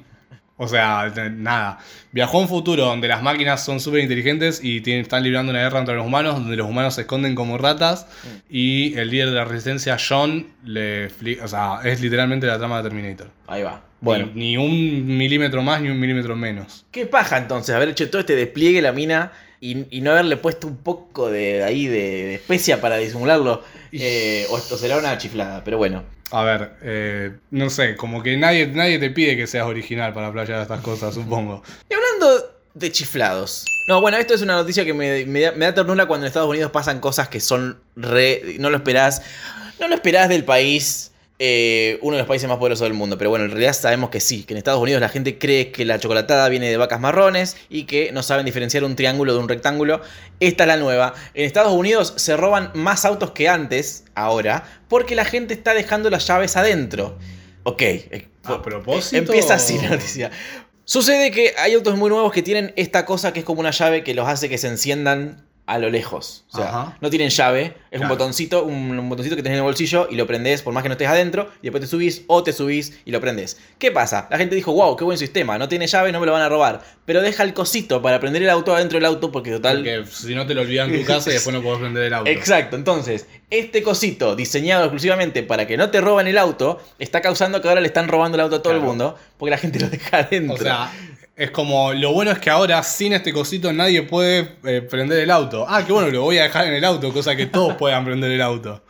O 0.58 0.68
sea, 0.68 1.10
nada. 1.32 1.78
Viajó 2.12 2.36
a 2.36 2.40
un 2.42 2.48
futuro 2.48 2.84
donde 2.84 3.08
las 3.08 3.22
máquinas 3.22 3.64
son 3.64 3.80
súper 3.80 4.00
inteligentes 4.00 4.60
y 4.62 4.82
tienen- 4.82 5.02
están 5.02 5.22
librando 5.22 5.50
una 5.50 5.62
guerra 5.62 5.78
entre 5.78 5.94
los 5.94 6.04
humanos, 6.06 6.34
donde 6.34 6.56
los 6.56 6.68
humanos 6.68 6.94
se 6.96 7.00
esconden 7.00 7.34
como 7.34 7.56
ratas. 7.56 8.06
Y 8.50 8.94
el 8.98 9.08
líder 9.10 9.30
de 9.30 9.36
la 9.36 9.44
resistencia, 9.46 9.96
John, 9.98 10.46
le 10.64 11.06
O 11.42 11.48
sea, 11.48 11.80
es 11.84 12.02
literalmente 12.02 12.46
la 12.46 12.58
trama 12.58 12.76
de 12.82 12.90
Terminator. 12.90 13.30
Ahí 13.46 13.62
va. 13.62 13.82
Bueno. 14.02 14.30
Ni, 14.34 14.50
ni 14.50 14.56
un 14.58 15.16
milímetro 15.16 15.62
más 15.62 15.80
ni 15.80 15.88
un 15.88 15.98
milímetro 15.98 16.36
menos. 16.36 16.84
¿Qué 16.90 17.06
paja 17.06 17.38
entonces? 17.38 17.74
Haber 17.74 17.88
hecho 17.88 18.10
todo 18.10 18.20
este 18.20 18.36
despliegue 18.36 18.82
la 18.82 18.92
mina 18.92 19.32
y, 19.60 19.86
y 19.96 20.00
no 20.00 20.10
haberle 20.10 20.36
puesto 20.36 20.66
un 20.66 20.76
poco 20.76 21.30
de 21.30 21.62
ahí 21.62 21.86
de, 21.86 22.24
de 22.26 22.34
especia 22.34 22.80
para 22.80 22.96
disimularlo. 22.96 23.62
Eh, 23.92 24.44
o 24.50 24.58
esto 24.58 24.76
será 24.76 24.98
una 24.98 25.16
chiflada, 25.18 25.62
pero 25.64 25.78
bueno. 25.78 26.02
A 26.32 26.42
ver, 26.42 26.72
eh, 26.82 27.32
no 27.50 27.70
sé, 27.70 27.94
como 27.94 28.22
que 28.22 28.36
nadie, 28.36 28.66
nadie 28.66 28.98
te 28.98 29.10
pide 29.10 29.36
que 29.36 29.46
seas 29.46 29.66
original 29.66 30.12
para 30.12 30.32
playar 30.32 30.62
estas 30.62 30.80
cosas, 30.80 31.14
supongo. 31.14 31.62
Y 31.88 31.94
hablando 31.94 32.56
de 32.74 32.90
chiflados. 32.90 33.66
No, 33.86 34.00
bueno, 34.00 34.16
esto 34.16 34.34
es 34.34 34.42
una 34.42 34.54
noticia 34.54 34.84
que 34.84 34.94
me, 34.94 35.26
me 35.26 35.40
da, 35.42 35.52
me 35.52 35.66
da 35.66 35.74
ternura 35.74 36.06
cuando 36.06 36.26
en 36.26 36.28
Estados 36.28 36.48
Unidos 36.48 36.72
pasan 36.72 37.00
cosas 37.00 37.28
que 37.28 37.38
son 37.38 37.78
re. 37.94 38.56
No 38.58 38.68
lo 38.70 38.78
esperás. 38.78 39.22
No 39.78 39.86
lo 39.86 39.94
esperás 39.94 40.28
del 40.28 40.44
país. 40.44 41.11
Eh, 41.44 41.98
uno 42.02 42.14
de 42.14 42.22
los 42.22 42.28
países 42.28 42.48
más 42.48 42.58
poderosos 42.58 42.84
del 42.84 42.94
mundo. 42.94 43.18
Pero 43.18 43.30
bueno, 43.30 43.46
en 43.46 43.50
realidad 43.50 43.72
sabemos 43.72 44.10
que 44.10 44.20
sí. 44.20 44.44
Que 44.44 44.54
en 44.54 44.58
Estados 44.58 44.80
Unidos 44.80 45.00
la 45.00 45.08
gente 45.08 45.38
cree 45.38 45.72
que 45.72 45.84
la 45.84 45.98
chocolatada 45.98 46.48
viene 46.48 46.70
de 46.70 46.76
vacas 46.76 47.00
marrones. 47.00 47.56
Y 47.68 47.84
que 47.84 48.12
no 48.12 48.22
saben 48.22 48.46
diferenciar 48.46 48.84
un 48.84 48.94
triángulo 48.94 49.32
de 49.32 49.40
un 49.40 49.48
rectángulo. 49.48 50.00
Esta 50.38 50.62
es 50.62 50.68
la 50.68 50.76
nueva. 50.76 51.14
En 51.34 51.44
Estados 51.44 51.72
Unidos 51.72 52.14
se 52.16 52.36
roban 52.36 52.70
más 52.74 53.04
autos 53.04 53.32
que 53.32 53.48
antes. 53.48 54.04
Ahora. 54.14 54.62
Porque 54.86 55.16
la 55.16 55.24
gente 55.24 55.52
está 55.52 55.74
dejando 55.74 56.10
las 56.10 56.28
llaves 56.28 56.56
adentro. 56.56 57.18
Ok. 57.64 57.82
eh, 57.82 58.28
A 58.44 58.62
propósito. 58.62 59.16
Empieza 59.16 59.54
así 59.54 59.78
la 59.78 59.90
noticia. 59.90 60.30
Sucede 60.84 61.30
que 61.32 61.54
hay 61.58 61.74
autos 61.74 61.96
muy 61.96 62.08
nuevos 62.10 62.32
que 62.32 62.42
tienen 62.42 62.72
esta 62.76 63.04
cosa 63.04 63.32
que 63.32 63.40
es 63.40 63.44
como 63.44 63.60
una 63.60 63.70
llave 63.70 64.04
que 64.04 64.14
los 64.14 64.28
hace 64.28 64.48
que 64.48 64.58
se 64.58 64.68
enciendan 64.68 65.44
a 65.66 65.78
lo 65.78 65.90
lejos. 65.90 66.44
O 66.52 66.56
sea, 66.56 66.68
Ajá. 66.68 66.98
no 67.00 67.08
tienen 67.08 67.30
llave, 67.30 67.74
es 67.90 68.00
un 68.00 68.08
botoncito, 68.08 68.64
un, 68.64 68.98
un 68.98 69.08
botoncito 69.08 69.36
que 69.36 69.42
tenés 69.42 69.56
en 69.56 69.60
el 69.60 69.64
bolsillo 69.64 70.08
y 70.10 70.16
lo 70.16 70.26
prendés 70.26 70.60
por 70.62 70.74
más 70.74 70.82
que 70.82 70.88
no 70.88 70.94
estés 70.94 71.08
adentro, 71.08 71.50
y 71.60 71.64
después 71.64 71.80
te 71.80 71.86
subís 71.86 72.24
o 72.26 72.42
te 72.42 72.52
subís 72.52 72.98
y 73.04 73.12
lo 73.12 73.20
prendés. 73.20 73.58
¿Qué 73.78 73.92
pasa? 73.92 74.26
La 74.30 74.38
gente 74.38 74.56
dijo, 74.56 74.72
wow, 74.72 74.96
qué 74.96 75.04
buen 75.04 75.18
sistema, 75.18 75.58
no 75.58 75.68
tiene 75.68 75.86
llave, 75.86 76.10
no 76.10 76.20
me 76.20 76.26
lo 76.26 76.32
van 76.32 76.42
a 76.42 76.48
robar. 76.48 76.82
Pero 77.04 77.22
deja 77.22 77.42
el 77.42 77.54
cosito 77.54 78.02
para 78.02 78.18
prender 78.20 78.42
el 78.42 78.50
auto 78.50 78.74
adentro 78.74 78.96
del 78.96 79.06
auto 79.06 79.30
porque 79.30 79.50
total... 79.50 79.78
Porque 79.78 80.04
si 80.10 80.34
no 80.34 80.46
te 80.46 80.54
lo 80.54 80.62
olvidas 80.62 80.88
en 80.88 81.00
tu 81.00 81.06
casa 81.06 81.30
y 81.30 81.34
después 81.34 81.54
no 81.54 81.62
podés 81.62 81.80
prender 81.80 82.04
el 82.04 82.14
auto. 82.14 82.30
Exacto, 82.30 82.76
entonces, 82.76 83.26
este 83.50 83.82
cosito 83.82 84.34
diseñado 84.34 84.84
exclusivamente 84.84 85.42
para 85.42 85.66
que 85.66 85.76
no 85.76 85.90
te 85.90 86.00
roben 86.00 86.26
el 86.26 86.38
auto, 86.38 86.80
está 86.98 87.20
causando 87.20 87.60
que 87.62 87.68
ahora 87.68 87.80
le 87.80 87.86
están 87.86 88.08
robando 88.08 88.36
el 88.36 88.40
auto 88.42 88.56
a 88.56 88.62
todo 88.62 88.72
el 88.72 88.80
mundo, 88.80 89.16
porque 89.38 89.50
la 89.50 89.58
gente 89.58 89.78
lo 89.78 89.88
deja 89.88 90.18
adentro. 90.18 90.54
O 90.54 90.58
sea, 90.58 90.92
es 91.36 91.50
como, 91.50 91.92
lo 91.94 92.12
bueno 92.12 92.30
es 92.30 92.38
que 92.38 92.50
ahora 92.50 92.82
sin 92.82 93.12
este 93.12 93.32
cosito 93.32 93.72
nadie 93.72 94.02
puede 94.02 94.48
eh, 94.64 94.82
prender 94.82 95.18
el 95.20 95.30
auto. 95.30 95.64
Ah, 95.68 95.84
qué 95.86 95.92
bueno, 95.92 96.08
lo 96.10 96.22
voy 96.22 96.38
a 96.38 96.42
dejar 96.44 96.66
en 96.66 96.74
el 96.74 96.84
auto, 96.84 97.12
cosa 97.12 97.34
que 97.36 97.46
todos 97.46 97.74
puedan 97.76 98.04
prender 98.04 98.30
el 98.32 98.42
auto. 98.42 98.82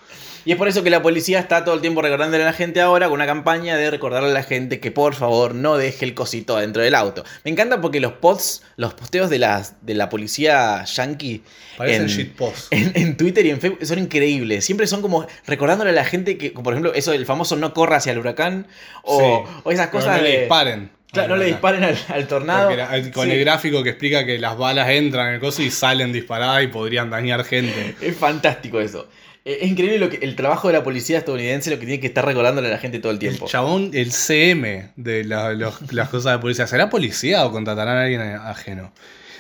Y 0.45 0.51
es 0.51 0.59
por 0.59 0.67
eso 0.67 0.83
que 0.83 0.91
la 0.91 1.01
policía 1.03 1.39
está 1.39 1.65
todo 1.65 1.77
el 1.77 1.81
tiempo 1.81 2.03
recordándole 2.03 2.43
a 2.43 2.47
la 2.47 2.53
gente 2.53 2.81
ahora 2.81 3.07
con 3.07 3.15
una 3.15 3.27
campaña 3.27 3.77
de 3.77 3.93
recordarle 3.93 4.31
a 4.31 4.33
la 4.33 4.43
gente 4.43 4.81
que 4.81 4.91
por 4.91 5.15
favor 5.15 5.55
no 5.55 5.77
deje 5.77 6.05
el 6.05 6.15
cosito 6.15 6.57
adentro 6.57 6.83
del 6.83 6.97
auto. 6.97 7.23
Me 7.45 7.53
encanta 7.53 7.81
porque 7.81 8.01
los 8.01 8.15
posts, 8.15 8.65
los 8.77 8.93
posteos 8.93 9.31
de, 9.31 9.39
las, 9.39 9.77
de 9.87 9.95
la 9.95 10.09
policía 10.09 10.85
yankee 10.85 11.45
Parecen 11.79 12.03
en, 12.03 12.09
shitposts. 12.09 12.67
en, 12.73 12.91
en 12.97 13.17
Twitter 13.17 13.47
y 13.47 13.51
en 13.51 13.61
Facebook 13.61 13.87
son 13.87 14.01
increíbles. 14.01 14.65
Siempre 14.65 14.89
son 14.89 15.01
como 15.01 15.29
recordándole 15.47 15.91
a 15.91 15.93
la 15.93 16.05
gente 16.05 16.37
que, 16.37 16.53
como 16.53 16.65
por 16.65 16.73
ejemplo, 16.73 16.93
eso 16.93 17.13
del 17.13 17.25
famoso 17.25 17.55
no 17.55 17.73
corra 17.73 17.99
hacia 17.99 18.11
el 18.11 18.19
huracán 18.19 18.67
o, 19.05 19.21
Sí. 19.47 19.53
o 19.63 19.71
esas 19.71 19.91
cosas 19.91 20.17
no 20.17 20.23
de... 20.25 20.29
le 20.29 20.39
disparen. 20.41 20.91
Claro, 21.13 21.29
no 21.29 21.37
le 21.37 21.45
disparen 21.47 21.85
al, 21.85 21.99
al 22.09 22.27
tornado. 22.27 22.69
Porque 22.71 22.77
la- 22.83 23.11
con 23.13 23.27
Sí. 23.27 23.33
el 23.33 23.41
gráfico 23.41 23.83
que 23.83 23.91
explica 23.91 24.25
que 24.25 24.39
las 24.39 24.57
balas 24.57 24.89
entran 24.89 25.29
en 25.29 25.35
el 25.35 25.41
coso 25.41 25.63
y 25.63 25.71
salen 25.71 26.13
disparadas 26.13 26.63
y 26.65 26.69
podrían 26.69 27.11
dañar 27.11 27.45
gente. 27.45 27.95
Es 28.01 28.17
fantástico 28.17 28.81
eso. 28.81 29.09
Eh, 29.45 29.59
Es 29.63 29.69
increíble 29.71 29.99
lo 29.99 30.09
que, 30.09 30.17
el 30.23 30.35
trabajo 30.37 30.69
de 30.69 30.75
la 30.75 30.83
policía 30.85 31.19
estadounidense, 31.19 31.69
lo 31.71 31.79
que 31.79 31.87
tiene 31.87 32.01
que 32.01 32.07
estar 32.07 32.25
recordándole 32.25 32.69
a 32.69 32.71
la 32.71 32.79
gente 32.79 32.99
todo 32.99 33.11
el 33.11 33.17
El 33.17 33.21
tiempo. 33.21 33.47
chabón, 33.47 33.91
el 33.93 34.11
CM 34.13 34.91
de 34.97 35.25
la- 35.25 35.53
los- 35.53 35.93
las 35.93 36.09
cosas 36.09 36.33
de 36.35 36.39
policía, 36.39 36.67
¿será 36.67 36.89
policía 36.89 37.45
o 37.45 37.53
contratarán 37.53 37.99
a 37.99 38.03
alguien 38.05 38.21
ajeno? 38.23 38.93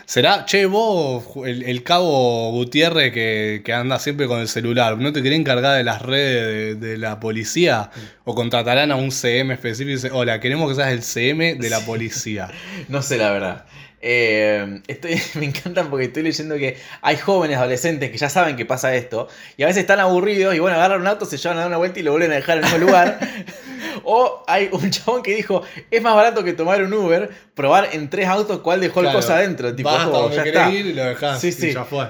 ¿Será, 0.04 0.44
che, 0.44 0.66
vos, 0.66 1.24
el, 1.46 1.62
el 1.62 1.82
cabo 1.82 2.50
Gutiérrez 2.50 3.12
que, 3.12 3.62
que 3.64 3.72
anda 3.72 3.98
siempre 3.98 4.26
con 4.26 4.40
el 4.40 4.48
celular, 4.48 4.98
¿no 4.98 5.12
te 5.12 5.22
querés 5.22 5.38
encargar 5.38 5.76
de 5.76 5.84
las 5.84 6.02
redes 6.02 6.78
de, 6.78 6.88
de 6.88 6.98
la 6.98 7.20
policía? 7.20 7.90
¿O 8.24 8.34
contratarán 8.34 8.90
a 8.90 8.96
un 8.96 9.10
CM 9.10 9.54
específico 9.54 9.90
y 9.90 9.94
dice, 9.94 10.10
hola, 10.12 10.40
queremos 10.40 10.68
que 10.68 10.74
seas 10.74 10.92
el 10.92 11.02
CM 11.02 11.54
de 11.54 11.70
la 11.70 11.80
policía? 11.80 12.48
No 12.88 13.00
sé 13.02 13.16
la 13.16 13.30
verdad. 13.30 13.64
Eh, 14.04 14.80
estoy, 14.88 15.20
me 15.36 15.46
encantan 15.46 15.88
porque 15.88 16.06
estoy 16.06 16.24
leyendo 16.24 16.56
que 16.56 16.76
hay 17.02 17.16
jóvenes 17.16 17.56
adolescentes 17.58 18.10
que 18.10 18.18
ya 18.18 18.28
saben 18.28 18.56
que 18.56 18.66
pasa 18.66 18.92
esto 18.96 19.28
y 19.56 19.62
a 19.62 19.66
veces 19.66 19.82
están 19.82 20.00
aburridos 20.00 20.54
y 20.56 20.58
bueno, 20.58 20.76
agarran 20.76 21.00
un 21.02 21.06
auto, 21.06 21.24
se 21.24 21.36
llevan 21.36 21.56
a 21.58 21.60
dar 21.60 21.68
una 21.68 21.76
vuelta 21.76 22.00
y 22.00 22.02
lo 22.02 22.10
vuelven 22.10 22.32
a 22.32 22.34
dejar 22.34 22.58
en 22.58 22.64
el 22.64 22.70
mismo 22.72 22.86
lugar. 22.86 23.20
o 24.04 24.42
hay 24.48 24.68
un 24.72 24.90
chabón 24.90 25.22
que 25.22 25.34
dijo, 25.36 25.62
es 25.90 26.02
más 26.02 26.14
barato 26.16 26.42
que 26.42 26.52
tomar 26.52 26.82
un 26.82 26.92
Uber, 26.92 27.30
probar 27.54 27.90
en 27.92 28.10
tres 28.10 28.26
autos 28.26 28.58
cuál 28.58 28.80
dejó 28.80 29.00
el 29.00 29.06
Claro, 29.06 29.18
cosa 29.20 29.36
adentro. 29.36 29.74
Tipo, 29.74 29.90
ya 30.30 30.42
querés 30.42 30.46
está. 30.62 30.70
ir 30.72 30.86
y 30.86 30.92
lo 30.94 31.04
dejás 31.04 31.40
Sí, 31.40 31.48
y 31.48 31.52
sí. 31.52 31.72
ya 31.72 31.84
fue. 31.84 32.08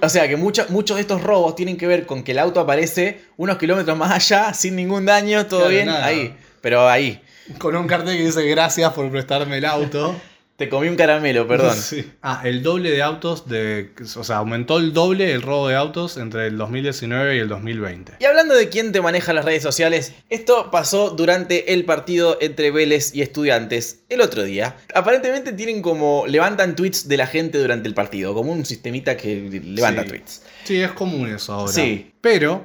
O 0.00 0.08
sea 0.08 0.26
que 0.26 0.36
mucha- 0.36 0.64
muchos 0.70 0.96
de 0.96 1.02
estos 1.02 1.22
robos 1.22 1.54
tienen 1.54 1.76
que 1.76 1.86
ver 1.86 2.06
con 2.06 2.22
que 2.22 2.32
el 2.32 2.38
auto 2.38 2.60
aparece 2.60 3.20
unos 3.36 3.58
kilómetros 3.58 3.94
más 3.98 4.10
allá, 4.10 4.54
sin 4.54 4.74
ningún 4.74 5.04
daño, 5.04 5.44
todo 5.44 5.60
Claro, 5.60 5.74
bien, 5.74 5.86
nada. 5.88 6.06
ahí. 6.06 6.34
Pero 6.62 6.88
ahí, 6.88 7.20
Con 7.58 7.76
un 7.76 7.86
cartel 7.86 8.16
que 8.16 8.24
dice 8.24 8.42
gracias 8.48 8.90
por 8.94 9.10
prestarme 9.10 9.58
el 9.58 9.66
auto. 9.66 10.16
te 10.56 10.68
comí 10.68 10.88
un 10.88 10.96
caramelo, 10.96 11.46
perdón. 11.46 11.76
Sí. 11.80 12.10
Ah, 12.22 12.40
el 12.44 12.62
doble 12.62 12.90
de 12.90 13.02
autos, 13.02 13.48
de, 13.48 13.90
o 14.16 14.24
sea, 14.24 14.36
aumentó 14.38 14.78
el 14.78 14.92
doble 14.92 15.32
el 15.32 15.42
robo 15.42 15.68
de 15.68 15.76
autos 15.76 16.16
entre 16.16 16.46
el 16.46 16.56
2019 16.56 17.36
y 17.36 17.38
el 17.40 17.48
2020. 17.48 18.14
Y 18.20 18.24
hablando 18.24 18.54
de 18.54 18.68
quién 18.68 18.92
te 18.92 19.00
maneja 19.00 19.32
las 19.32 19.44
redes 19.44 19.62
sociales, 19.62 20.14
esto 20.30 20.70
pasó 20.70 21.10
durante 21.10 21.74
el 21.74 21.84
partido 21.84 22.38
entre 22.40 22.70
Vélez 22.70 23.14
y 23.14 23.22
Estudiantes 23.22 24.00
el 24.08 24.20
otro 24.20 24.42
día. 24.44 24.76
Aparentemente 24.94 25.52
tienen 25.52 25.82
como 25.82 26.24
levantan 26.26 26.74
tweets 26.74 27.06
de 27.08 27.16
la 27.16 27.26
gente 27.26 27.58
durante 27.58 27.86
el 27.88 27.94
partido, 27.94 28.34
como 28.34 28.52
un 28.52 28.64
sistemita 28.64 29.16
que 29.16 29.60
levanta 29.64 30.02
Sí. 30.02 30.08
tweets. 30.08 30.42
Sí, 30.64 30.80
es 30.80 30.92
común 30.92 31.28
eso 31.28 31.52
ahora. 31.52 31.72
Sí. 31.72 32.12
Pero 32.20 32.64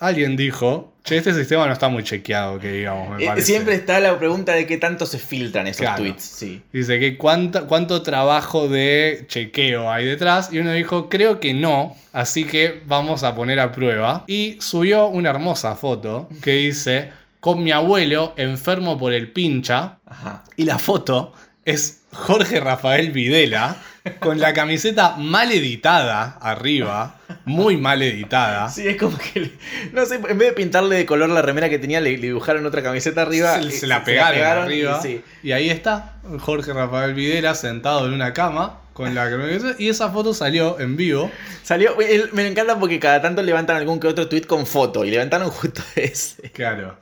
alguien 0.00 0.36
dijo, 0.36 0.92
che, 1.04 1.16
este 1.16 1.34
sistema 1.34 1.66
no 1.66 1.72
está 1.72 1.88
muy 1.88 2.04
chequeado, 2.04 2.58
que 2.58 2.70
digamos, 2.72 3.16
me 3.16 3.24
Eh, 3.24 3.26
parece. 3.26 3.46
siempre 3.46 3.74
está 3.74 3.98
la 4.00 4.18
pregunta 4.18 4.52
de 4.52 4.66
qué 4.66 4.76
tanto 4.78 5.06
se 5.06 5.18
filtran 5.18 5.66
esos 5.66 5.80
Claro. 5.80 5.98
tweets, 6.02 6.22
sí. 6.22 6.62
Dice 6.72 7.00
que 7.00 7.16
cuánta- 7.16 7.62
cuánto 7.62 8.02
trabajo 8.02 8.68
de 8.68 9.24
chequeo 9.28 9.90
hay 9.90 10.06
detrás. 10.06 10.52
Y 10.52 10.58
uno 10.58 10.72
dijo, 10.72 11.08
creo 11.08 11.40
que 11.40 11.54
no. 11.54 11.96
Así 12.12 12.44
que 12.44 12.82
vamos 12.86 13.22
a 13.22 13.34
poner 13.34 13.58
a 13.60 13.72
prueba. 13.72 14.24
Y 14.26 14.56
subió 14.60 15.06
una 15.08 15.30
hermosa 15.30 15.74
foto 15.76 16.28
que 16.42 16.52
dice, 16.52 17.10
con 17.40 17.62
mi 17.62 17.70
abuelo 17.72 18.34
enfermo 18.36 18.98
por 18.98 19.12
el 19.12 19.30
pincha. 19.32 19.98
Ajá. 20.06 20.44
Y 20.56 20.64
la 20.64 20.78
foto 20.78 21.32
es 21.64 22.02
Jorge 22.12 22.60
Rafael 22.60 23.10
Videla 23.12 23.76
con 24.14 24.40
la 24.40 24.52
camiseta 24.52 25.16
mal 25.16 25.50
editada 25.52 26.38
arriba, 26.40 27.16
muy 27.44 27.76
mal 27.76 28.02
editada. 28.02 28.68
Sí, 28.68 28.86
es 28.86 28.96
como 28.96 29.16
que, 29.18 29.52
no 29.92 30.04
sé, 30.06 30.16
en 30.16 30.38
vez 30.38 30.48
de 30.48 30.52
pintarle 30.52 30.96
de 30.96 31.06
color 31.06 31.28
la 31.30 31.42
remera 31.42 31.68
que 31.68 31.78
tenía, 31.78 32.00
le, 32.00 32.12
le 32.18 32.28
dibujaron 32.28 32.64
otra 32.66 32.82
camiseta 32.82 33.22
arriba. 33.22 33.60
se, 33.60 33.68
y 33.68 33.70
se 33.72 33.86
la 33.86 34.04
pegaron, 34.04 34.64
arriba. 34.64 35.00
y 35.00 35.06
sí. 35.06 35.24
Y 35.42 35.52
ahí 35.52 35.70
está 35.70 36.16
Jorge 36.40 36.72
Rafael 36.72 37.14
Videla 37.14 37.54
sentado 37.54 38.06
en 38.06 38.12
una 38.12 38.32
cama 38.32 38.80
con 38.92 39.14
la. 39.14 39.30
Y 39.78 39.88
esa 39.88 40.10
foto 40.10 40.34
salió 40.34 40.80
en 40.80 40.96
vivo. 40.96 41.30
Salió, 41.62 41.96
me 42.32 42.46
encanta 42.46 42.78
porque 42.78 42.98
cada 42.98 43.22
tanto 43.22 43.42
levantan 43.42 43.76
algún 43.76 44.00
que 44.00 44.08
otro 44.08 44.28
tweet 44.28 44.42
con 44.42 44.66
foto 44.66 45.04
y 45.04 45.10
levantaron 45.10 45.50
justo 45.50 45.82
ese. 45.94 46.50
Claro. 46.50 46.98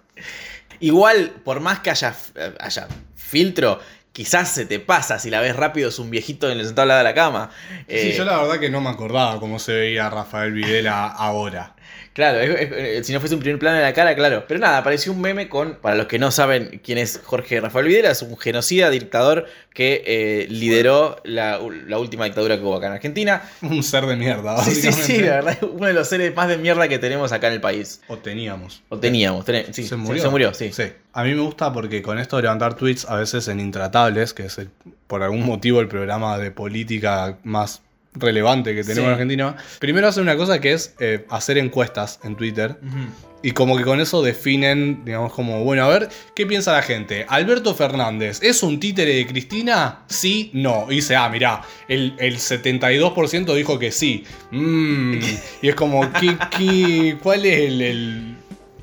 Igual, 0.78 1.32
por 1.42 1.61
más 1.61 1.80
que 1.80 1.90
haya, 1.90 2.14
haya 2.61 2.88
filtro, 3.14 3.80
quizás 4.16 4.48
se 4.50 4.64
te 4.64 4.80
pasa. 4.80 5.18
Si 5.18 5.28
la 5.28 5.40
ves 5.42 5.54
rápido, 5.54 5.90
es 5.90 5.98
un 5.98 6.08
viejito 6.08 6.50
en 6.50 6.58
el 6.58 6.64
sentado 6.64 6.84
al 6.84 6.88
lado 6.88 6.98
de 7.00 7.04
la 7.04 7.14
cama. 7.14 7.50
Sí, 7.80 7.84
Eh, 7.88 8.14
yo 8.16 8.24
la 8.24 8.38
verdad 8.40 8.58
que 8.58 8.70
no 8.70 8.80
me 8.80 8.88
acordaba 8.88 9.38
cómo 9.38 9.58
se 9.58 9.74
veía 9.74 10.08
Rafael 10.08 10.52
Videla 10.52 11.06
ahora. 11.06 11.75
Claro, 12.16 12.40
es- 12.40 12.48
es- 12.62 12.72
eh, 12.72 13.04
si 13.04 13.12
no 13.12 13.20
fuese 13.20 13.34
un 13.34 13.42
primer 13.42 13.58
plano 13.58 13.76
de 13.76 13.82
la 13.82 13.92
cara, 13.92 14.14
claro. 14.16 14.46
Pero 14.48 14.58
nada, 14.58 14.78
apareció 14.78 15.12
un 15.12 15.20
meme 15.20 15.50
con, 15.50 15.74
para 15.76 15.94
los 15.96 16.06
que 16.06 16.18
no 16.18 16.30
saben 16.30 16.80
quién 16.82 16.96
es 16.96 17.20
Jorge 17.22 17.60
Rafael 17.60 17.86
Videla, 17.86 18.10
es 18.10 18.22
un 18.22 18.38
genocida, 18.38 18.88
dictador 18.88 19.44
que 19.74 20.02
eh, 20.06 20.46
lideró 20.48 21.20
la, 21.24 21.60
la 21.86 21.98
última 21.98 22.24
dictadura 22.24 22.56
que 22.56 22.62
hubo 22.62 22.76
acá 22.76 22.86
en 22.86 22.94
Argentina. 22.94 23.42
Un 23.60 23.82
ser 23.82 24.06
de 24.06 24.16
mierda, 24.16 24.56
Sí, 24.64 24.70
sí, 24.74 24.86
básicamente. 24.86 25.14
sí, 25.14 25.20
la 25.20 25.34
verdad, 25.42 25.58
uno 25.70 25.86
de 25.88 25.92
los 25.92 26.08
seres 26.08 26.34
más 26.34 26.48
de 26.48 26.56
mierda 26.56 26.88
que 26.88 26.98
tenemos 26.98 27.32
acá 27.32 27.48
en 27.48 27.52
el 27.52 27.60
país. 27.60 28.00
O 28.08 28.16
teníamos. 28.16 28.82
O 28.88 28.98
teníamos, 28.98 29.44
sí, 29.72 29.84
¿Se 29.86 29.96
murió? 29.96 30.22
Se 30.22 30.28
murió, 30.30 30.54
sí. 30.54 30.72
Sí. 30.72 30.84
A 31.12 31.22
mí 31.22 31.34
me 31.34 31.42
gusta 31.42 31.70
porque 31.70 32.00
con 32.00 32.18
esto 32.18 32.36
de 32.36 32.42
levantar 32.44 32.74
tweets, 32.74 33.04
a 33.04 33.16
veces 33.16 33.46
en 33.48 33.60
Intratables, 33.60 34.32
que 34.32 34.46
es 34.46 34.56
el- 34.56 34.70
por 35.06 35.22
algún 35.22 35.44
motivo 35.44 35.80
el 35.80 35.88
programa 35.88 36.38
de 36.38 36.50
política 36.50 37.36
más 37.44 37.82
relevante 38.16 38.74
que 38.74 38.82
tenemos 38.82 38.96
Sí. 38.96 39.06
en 39.06 39.12
Argentina, 39.12 39.56
primero 39.78 40.08
hacen 40.08 40.22
una 40.22 40.36
cosa 40.36 40.60
que 40.60 40.72
es 40.72 40.94
eh, 40.98 41.24
hacer 41.30 41.58
encuestas 41.58 42.18
en 42.24 42.34
Twitter. 42.36 42.76
Y 43.42 43.52
como 43.52 43.76
que 43.76 43.84
con 43.84 44.00
eso 44.00 44.22
definen, 44.22 45.04
digamos, 45.04 45.32
como, 45.32 45.62
bueno, 45.62 45.84
a 45.84 45.88
ver, 45.88 46.08
¿qué 46.34 46.46
piensa 46.46 46.72
la 46.72 46.82
gente? 46.82 47.26
¿Alberto 47.28 47.74
Fernández 47.74 48.40
es 48.42 48.62
un 48.64 48.80
títere 48.80 49.14
de 49.14 49.26
Cristina? 49.26 50.00
Sí, 50.08 50.50
no. 50.54 50.86
Y 50.90 50.96
dice, 50.96 51.14
ah, 51.14 51.28
mirá, 51.28 51.62
el, 51.86 52.14
el 52.18 52.38
72% 52.38 53.54
dijo 53.54 53.78
que 53.78 53.92
sí. 53.92 54.24
Mm. 54.50 55.18
Y 55.62 55.68
es 55.68 55.74
como, 55.74 56.10
¿qué, 56.14 56.36
qué, 56.56 57.16
¿cuál 57.22 57.44
es 57.46 57.58
el... 57.60 57.82
el- 57.82 58.36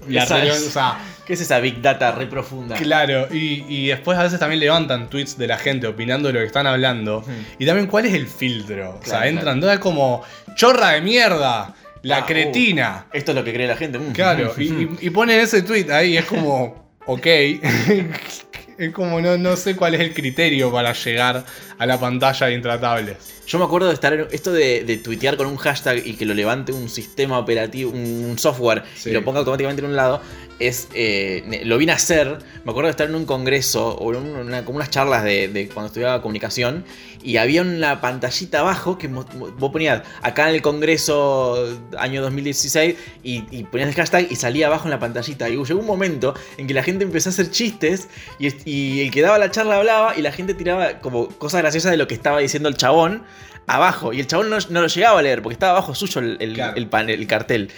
la 0.09 0.23
O 0.23 0.27
sea, 0.27 0.99
¿Qué 1.26 1.34
es 1.34 1.41
esa 1.41 1.59
big 1.59 1.82
data 1.82 2.11
re 2.11 2.28
profunda? 2.28 2.76
Claro, 2.76 3.28
y, 3.32 3.63
y 3.69 3.88
después 3.88 4.17
a 4.17 4.24
veces 4.24 4.39
también 4.39 4.59
levantan 4.59 5.09
tweets 5.09 5.38
de 5.38 5.47
la 5.47 5.57
gente 5.57 5.88
opinando 5.88 6.28
de 6.28 6.34
lo 6.34 6.39
que 6.41 6.45
están 6.45 6.67
hablando. 6.67 7.24
Y 7.59 7.65
también 7.65 7.88
cuál 7.88 8.05
es 8.05 8.13
el 8.13 8.28
filtro. 8.28 8.99
o 9.01 9.05
sea, 9.05 9.28
entran 9.28 9.61
todas 9.61 9.80
como 9.80 10.21
chorra 10.55 10.91
de 10.91 11.01
mierda, 11.01 11.74
la 12.01 12.17
Ah, 12.17 12.21
uh. 12.24 12.26
cretina. 12.26 13.05
Esto 13.13 13.32
es 13.32 13.38
lo 13.38 13.43
que 13.45 13.53
cree 13.53 13.67
la 13.67 13.78
gente. 13.78 13.99
mm. 13.99 14.11
Claro, 14.11 14.53
y, 14.57 14.63
y- 14.63 14.89
y 15.01 15.09
ponen 15.11 15.39
ese 15.39 15.61
tweet 15.61 15.89
ahí, 15.91 16.17
es 16.17 16.26
como, 16.26 16.91
ok. 17.05 17.26
es 18.78 18.91
como 18.91 19.21
no, 19.21 19.38
no 19.38 19.55
sé 19.55 19.76
cuál 19.76 19.93
es 19.95 20.01
el 20.01 20.13
criterio 20.13 20.71
para 20.71 20.93
llegar 20.93 21.45
a 21.78 21.86
la 21.86 21.99
pantalla 21.99 22.47
de 22.47 22.53
intratables. 22.53 23.17
Yo 23.45 23.59
me 23.59 23.65
acuerdo 23.65 23.88
de 23.89 23.93
estar 23.93 24.13
en 24.13 24.28
esto 24.32 24.53
de, 24.53 24.84
de 24.86 24.97
tuitear 24.97 25.36
con 25.36 25.47
un 25.47 25.57
hashtag 25.57 26.05
y 26.07 26.13
que 26.13 26.26
lo 26.26 26.34
levante 26.34 26.71
un 26.71 26.88
sistema 26.88 27.38
operativo, 27.39 27.91
un, 27.91 28.26
un 28.30 28.39
software 28.39 28.84
Sí. 28.95 29.09
y 29.09 29.13
lo 29.13 29.24
ponga 29.26 29.39
automáticamente 29.39 29.82
en 29.82 29.89
un 29.89 29.95
lado. 29.97 30.21
Es, 30.59 30.88
eh, 30.93 31.61
lo 31.65 31.78
vine 31.78 31.91
a 31.91 31.95
hacer. 31.95 32.38
Me 32.63 32.71
acuerdo 32.71 32.88
de 32.88 32.91
estar 32.91 33.09
en 33.09 33.15
un 33.15 33.26
congreso 33.26 33.95
o 33.95 34.13
en 34.13 34.21
una- 34.24 34.63
como 34.63 34.78
unas 34.78 34.89
charlas 34.91 35.24
de, 35.26 35.49
de 35.49 35.67
cuando 35.67 35.88
estudiaba 35.88 36.21
comunicación 36.21 36.86
y 37.21 37.36
había 37.38 37.61
una 37.63 37.99
pantallita 37.99 38.59
abajo 38.59 38.97
que 38.97 39.07
vos 39.07 39.26
ponías 39.71 40.03
acá 40.21 40.49
en 40.49 40.55
el 40.55 40.61
congreso 40.61 41.67
año 41.97 42.21
2016 42.21 42.95
y, 43.24 43.43
y 43.51 43.63
ponías 43.63 43.89
el 43.89 43.95
hashtag 43.95 44.28
y 44.32 44.36
salía 44.36 44.67
abajo 44.67 44.86
en 44.86 44.91
la 44.91 44.99
pantallita. 44.99 45.49
Y 45.49 45.53
llegó 45.57 45.80
un 45.80 45.86
momento 45.86 46.34
en 46.57 46.67
que 46.67 46.74
la 46.74 46.84
gente 46.84 47.03
empezó 47.03 47.30
a 47.30 47.32
hacer 47.32 47.49
chistes 47.51 48.07
y, 48.39 48.53
y 48.69 49.01
el 49.01 49.11
que 49.11 49.21
daba 49.21 49.38
la 49.38 49.51
charla 49.51 49.78
hablaba 49.78 50.15
y 50.17 50.21
la 50.21 50.32
gente 50.32 50.53
tiraba 50.53 50.99
como 50.99 51.28
cosas 51.28 51.59
graciosas 51.64 51.91
de 51.91 51.97
lo 51.97 52.07
que 52.07 52.14
estaba 52.14 52.39
diciendo 52.39 52.70
el 52.70 52.76
chabón 52.78 53.24
abajo. 53.68 54.14
Y 54.14 54.20
el 54.20 54.28
chabón 54.28 54.49
no, 54.49 54.57
no 54.70 54.82
lo 54.82 54.88
llegaba 54.88 55.20
a 55.20 55.22
leer 55.24 55.41
porque 55.41 55.53
estaba 55.53 55.72
abajo 55.74 55.95
suyo 55.95 56.22
el, 56.22 56.38
el- 56.39 56.53
Claro. 56.53 56.74
el 56.76 56.88
panel, 56.88 57.20
el 57.20 57.28
cartel. 57.28 57.70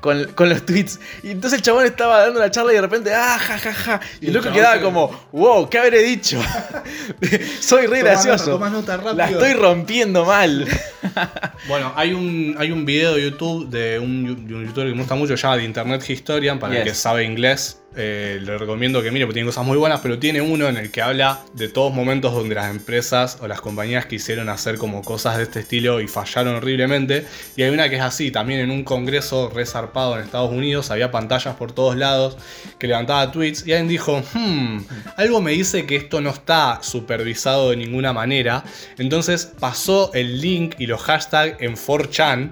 Con, 0.00 0.24
con 0.32 0.48
los 0.48 0.64
tweets. 0.64 0.98
Y 1.22 1.30
entonces 1.30 1.58
el 1.58 1.62
chabón 1.62 1.84
estaba 1.84 2.20
dando 2.22 2.40
la 2.40 2.50
charla 2.50 2.72
y 2.72 2.76
de 2.76 2.80
repente, 2.80 3.12
ah, 3.14 3.36
ja, 3.38 3.58
ja, 3.58 3.74
ja. 3.74 4.00
Y, 4.22 4.24
Y 4.24 4.28
el 4.28 4.34
loco 4.34 4.50
quedaba 4.50 4.76
se- 4.76 4.80
como, 4.80 5.28
wow, 5.30 5.68
¿qué 5.68 5.76
habré 5.78 6.02
dicho? 6.02 6.40
Soy 7.60 7.82
re 7.86 7.98
Tomá 7.98 8.10
gracioso. 8.12 8.44
nota, 8.46 8.52
tomá 8.52 8.70
nota 8.70 8.96
rápido. 8.96 9.14
la 9.14 9.28
estoy 9.30 9.52
rompiendo 9.54 10.24
mal. 10.24 10.66
Bueno, 11.68 11.92
hay 11.96 12.12
un, 12.14 12.56
hay 12.58 12.72
un 12.72 12.84
video 12.86 13.14
de 13.14 13.22
YouTube 13.22 13.68
de 13.68 13.98
un, 13.98 14.46
de 14.48 14.54
un 14.54 14.66
youtuber 14.66 14.86
que 14.88 14.92
me 14.94 15.00
gusta 15.00 15.14
mucho, 15.14 15.34
llama 15.34 15.56
The 15.58 15.64
Internet 15.64 16.08
Historian, 16.08 16.58
para 16.58 16.78
el 16.78 16.84
que 16.84 16.94
sabe 16.94 17.24
inglés. 17.24 17.79
Eh, 17.96 18.38
le 18.40 18.56
recomiendo 18.56 19.02
que 19.02 19.10
mire, 19.10 19.26
porque 19.26 19.34
tiene 19.34 19.48
cosas 19.48 19.66
muy 19.66 19.76
buenas, 19.76 19.98
pero 20.00 20.18
tiene 20.18 20.40
uno 20.40 20.68
en 20.68 20.76
el 20.76 20.92
que 20.92 21.02
habla 21.02 21.40
de 21.54 21.68
todos 21.68 21.92
momentos 21.92 22.32
donde 22.32 22.54
las 22.54 22.70
empresas 22.70 23.38
o 23.40 23.48
las 23.48 23.60
compañías 23.60 24.06
quisieron 24.06 24.48
hacer 24.48 24.78
como 24.78 25.02
cosas 25.02 25.38
de 25.38 25.42
este 25.42 25.60
estilo 25.60 26.00
y 26.00 26.06
fallaron 26.06 26.54
horriblemente. 26.54 27.26
Y 27.56 27.62
hay 27.64 27.70
una 27.70 27.88
que 27.88 27.96
es 27.96 28.02
así, 28.02 28.30
también 28.30 28.60
en 28.60 28.70
un 28.70 28.84
congreso 28.84 29.50
resarpado 29.50 30.16
en 30.16 30.24
Estados 30.24 30.52
Unidos, 30.52 30.92
había 30.92 31.10
pantallas 31.10 31.56
por 31.56 31.72
todos 31.72 31.96
lados 31.96 32.36
que 32.78 32.86
levantaba 32.86 33.32
tweets 33.32 33.66
y 33.66 33.72
alguien 33.72 33.88
dijo, 33.88 34.22
hmm, 34.34 34.78
algo 35.16 35.40
me 35.40 35.50
dice 35.50 35.84
que 35.84 35.96
esto 35.96 36.20
no 36.20 36.30
está 36.30 36.78
supervisado 36.82 37.70
de 37.70 37.76
ninguna 37.76 38.12
manera. 38.12 38.62
Entonces 38.98 39.52
pasó 39.58 40.12
el 40.14 40.40
link 40.40 40.76
y 40.78 40.86
los 40.86 41.02
hashtags 41.02 41.60
en 41.60 41.74
4chan, 41.74 42.50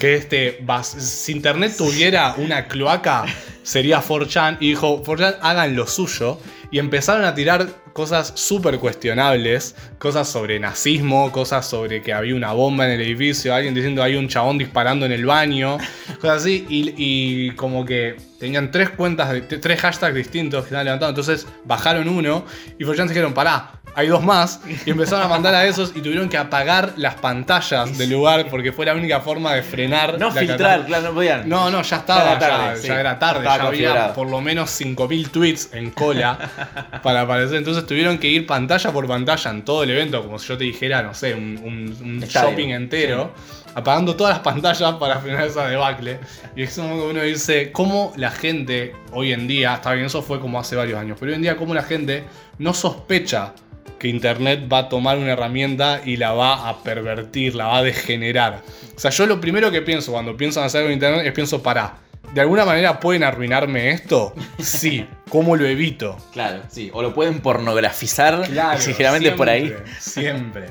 que 0.00 0.16
este, 0.16 0.64
si 0.82 1.32
internet 1.32 1.74
tuviera 1.76 2.34
una 2.38 2.66
cloaca, 2.66 3.24
sería 3.62 4.02
4chan, 4.02 4.58
y 4.60 4.70
dijo, 4.70 5.02
4chan 5.02 5.36
hagan 5.42 5.76
lo 5.76 5.86
suyo. 5.86 6.38
Y 6.70 6.78
empezaron 6.78 7.24
a 7.24 7.34
tirar 7.34 7.66
cosas 7.92 8.32
súper 8.36 8.78
cuestionables, 8.78 9.74
cosas 9.98 10.28
sobre 10.28 10.58
nazismo, 10.60 11.32
cosas 11.32 11.68
sobre 11.68 12.02
que 12.02 12.12
había 12.12 12.34
una 12.34 12.52
bomba 12.52 12.86
en 12.86 12.92
el 12.92 13.00
edificio, 13.00 13.54
alguien 13.54 13.74
diciendo 13.74 14.02
hay 14.02 14.16
un 14.16 14.28
chabón 14.28 14.58
disparando 14.58 15.06
en 15.06 15.12
el 15.12 15.26
baño, 15.26 15.78
cosas 16.20 16.42
así, 16.42 16.64
y, 16.68 17.50
como 17.52 17.84
que 17.84 18.16
tenían 18.38 18.70
tres 18.70 18.90
cuentas, 18.90 19.34
tres 19.48 19.80
hashtags 19.80 20.14
distintos 20.14 20.62
que 20.62 20.66
estaban 20.66 20.86
levantando, 20.86 21.20
entonces 21.20 21.46
bajaron 21.64 22.08
uno 22.08 22.44
y 22.78 22.84
4chan 22.84 23.08
dijeron, 23.08 23.34
pará, 23.34 23.79
hay 23.94 24.06
dos 24.08 24.22
más, 24.22 24.60
y 24.86 24.90
empezaron 24.90 25.24
a 25.24 25.28
mandar 25.28 25.54
a 25.54 25.66
esos 25.66 25.90
y 25.96 26.00
tuvieron 26.00 26.28
que 26.28 26.36
apagar 26.38 26.92
las 26.96 27.16
pantallas 27.16 27.98
del 27.98 28.10
lugar 28.10 28.46
porque 28.48 28.72
fue 28.72 28.86
la 28.86 28.94
única 28.94 29.20
forma 29.20 29.54
de 29.54 29.62
frenar. 29.62 30.18
No 30.18 30.28
la 30.28 30.40
filtrar, 30.40 30.86
claro, 30.86 31.08
no 31.08 31.14
podían. 31.14 31.48
No, 31.48 31.70
no, 31.70 31.82
ya 31.82 31.96
estaba, 31.96 32.34
Ya 32.34 32.38
tarde, 32.38 32.76
ya 32.76 32.82
sí. 32.82 32.88
era 32.88 33.18
tarde, 33.18 33.40
Estaba 33.40 33.58
ya 33.58 33.68
había 33.68 34.12
por 34.14 34.28
lo 34.28 34.40
menos 34.40 34.70
5.000 34.80 35.30
tweets 35.30 35.70
en 35.74 35.90
cola 35.90 36.38
para 37.02 37.22
aparecer. 37.22 37.56
Entonces 37.58 37.86
tuvieron 37.86 38.18
que 38.18 38.28
ir 38.28 38.46
pantalla 38.46 38.92
por 38.92 39.06
pantalla 39.06 39.50
en 39.50 39.62
todo 39.64 39.82
el 39.82 39.90
evento, 39.90 40.22
como 40.22 40.38
si 40.38 40.48
yo 40.48 40.56
te 40.58 40.64
dijera, 40.64 41.02
no 41.02 41.12
sé, 41.14 41.34
un, 41.34 41.58
un- 41.62 41.96
un 42.02 42.22
Estadio. 42.22 42.50
shopping 42.50 42.68
entero, 42.70 43.32
apagando 43.74 44.14
todas 44.16 44.34
las 44.34 44.40
pantallas 44.42 44.94
para 44.94 45.18
frenar 45.18 45.46
esa 45.46 45.66
debacle. 45.68 46.18
Y 46.56 46.62
es 46.62 46.74
como 46.76 46.96
que 46.96 47.02
uno 47.10 47.22
dice, 47.22 47.72
¿cómo 47.72 48.12
la 48.16 48.30
gente 48.30 48.94
hoy 49.12 49.32
en 49.32 49.46
día, 49.48 49.74
está 49.74 49.92
bien, 49.94 50.06
eso 50.06 50.22
fue 50.22 50.40
como 50.40 50.58
hace 50.60 50.76
varios 50.76 50.98
años, 50.98 51.16
pero 51.18 51.30
hoy 51.32 51.36
en 51.36 51.42
día, 51.42 51.56
¿cómo 51.56 51.74
la 51.74 51.82
gente 51.82 52.24
no 52.58 52.72
sospecha? 52.74 53.52
Que 53.98 54.08
Internet 54.08 54.68
va 54.72 54.78
a 54.78 54.88
tomar 54.88 55.18
una 55.18 55.32
herramienta 55.32 56.00
y 56.04 56.16
la 56.16 56.32
va 56.32 56.68
a 56.68 56.82
pervertir, 56.82 57.54
la 57.54 57.66
va 57.66 57.78
a 57.78 57.82
degenerar. 57.82 58.62
O 58.96 58.98
sea, 58.98 59.10
yo 59.10 59.26
lo 59.26 59.40
primero 59.40 59.70
que 59.70 59.82
pienso 59.82 60.12
cuando 60.12 60.36
pienso 60.36 60.60
en 60.60 60.66
hacer 60.66 60.80
algo 60.80 60.90
en 60.90 60.94
Internet 60.94 61.26
es 61.26 61.32
pienso, 61.32 61.62
para, 61.62 61.98
¿de 62.34 62.40
alguna 62.40 62.64
manera 62.64 63.00
pueden 63.00 63.24
arruinarme 63.24 63.90
esto? 63.90 64.34
Sí, 64.58 65.06
¿cómo 65.28 65.56
lo 65.56 65.66
evito? 65.66 66.16
Claro, 66.32 66.62
sí. 66.68 66.90
O 66.92 67.02
lo 67.02 67.14
pueden 67.14 67.40
pornografizar. 67.40 68.46
Sinceramente 68.78 69.32
por 69.36 69.48
ahí. 69.48 69.74
Siempre. 69.98 70.68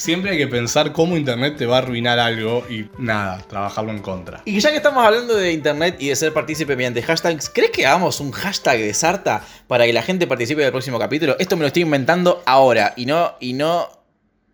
Siempre 0.00 0.30
hay 0.30 0.38
que 0.38 0.46
pensar 0.48 0.92
cómo 0.92 1.14
Internet 1.14 1.56
te 1.58 1.66
va 1.66 1.76
a 1.76 1.78
arruinar 1.80 2.18
algo 2.18 2.64
y 2.70 2.88
nada, 2.96 3.44
trabajarlo 3.46 3.90
en 3.90 3.98
contra. 3.98 4.40
Y 4.46 4.58
ya 4.58 4.70
que 4.70 4.76
estamos 4.76 5.04
hablando 5.04 5.34
de 5.34 5.52
internet 5.52 5.96
y 5.98 6.08
de 6.08 6.16
ser 6.16 6.32
partícipe 6.32 6.74
mediante 6.74 7.02
hashtags, 7.02 7.50
¿crees 7.50 7.70
que 7.70 7.86
hagamos 7.86 8.18
un 8.18 8.30
hashtag 8.32 8.78
de 8.78 8.94
Sarta 8.94 9.44
para 9.66 9.84
que 9.84 9.92
la 9.92 10.00
gente 10.00 10.26
participe 10.26 10.62
del 10.62 10.70
próximo 10.70 10.98
capítulo? 10.98 11.36
Esto 11.38 11.54
me 11.54 11.60
lo 11.60 11.66
estoy 11.66 11.82
inventando 11.82 12.42
ahora 12.46 12.94
y 12.96 13.04
no, 13.04 13.34
y 13.40 13.52
no, 13.52 13.90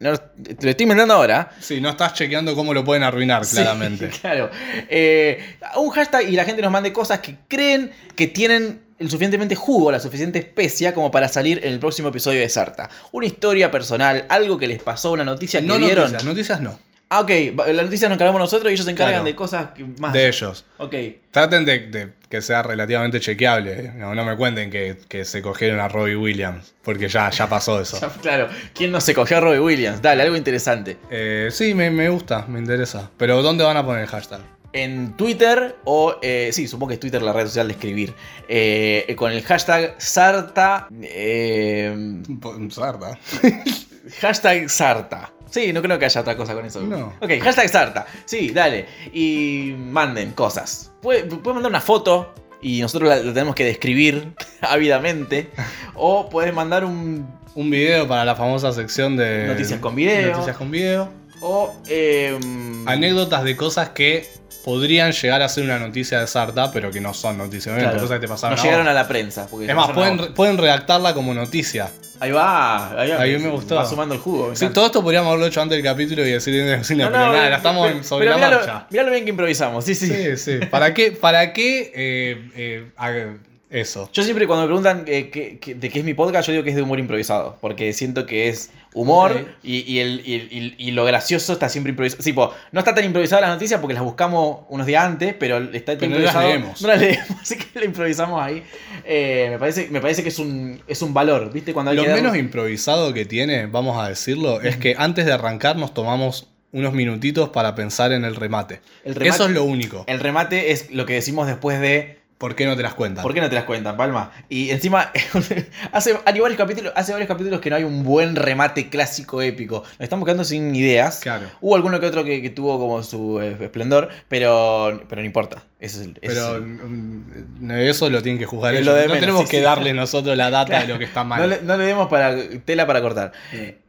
no 0.00 0.16
te 0.16 0.64
lo 0.64 0.70
estoy 0.70 0.82
inventando 0.82 1.14
ahora. 1.14 1.52
Sí, 1.60 1.80
no 1.80 1.90
estás 1.90 2.14
chequeando 2.14 2.56
cómo 2.56 2.74
lo 2.74 2.84
pueden 2.84 3.04
arruinar, 3.04 3.44
Sí, 3.44 3.54
claramente. 3.54 4.08
claro. 4.20 4.50
Eh, 4.88 5.58
un 5.76 5.90
hashtag 5.90 6.28
y 6.28 6.32
la 6.32 6.44
gente 6.44 6.60
nos 6.60 6.72
mande 6.72 6.92
cosas 6.92 7.20
que 7.20 7.36
creen 7.46 7.92
que 8.16 8.26
tienen 8.26 8.80
el 8.98 9.10
suficientemente 9.10 9.54
jugo, 9.54 9.90
la 9.92 10.00
suficiente 10.00 10.38
especia 10.38 10.94
como 10.94 11.10
para 11.10 11.28
salir 11.28 11.60
en 11.64 11.72
el 11.72 11.78
próximo 11.78 12.08
episodio 12.08 12.40
de 12.40 12.48
Sarta. 12.48 12.88
Una 13.12 13.26
historia 13.26 13.70
personal, 13.70 14.24
algo 14.28 14.56
que 14.58 14.66
les 14.66 14.82
pasó, 14.82 15.12
una 15.12 15.24
noticia 15.24 15.60
que 15.60 15.66
No 15.66 15.78
vieron. 15.78 16.04
noticias, 16.12 16.24
noticias 16.24 16.60
no. 16.60 16.78
Ah, 17.08 17.20
ok. 17.20 17.30
va- 17.56 17.68
La 17.68 17.84
noticia 17.84 18.08
nos 18.08 18.16
encargamos 18.16 18.40
nosotros 18.40 18.68
y 18.68 18.74
ellos 18.74 18.84
se 18.84 18.90
encargan 18.90 19.12
Claro. 19.14 19.24
de 19.26 19.34
cosas 19.36 19.68
más. 20.00 20.12
De 20.12 20.26
ellos. 20.26 20.64
Ok. 20.78 20.94
Traten 21.30 21.64
de, 21.64 21.78
de 21.86 22.08
que 22.28 22.42
sea 22.42 22.64
relativamente 22.64 23.20
chequeable. 23.20 23.72
¿eh? 23.78 23.92
No, 23.94 24.12
no 24.16 24.24
me 24.24 24.36
cuenten 24.36 24.70
que, 24.72 24.96
que 25.08 25.24
se 25.24 25.40
cogieron 25.40 25.78
a 25.78 25.86
Robbie 25.86 26.16
Williams, 26.16 26.74
porque 26.82 27.06
ya, 27.08 27.30
ya 27.30 27.48
pasó 27.48 27.80
eso. 27.80 28.00
Claro, 28.22 28.48
¿quién 28.74 28.90
no 28.90 29.00
se 29.00 29.14
cogió 29.14 29.36
a 29.36 29.40
Robbie 29.40 29.60
Williams? 29.60 30.02
Dale, 30.02 30.22
algo 30.24 30.34
interesante. 30.34 30.96
Eh, 31.08 31.50
sí, 31.52 31.74
me, 31.74 31.92
me 31.92 32.08
gusta, 32.08 32.44
me 32.48 32.58
interesa. 32.58 33.08
Pero 33.16 33.40
¿dónde 33.40 33.62
van 33.62 33.76
a 33.76 33.86
poner 33.86 34.02
el 34.02 34.08
hashtag? 34.08 34.40
En 34.72 35.16
Twitter 35.16 35.76
o, 35.84 36.16
eh, 36.22 36.50
sí, 36.52 36.68
supongo 36.68 36.88
que 36.88 36.94
es 36.94 37.00
Twitter 37.00 37.22
la 37.22 37.32
red 37.32 37.46
social 37.46 37.68
de 37.68 37.74
escribir, 37.74 38.14
eh, 38.48 39.14
con 39.16 39.32
el 39.32 39.42
hashtag 39.42 39.94
Sarta, 39.98 40.88
eh, 41.02 42.22
Sarda. 42.70 43.18
hashtag 44.20 44.68
Sarta. 44.68 45.32
Sí, 45.50 45.72
no 45.72 45.80
creo 45.80 45.98
que 45.98 46.04
haya 46.04 46.20
otra 46.20 46.36
cosa 46.36 46.54
con 46.54 46.66
eso. 46.66 46.80
No. 46.82 47.14
Ok, 47.20 47.30
hashtag 47.40 47.68
Sarta. 47.68 48.06
Sí, 48.24 48.50
dale. 48.50 48.86
Y 49.12 49.74
manden 49.78 50.32
cosas. 50.32 50.92
Puede, 51.00 51.24
puede 51.24 51.54
mandar 51.54 51.70
una 51.70 51.80
foto 51.80 52.34
y 52.60 52.80
nosotros 52.80 53.08
la, 53.08 53.16
la 53.16 53.32
tenemos 53.32 53.54
que 53.54 53.64
describir 53.64 54.34
ávidamente. 54.60 55.50
O 55.94 56.28
puedes 56.28 56.52
mandar 56.52 56.84
un... 56.84 57.26
Un 57.54 57.70
video 57.70 58.06
para 58.06 58.26
la 58.26 58.34
famosa 58.34 58.70
sección 58.72 59.16
de 59.16 59.46
Noticias 59.46 59.80
con 59.80 59.94
video. 59.94 60.32
Noticias 60.32 60.56
con 60.58 60.70
video. 60.70 61.08
O... 61.40 61.74
eh, 61.88 62.38
Anécdotas 62.84 63.44
de 63.44 63.56
cosas 63.56 63.90
que 63.90 64.28
podrían 64.66 65.12
llegar 65.12 65.42
a 65.42 65.48
ser 65.48 65.62
una 65.62 65.78
noticia 65.78 66.18
de 66.18 66.26
Sarta, 66.26 66.72
pero 66.72 66.90
que 66.90 67.00
no 67.00 67.14
son 67.14 67.38
noticias. 67.38 67.66
Obviamente, 67.68 67.92
claro, 67.92 68.00
cosas 68.02 68.16
que 68.18 68.26
te 68.26 68.28
pasaron 68.28 68.56
no 68.58 68.62
llegaron 68.64 68.88
a 68.88 68.92
la 68.92 69.06
prensa. 69.06 69.46
porque 69.46 69.66
Es 69.68 69.74
más, 69.76 69.92
pueden, 69.92 70.34
pueden 70.34 70.58
redactarla 70.58 71.14
como 71.14 71.32
noticia. 71.34 71.88
Ahí 72.18 72.32
va, 72.32 73.00
ahí 73.00 73.10
va. 73.10 73.22
A 73.22 73.24
mí 73.26 73.38
me 73.38 73.48
gustó. 73.50 73.76
Va 73.76 73.86
sumando 73.86 74.16
el 74.16 74.20
jugo. 74.20 74.56
Sí, 74.56 74.66
todo 74.70 74.86
esto 74.86 75.04
podríamos 75.04 75.28
haberlo 75.28 75.46
hecho 75.46 75.62
antes 75.62 75.76
del 75.76 75.84
capítulo 75.84 76.26
y 76.26 76.32
decir 76.32 76.52
en 76.60 76.66
el 76.68 76.84
cine, 76.84 77.04
No, 77.04 77.12
pero 77.12 77.26
no, 77.26 77.32
nada, 77.32 77.48
la 77.50 77.56
estamos 77.58 77.86
pero- 77.88 78.02
sobre 78.02 78.26
pero 78.26 78.30
la 78.32 78.36
mirá 78.48 78.50
lo- 78.50 78.66
marcha. 78.66 78.86
mirá 78.90 79.02
lo 79.04 79.10
bien 79.12 79.24
que 79.24 79.30
improvisamos, 79.30 79.84
sí, 79.84 79.94
sí. 79.94 80.08
Sí, 80.08 80.36
sí. 80.36 80.66
¿Para 80.68 80.92
qué, 80.92 81.12
para 81.12 81.52
qué 81.52 81.92
eh, 81.94 82.50
eh, 82.56 83.36
eso? 83.70 84.10
Yo 84.12 84.22
siempre 84.24 84.46
cuando 84.48 84.62
me 84.62 84.66
preguntan 84.68 85.04
eh, 85.06 85.58
de 85.76 85.90
qué 85.90 85.98
es 86.00 86.04
mi 86.04 86.14
podcast, 86.14 86.48
yo 86.48 86.52
digo 86.52 86.64
que 86.64 86.70
es 86.70 86.76
de 86.76 86.82
humor 86.82 86.98
improvisado. 86.98 87.56
Porque 87.60 87.92
siento 87.92 88.26
que 88.26 88.48
es 88.48 88.70
humor 89.00 89.46
y, 89.62 89.80
y 89.92 89.98
el- 90.00 90.22
y 90.24 90.74
y- 90.78 90.90
lo 90.92 91.04
gracioso 91.04 91.52
está 91.52 91.68
siempre 91.68 91.90
improvisado. 91.90 92.22
Sí, 92.22 92.32
po, 92.32 92.52
no 92.72 92.80
está 92.80 92.94
tan 92.94 93.04
improvisada 93.04 93.42
las 93.42 93.50
noticias 93.50 93.78
porque 93.80 93.92
las 93.92 94.02
buscamos 94.02 94.60
unos 94.70 94.86
días 94.86 95.04
antes, 95.04 95.34
pero 95.38 95.58
está 95.72 95.98
Pero 95.98 96.12
no 96.12 96.18
las 96.18 96.34
leemos. 96.34 96.80
No 96.80 96.88
las 96.88 96.98
leemos, 97.00 97.30
así 97.42 97.56
que 97.58 97.78
lo 97.78 97.84
improvisamos 97.84 98.42
ahí. 98.42 98.62
Eh, 99.04 99.48
me, 99.50 99.58
parece, 99.58 99.88
me 99.90 100.00
parece 100.00 100.22
que 100.22 100.30
es 100.30 100.38
un, 100.38 100.80
es 100.88 101.02
un 101.02 101.12
valor, 101.12 101.52
¿viste? 101.52 101.74
Cuando 101.74 101.90
hay 101.90 101.96
Lo 101.98 102.04
que 102.04 102.08
dar- 102.08 102.16
menos 102.22 102.36
improvisado 102.36 103.12
que 103.12 103.26
tiene, 103.26 103.66
vamos 103.66 104.02
a 104.02 104.08
decirlo, 104.08 104.62
es 104.62 104.76
que 104.78 104.94
antes 104.98 105.26
de 105.26 105.32
arrancar 105.32 105.76
nos 105.76 105.92
tomamos 105.92 106.48
unos 106.72 106.92
minutitos 106.94 107.50
para 107.50 107.74
pensar 107.74 108.12
en 108.12 108.24
el 108.24 108.34
remate. 108.34 108.80
El 109.04 109.14
remate- 109.14 109.28
Eso 109.28 109.44
es 109.46 109.50
lo 109.52 109.64
único. 109.64 110.04
El 110.08 110.20
remate 110.20 110.72
es 110.72 110.90
lo 110.90 111.04
que 111.06 111.12
decimos 111.14 111.46
después 111.46 111.80
de 111.80 112.15
¿Por 112.38 112.54
qué 112.54 112.66
no 112.66 112.76
te 112.76 112.82
las 112.82 112.92
cuentan? 112.92 113.22
¿Por 113.22 113.32
qué 113.32 113.40
no 113.40 113.48
te 113.48 113.54
las 113.54 113.64
cuentan, 113.64 113.96
Palma? 113.96 114.30
Y 114.50 114.68
encima, 114.70 115.10
hace, 115.92 116.18
hay 116.26 116.38
varios 116.38 116.58
capítulos, 116.58 116.92
hace 116.94 117.12
varios 117.12 117.28
capítulos 117.28 117.60
que 117.62 117.70
no 117.70 117.76
hay 117.76 117.84
un 117.84 118.04
buen 118.04 118.36
remate 118.36 118.90
clásico 118.90 119.40
épico. 119.40 119.82
Nos 119.82 120.00
estamos 120.00 120.26
quedando 120.26 120.44
sin 120.44 120.74
ideas. 120.74 121.20
Claro. 121.22 121.46
Hubo 121.62 121.74
alguno 121.76 121.98
que 121.98 122.04
otro 122.06 122.24
que, 122.24 122.42
que 122.42 122.50
tuvo 122.50 122.78
como 122.78 123.02
su 123.02 123.40
eh, 123.40 123.56
esplendor, 123.60 124.10
pero, 124.28 125.02
pero 125.08 125.22
no 125.22 125.26
importa. 125.26 125.62
Ese 125.80 126.02
es 126.02 126.08
Pero 126.20 126.32
es 126.50 126.54
el- 126.56 126.62
mm, 126.62 127.70
eso 127.70 128.10
lo 128.10 128.22
tienen 128.22 128.38
que 128.38 128.44
juzgar 128.46 128.74
ellos. 128.74 128.86
no 128.86 129.00
menos, 129.00 129.18
tenemos 129.20 129.42
sí, 129.44 129.50
que 129.52 129.56
sí. 129.58 129.62
darle 129.62 129.94
nosotros 129.94 130.36
la 130.36 130.50
data 130.50 130.66
Claro. 130.72 130.86
de 130.88 130.92
lo 130.92 130.98
que 130.98 131.04
está 131.06 131.24
mal. 131.24 131.40
no, 131.40 131.46
le, 131.46 131.62
no 131.62 131.76
le 131.78 131.84
demos 131.84 132.08
para, 132.08 132.36
tela 132.66 132.86
para 132.86 133.00
cortar. 133.00 133.32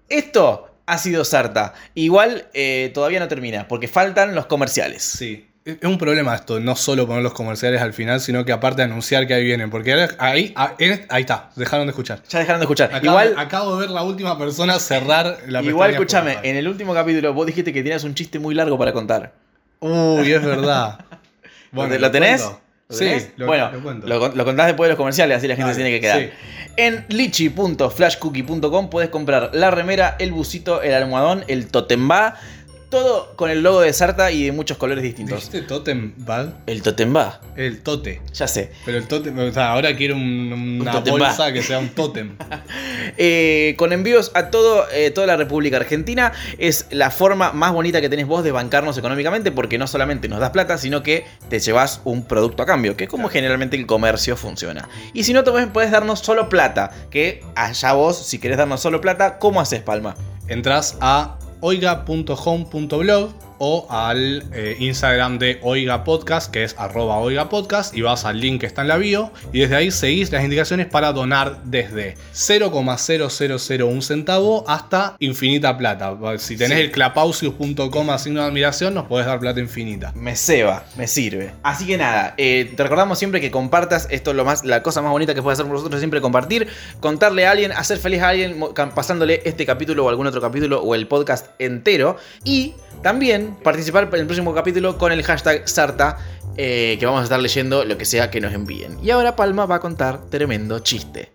Esto 0.09 0.73
ha 0.85 0.97
sido 0.97 1.25
Sarta. 1.25 1.73
Igual 1.95 2.47
eh, 2.53 2.91
todavía 2.93 3.19
no 3.19 3.27
termina, 3.27 3.67
porque 3.67 3.87
faltan 3.89 4.35
los 4.35 4.45
comerciales. 4.45 5.03
Sí. 5.03 5.46
Es 5.67 5.83
un 5.83 5.97
problema 5.97 6.33
esto, 6.33 6.59
no 6.61 6.75
solo 6.77 7.05
poner 7.05 7.23
los 7.23 7.33
comerciales 7.33 7.81
al 7.81 7.91
final, 7.93 8.21
sino 8.21 8.45
que 8.45 8.53
aparte 8.53 8.81
anunciar 8.83 9.27
que 9.27 9.33
ahí 9.33 9.43
vienen. 9.43 9.69
Porque 9.69 10.07
ahí, 10.17 10.53
ah, 10.55 10.75
en- 10.79 11.05
ahí 11.09 11.21
está, 11.21 11.49
dejaron 11.57 11.87
de 11.87 11.91
escuchar. 11.91 12.21
Ya 12.29 12.39
dejaron 12.39 12.61
de 12.61 12.63
escuchar. 12.63 12.87
Acabo, 12.93 13.05
igual, 13.05 13.33
acabo 13.37 13.73
de 13.75 13.81
ver 13.81 13.89
la 13.89 14.03
última 14.03 14.37
persona 14.37 14.79
cerrar 14.79 15.39
la 15.47 15.61
igual 15.61 15.91
escúchame, 15.91 16.37
en 16.43 16.55
el 16.55 16.67
último 16.69 16.93
capítulo 16.93 17.33
vos 17.33 17.45
dijiste 17.45 17.73
que 17.73 17.83
tenías 17.83 18.05
un 18.05 18.13
chiste 18.15 18.39
muy 18.39 18.55
largo 18.55 18.77
para 18.77 18.93
contar. 18.93 19.33
Uy, 19.81 20.31
es 20.31 20.43
verdad. 20.43 20.99
¿Lo 21.73 22.11
tenés? 22.11 22.41
cuento. 22.43 22.61
¿Lo 22.89 22.95
Sí, 22.95 23.11
lo, 23.35 23.47
bueno, 23.47 23.69
lo 23.73 23.81
cuento. 23.83 24.07
lo, 24.07 24.29
lo 24.33 24.45
contás 24.45 24.67
después 24.67 24.87
de 24.87 24.91
los 24.93 24.97
comerciales, 24.97 25.35
así 25.37 25.47
la 25.49 25.57
gente 25.57 25.73
se 25.73 25.81
tiene 25.81 25.91
que 25.91 25.99
quedar. 25.99 26.19
sí. 26.21 26.29
En 26.77 27.05
lichi.flashcookie.com 27.09 28.89
puedes 28.89 29.09
comprar 29.09 29.49
la 29.53 29.71
remera, 29.71 30.15
el 30.19 30.31
busito, 30.31 30.81
el 30.81 30.93
almohadón, 30.93 31.43
el 31.47 31.67
totembá, 31.67 32.35
todo 32.89 33.35
con 33.35 33.49
el 33.49 33.61
logo 33.63 33.81
de 33.81 33.91
Sarta 33.93 34.31
y 34.31 34.45
de 34.45 34.51
muchos 34.51 34.77
colores 34.77 35.03
distintos. 35.03 35.37
¿Dijiste 35.37 35.61
Totem 35.61 36.13
Bag? 36.17 36.53
El 36.67 36.81
Totem 36.81 37.15
va, 37.15 37.41
El 37.55 37.81
tote. 37.81 38.21
ya 38.33 38.47
sé. 38.47 38.71
Pero 38.85 38.97
el 38.97 39.07
totem, 39.07 39.37
o 39.37 39.51
sea, 39.51 39.71
ahora 39.73 39.95
quiero 39.95 40.15
un- 40.15 40.77
una 40.81 40.99
bolsa 40.99 41.51
que 41.51 41.61
sea 41.61 41.79
un 41.79 41.89
totem. 41.89 42.37
Eh, 43.19 43.73
con 43.77 43.93
envíos 43.93 44.31
a 44.35 44.49
todo, 44.51 44.85
eh, 44.91 45.09
toda 45.11 45.25
la 45.25 45.37
República 45.37 45.77
Argentina. 45.77 46.33
Es 46.59 46.85
la 46.91 47.09
forma 47.09 47.51
más 47.51 47.71
bonita 47.73 47.99
que 48.01 48.09
tenés 48.09 48.27
vos 48.27 48.43
de 48.43 48.51
bancarnos 48.51 48.97
económicamente 48.97 49.51
porque 49.51 49.77
no 49.77 49.87
solamente 49.87 50.27
nos 50.27 50.39
das 50.39 50.51
plata, 50.51 50.77
sino 50.77 51.01
que 51.01 51.25
te 51.49 51.59
llevas 51.59 52.01
un 52.03 52.25
producto 52.25 52.61
a 52.63 52.65
cambio, 52.65 52.95
que 52.95 53.05
es 53.05 53.09
como 53.09 53.29
generalmente 53.29 53.75
el 53.75 53.87
comercio 53.87 54.35
funciona. 54.37 54.87
Y 55.13 55.23
si 55.23 55.33
no, 55.33 55.43
también 55.43 55.71
podés 55.71 55.89
darnos 55.91 56.19
solo 56.19 56.49
plata, 56.49 56.91
que 57.09 57.43
allá 57.55 57.93
vos, 57.93 58.17
si 58.17 58.37
querés 58.39 58.57
darnos 58.57 58.81
solo 58.81 59.01
plata, 59.01 59.39
¿cómo 59.39 59.61
haces, 59.61 59.81
Palma? 59.81 60.15
Entrás 60.47 60.97
a 61.01 61.37
oiga.home.blog 61.61 63.46
o 63.59 63.87
al 63.89 64.43
eh, 64.53 64.75
Instagram 64.79 65.39
de 65.39 65.59
Oiga 65.63 66.03
Podcast, 66.03 66.51
que 66.51 66.63
es 66.63 66.75
arroba 66.77 67.17
Oiga 67.17 67.49
Podcast, 67.49 67.95
y 67.95 68.01
vas 68.01 68.25
al 68.25 68.39
link 68.39 68.61
que 68.61 68.65
está 68.67 68.81
en 68.81 68.87
la 68.89 68.97
bio, 68.97 69.31
y 69.53 69.59
desde 69.59 69.75
ahí 69.75 69.91
seguís 69.91 70.31
las 70.31 70.43
indicaciones 70.43 70.85
para 70.87 71.11
donar 71.13 71.61
desde 71.63 72.15
0,0001 72.33 74.01
centavo 74.01 74.63
hasta 74.67 75.15
infinita 75.19 75.77
plata. 75.77 76.15
Si 76.37 76.57
tenés 76.57 76.77
Sí. 76.77 76.83
el 76.83 76.91
clapausius.com 76.91 78.09
a 78.09 78.17
signo 78.17 78.41
de 78.41 78.47
admiración, 78.47 78.93
nos 78.93 79.05
podés 79.05 79.25
dar 79.25 79.39
plata 79.39 79.59
infinita. 79.59 80.11
Me 80.15 80.35
ceba, 80.35 80.83
me 80.97 81.07
sirve. 81.07 81.51
Así 81.63 81.85
que 81.87 81.97
nada, 81.97 82.33
eh, 82.37 82.71
te 82.75 82.83
recordamos 82.83 83.17
siempre 83.17 83.41
que 83.41 83.51
compartas. 83.51 84.07
Esto 84.11 84.31
es 84.31 84.37
lo 84.37 84.45
más, 84.45 84.63
la 84.65 84.83
cosa 84.83 85.01
más 85.01 85.11
bonita 85.11 85.33
que 85.33 85.41
puede 85.41 85.53
hacer 85.53 85.65
por 85.65 85.75
nosotros, 85.75 85.99
siempre 85.99 86.21
compartir, 86.21 86.67
contarle 86.99 87.45
a 87.47 87.51
alguien, 87.51 87.71
hacer 87.71 87.97
feliz 87.97 88.21
a 88.21 88.29
alguien, 88.29 88.59
pasándole 88.93 89.41
este 89.45 89.65
capítulo 89.65 90.05
o 90.05 90.09
algún 90.09 90.27
otro 90.27 90.41
capítulo 90.41 90.81
o 90.81 90.95
el 90.95 91.07
podcast 91.07 91.47
entero. 91.59 92.17
Y 92.43 92.73
también 93.01 93.46
participar 93.55 94.09
en 94.13 94.19
el 94.21 94.25
próximo 94.25 94.53
capítulo 94.53 94.97
con 94.97 95.11
el 95.11 95.23
hashtag 95.23 95.67
Sarta, 95.67 96.17
eh, 96.55 96.97
que 96.99 97.05
vamos 97.05 97.21
a 97.21 97.23
estar 97.23 97.39
leyendo 97.39 97.85
lo 97.85 97.97
que 97.97 98.05
sea 98.05 98.29
que 98.29 98.41
nos 98.41 98.53
envíen. 98.53 98.97
Y 99.03 99.09
ahora 99.09 99.35
Palma 99.35 99.65
va 99.65 99.75
a 99.75 99.79
contar 99.79 100.25
tremendo 100.29 100.79
chiste. 100.79 101.31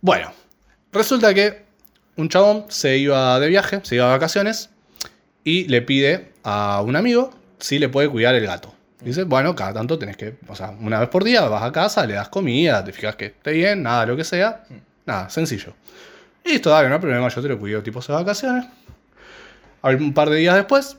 Bueno, 0.00 0.32
resulta 0.92 1.34
que 1.34 1.64
un 2.16 2.28
chabón 2.28 2.66
se 2.68 2.98
iba 2.98 3.38
de 3.40 3.48
viaje, 3.48 3.80
se 3.82 3.96
iba 3.96 4.06
de 4.06 4.12
vacaciones 4.12 4.70
y 5.44 5.68
le 5.68 5.82
pide 5.82 6.32
a 6.44 6.82
un 6.82 6.96
amigo 6.96 7.32
si 7.58 7.78
le 7.78 7.88
puede 7.88 8.08
cuidar 8.08 8.34
el 8.34 8.46
gato. 8.46 8.74
Dice, 9.00 9.24
bueno, 9.24 9.56
cada 9.56 9.72
tanto 9.72 9.98
tenés 9.98 10.16
que, 10.16 10.36
o 10.46 10.54
sea, 10.54 10.70
una 10.78 11.00
vez 11.00 11.08
por 11.08 11.24
día 11.24 11.42
vas 11.48 11.64
a 11.64 11.72
casa, 11.72 12.06
le 12.06 12.14
das 12.14 12.28
comida, 12.28 12.84
te 12.84 12.92
fijas 12.92 13.16
que 13.16 13.26
esté 13.26 13.52
bien, 13.52 13.82
nada, 13.82 14.06
lo 14.06 14.16
que 14.16 14.22
sea. 14.22 14.64
Nada, 15.06 15.28
sencillo. 15.28 15.74
Y 16.44 16.50
listo, 16.50 16.70
dale, 16.70 16.88
no 16.88 16.94
hay 16.94 17.00
problema, 17.00 17.28
yo 17.28 17.42
te 17.42 17.48
lo 17.48 17.58
cuido, 17.58 17.82
tipo, 17.82 18.00
de 18.00 18.12
vacaciones. 18.12 18.66
Un 19.82 20.14
par 20.14 20.30
de 20.30 20.36
días 20.36 20.54
después, 20.54 20.96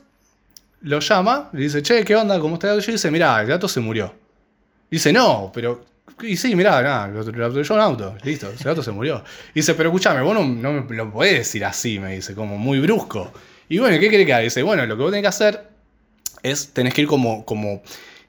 lo 0.84 1.00
llama, 1.00 1.48
le 1.52 1.62
dice, 1.62 1.82
che, 1.82 2.04
¿qué 2.04 2.14
onda? 2.14 2.38
¿Cómo 2.38 2.54
está 2.54 2.70
el 2.70 2.76
gato? 2.76 2.90
Y 2.90 2.92
dice, 2.92 3.10
mirá, 3.10 3.40
el 3.40 3.46
gato 3.46 3.68
se 3.68 3.80
murió. 3.80 4.14
Dice, 4.90 5.12
no, 5.12 5.50
pero. 5.52 5.84
Y 6.22 6.36
sí, 6.36 6.54
mirá, 6.54 6.82
nada, 6.82 7.08
lo, 7.08 7.20
atropelló 7.20 7.74
un 7.74 7.80
auto. 7.80 8.16
Listo, 8.22 8.50
ese 8.50 8.64
gato 8.64 8.82
se 8.82 8.92
murió. 8.92 9.24
Dice, 9.54 9.74
pero 9.74 9.88
escúchame, 9.88 10.20
vos 10.20 10.34
no, 10.34 10.44
me 10.44 10.96
lo 10.96 11.10
podés 11.10 11.38
decir 11.38 11.64
así, 11.64 11.98
me 11.98 12.14
dice, 12.14 12.34
como 12.34 12.58
muy 12.58 12.80
brusco. 12.80 13.32
Y 13.68 13.78
bueno, 13.78 13.98
¿qué 13.98 14.08
quiere 14.08 14.26
que 14.26 14.34
haga? 14.34 14.44
Dice, 14.44 14.62
bueno, 14.62 14.84
lo 14.84 14.96
que 14.96 15.02
vos 15.02 15.10
tenés 15.10 15.22
que 15.22 15.28
hacer 15.28 15.68
es, 16.42 16.68
tenés 16.74 16.92
que 16.92 17.00
ir 17.00 17.08
como, 17.08 17.46
como 17.46 17.82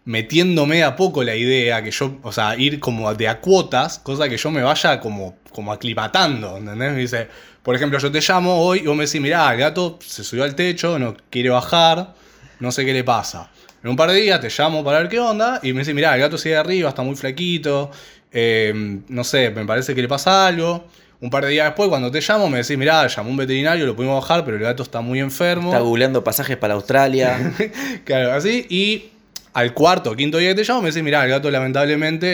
metiéndome 0.05 0.83
a 0.83 0.95
poco 0.95 1.23
la 1.23 1.35
idea, 1.35 1.83
que 1.83 1.91
yo, 1.91 2.17
o 2.23 2.31
sea, 2.31 2.55
ir 2.55 2.79
como 2.79 3.13
de 3.13 3.27
a 3.27 3.41
cuotas, 3.41 3.99
cosa 3.99 4.29
que 4.29 4.37
yo 4.37 4.49
me 4.49 4.63
vaya 4.63 5.01
como, 5.01 5.35
como 5.51 5.73
aclimatando, 5.73 6.57
¿entendés? 6.57 6.93
Me 6.93 6.99
dice, 6.99 7.27
por 7.61 7.75
ejemplo, 7.75 7.99
yo 7.99 8.09
te 8.11 8.21
llamo 8.21 8.61
hoy 8.61 8.79
y 8.79 8.87
vos 8.87 8.95
me 8.95 9.05
decís, 9.05 9.19
mirá, 9.19 9.51
el 9.51 9.59
gato 9.59 9.99
se 10.01 10.23
subió 10.23 10.45
al 10.45 10.55
techo, 10.55 10.97
no 10.97 11.17
quiere 11.29 11.49
bajar, 11.49 12.15
no 12.59 12.71
sé 12.71 12.85
qué 12.85 12.93
le 12.93 13.03
pasa. 13.03 13.49
En 13.83 13.89
un 13.91 13.95
par 13.95 14.09
de 14.09 14.15
días 14.19 14.39
te 14.41 14.49
llamo 14.49 14.83
para 14.83 14.99
ver 14.99 15.09
qué 15.09 15.19
onda 15.19 15.59
y 15.63 15.71
me 15.73 15.79
decís, 15.81 15.93
mirá, 15.93 16.13
el 16.15 16.21
gato 16.21 16.37
sigue 16.37 16.55
arriba, 16.55 16.89
está 16.89 17.01
muy 17.03 17.15
flaquito, 17.15 17.91
eh, 18.31 18.99
no 19.07 19.23
sé, 19.23 19.49
me 19.51 19.65
parece 19.65 19.93
que 19.95 20.01
le 20.01 20.07
pasa 20.07 20.47
algo. 20.47 20.87
Un 21.21 21.29
par 21.29 21.45
de 21.45 21.51
días 21.51 21.65
después, 21.65 21.87
cuando 21.89 22.11
te 22.11 22.19
llamo, 22.19 22.49
me 22.49 22.57
decís, 22.59 22.77
mirá, 22.77 23.07
llamó 23.07 23.29
un 23.29 23.37
veterinario, 23.37 23.85
lo 23.85 23.95
pudimos 23.95 24.21
bajar, 24.21 24.43
pero 24.43 24.57
el 24.57 24.63
gato 24.63 24.83
está 24.83 25.01
muy 25.01 25.19
enfermo. 25.19 25.69
Está 25.71 25.79
googleando 25.79 26.23
pasajes 26.23 26.57
para 26.57 26.73
Australia. 26.73 27.53
Claro, 28.03 28.33
así. 28.33 28.65
Y 28.69 29.11
al 29.53 29.73
cuarto 29.73 30.11
o 30.11 30.15
quinto 30.15 30.37
día 30.37 30.49
que 30.49 30.55
te 30.55 30.63
llamo, 30.63 30.81
me 30.81 30.89
decís, 30.89 31.01
mirá, 31.01 31.23
el 31.23 31.29
gato 31.29 31.49
lamentablemente 31.49 32.27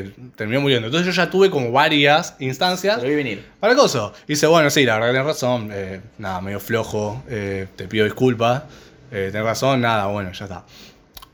eh, 0.00 0.10
terminó 0.36 0.60
muriendo. 0.60 0.88
Entonces 0.88 1.14
yo 1.14 1.22
ya 1.22 1.30
tuve 1.30 1.48
como 1.48 1.70
varias 1.70 2.34
instancias 2.40 3.00
Lo 3.02 3.08
vi 3.08 3.14
venir. 3.14 3.44
para 3.60 3.72
el 3.74 3.78
coso. 3.78 4.12
Y 4.26 4.32
dice, 4.32 4.46
bueno, 4.48 4.68
sí, 4.68 4.84
la 4.84 4.94
verdad 4.94 5.08
que 5.08 5.12
tenés 5.12 5.26
razón. 5.26 5.70
eh, 5.72 6.00
nada, 6.18 6.40
medio 6.40 6.58
flojo. 6.60 7.22
eh, 7.28 7.68
te 7.76 7.86
pido 7.86 8.04
disculpas. 8.04 8.62
Eh, 9.10 9.30
tenés 9.32 9.46
razón, 9.46 9.80
nada, 9.80 10.06
bueno, 10.06 10.32
ya 10.32 10.44
está. 10.44 10.64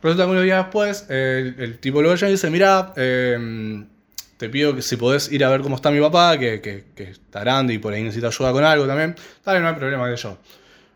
Resulta 0.03 0.25
que 0.25 0.31
unos 0.31 0.45
días 0.45 0.65
después, 0.65 1.07
eh, 1.09 1.55
el, 1.57 1.63
el 1.63 1.79
tipo 1.79 2.03
lo 2.03 2.15
llama 2.15 2.29
y 2.29 2.33
dice, 2.33 2.51
mirá, 2.51 2.93
eh, 2.97 3.85
te 4.41 4.49
pido 4.49 4.75
que 4.75 4.81
si 4.81 4.97
podés 4.97 5.31
ir 5.31 5.45
a 5.45 5.51
ver 5.51 5.61
cómo 5.61 5.77
está 5.77 5.91
mi 5.91 6.01
papá, 6.01 6.39
que, 6.39 6.63
que, 6.63 6.87
que 6.95 7.11
está 7.11 7.41
grande 7.41 7.75
y 7.75 7.79
por 7.79 7.93
ahí 7.93 8.03
necesita 8.03 8.29
ayuda 8.29 8.53
con 8.53 8.65
algo 8.65 8.87
también. 8.87 9.15
Dale, 9.45 9.61
no 9.61 9.69
hay 9.69 9.75
problema 9.75 10.09
que 10.09 10.17
yo. 10.17 10.39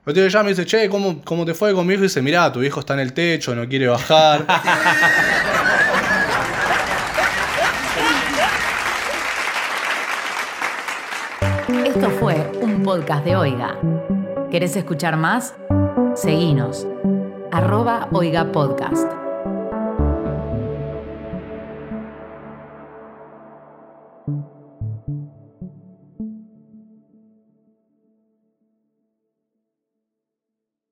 El 0.06 0.14
tío 0.14 0.26
llama 0.28 0.50
y 0.50 0.54
dice, 0.54 0.64
che, 0.64 0.88
¿cómo, 0.88 1.20
¿cómo 1.22 1.44
te 1.44 1.52
fue 1.52 1.74
con 1.74 1.86
mi 1.86 1.92
hijo? 1.92 2.02
Y 2.02 2.06
dice, 2.06 2.22
mirá, 2.22 2.50
tu 2.50 2.62
hijo 2.62 2.80
está 2.80 2.94
en 2.94 3.00
el 3.00 3.12
techo, 3.12 3.54
no 3.54 3.68
quiere 3.68 3.86
bajar. 3.86 4.46
Esto 11.84 12.10
fue 12.18 12.50
un 12.60 12.82
podcast 12.82 13.24
de 13.24 13.36
Oiga. 13.36 13.78
¿Querés 14.50 14.74
escuchar 14.76 15.16
más? 15.16 15.54
Seguinos. 16.14 16.86
Arroba 17.50 18.08
Oiga 18.12 18.52
Podcast. 18.52 19.23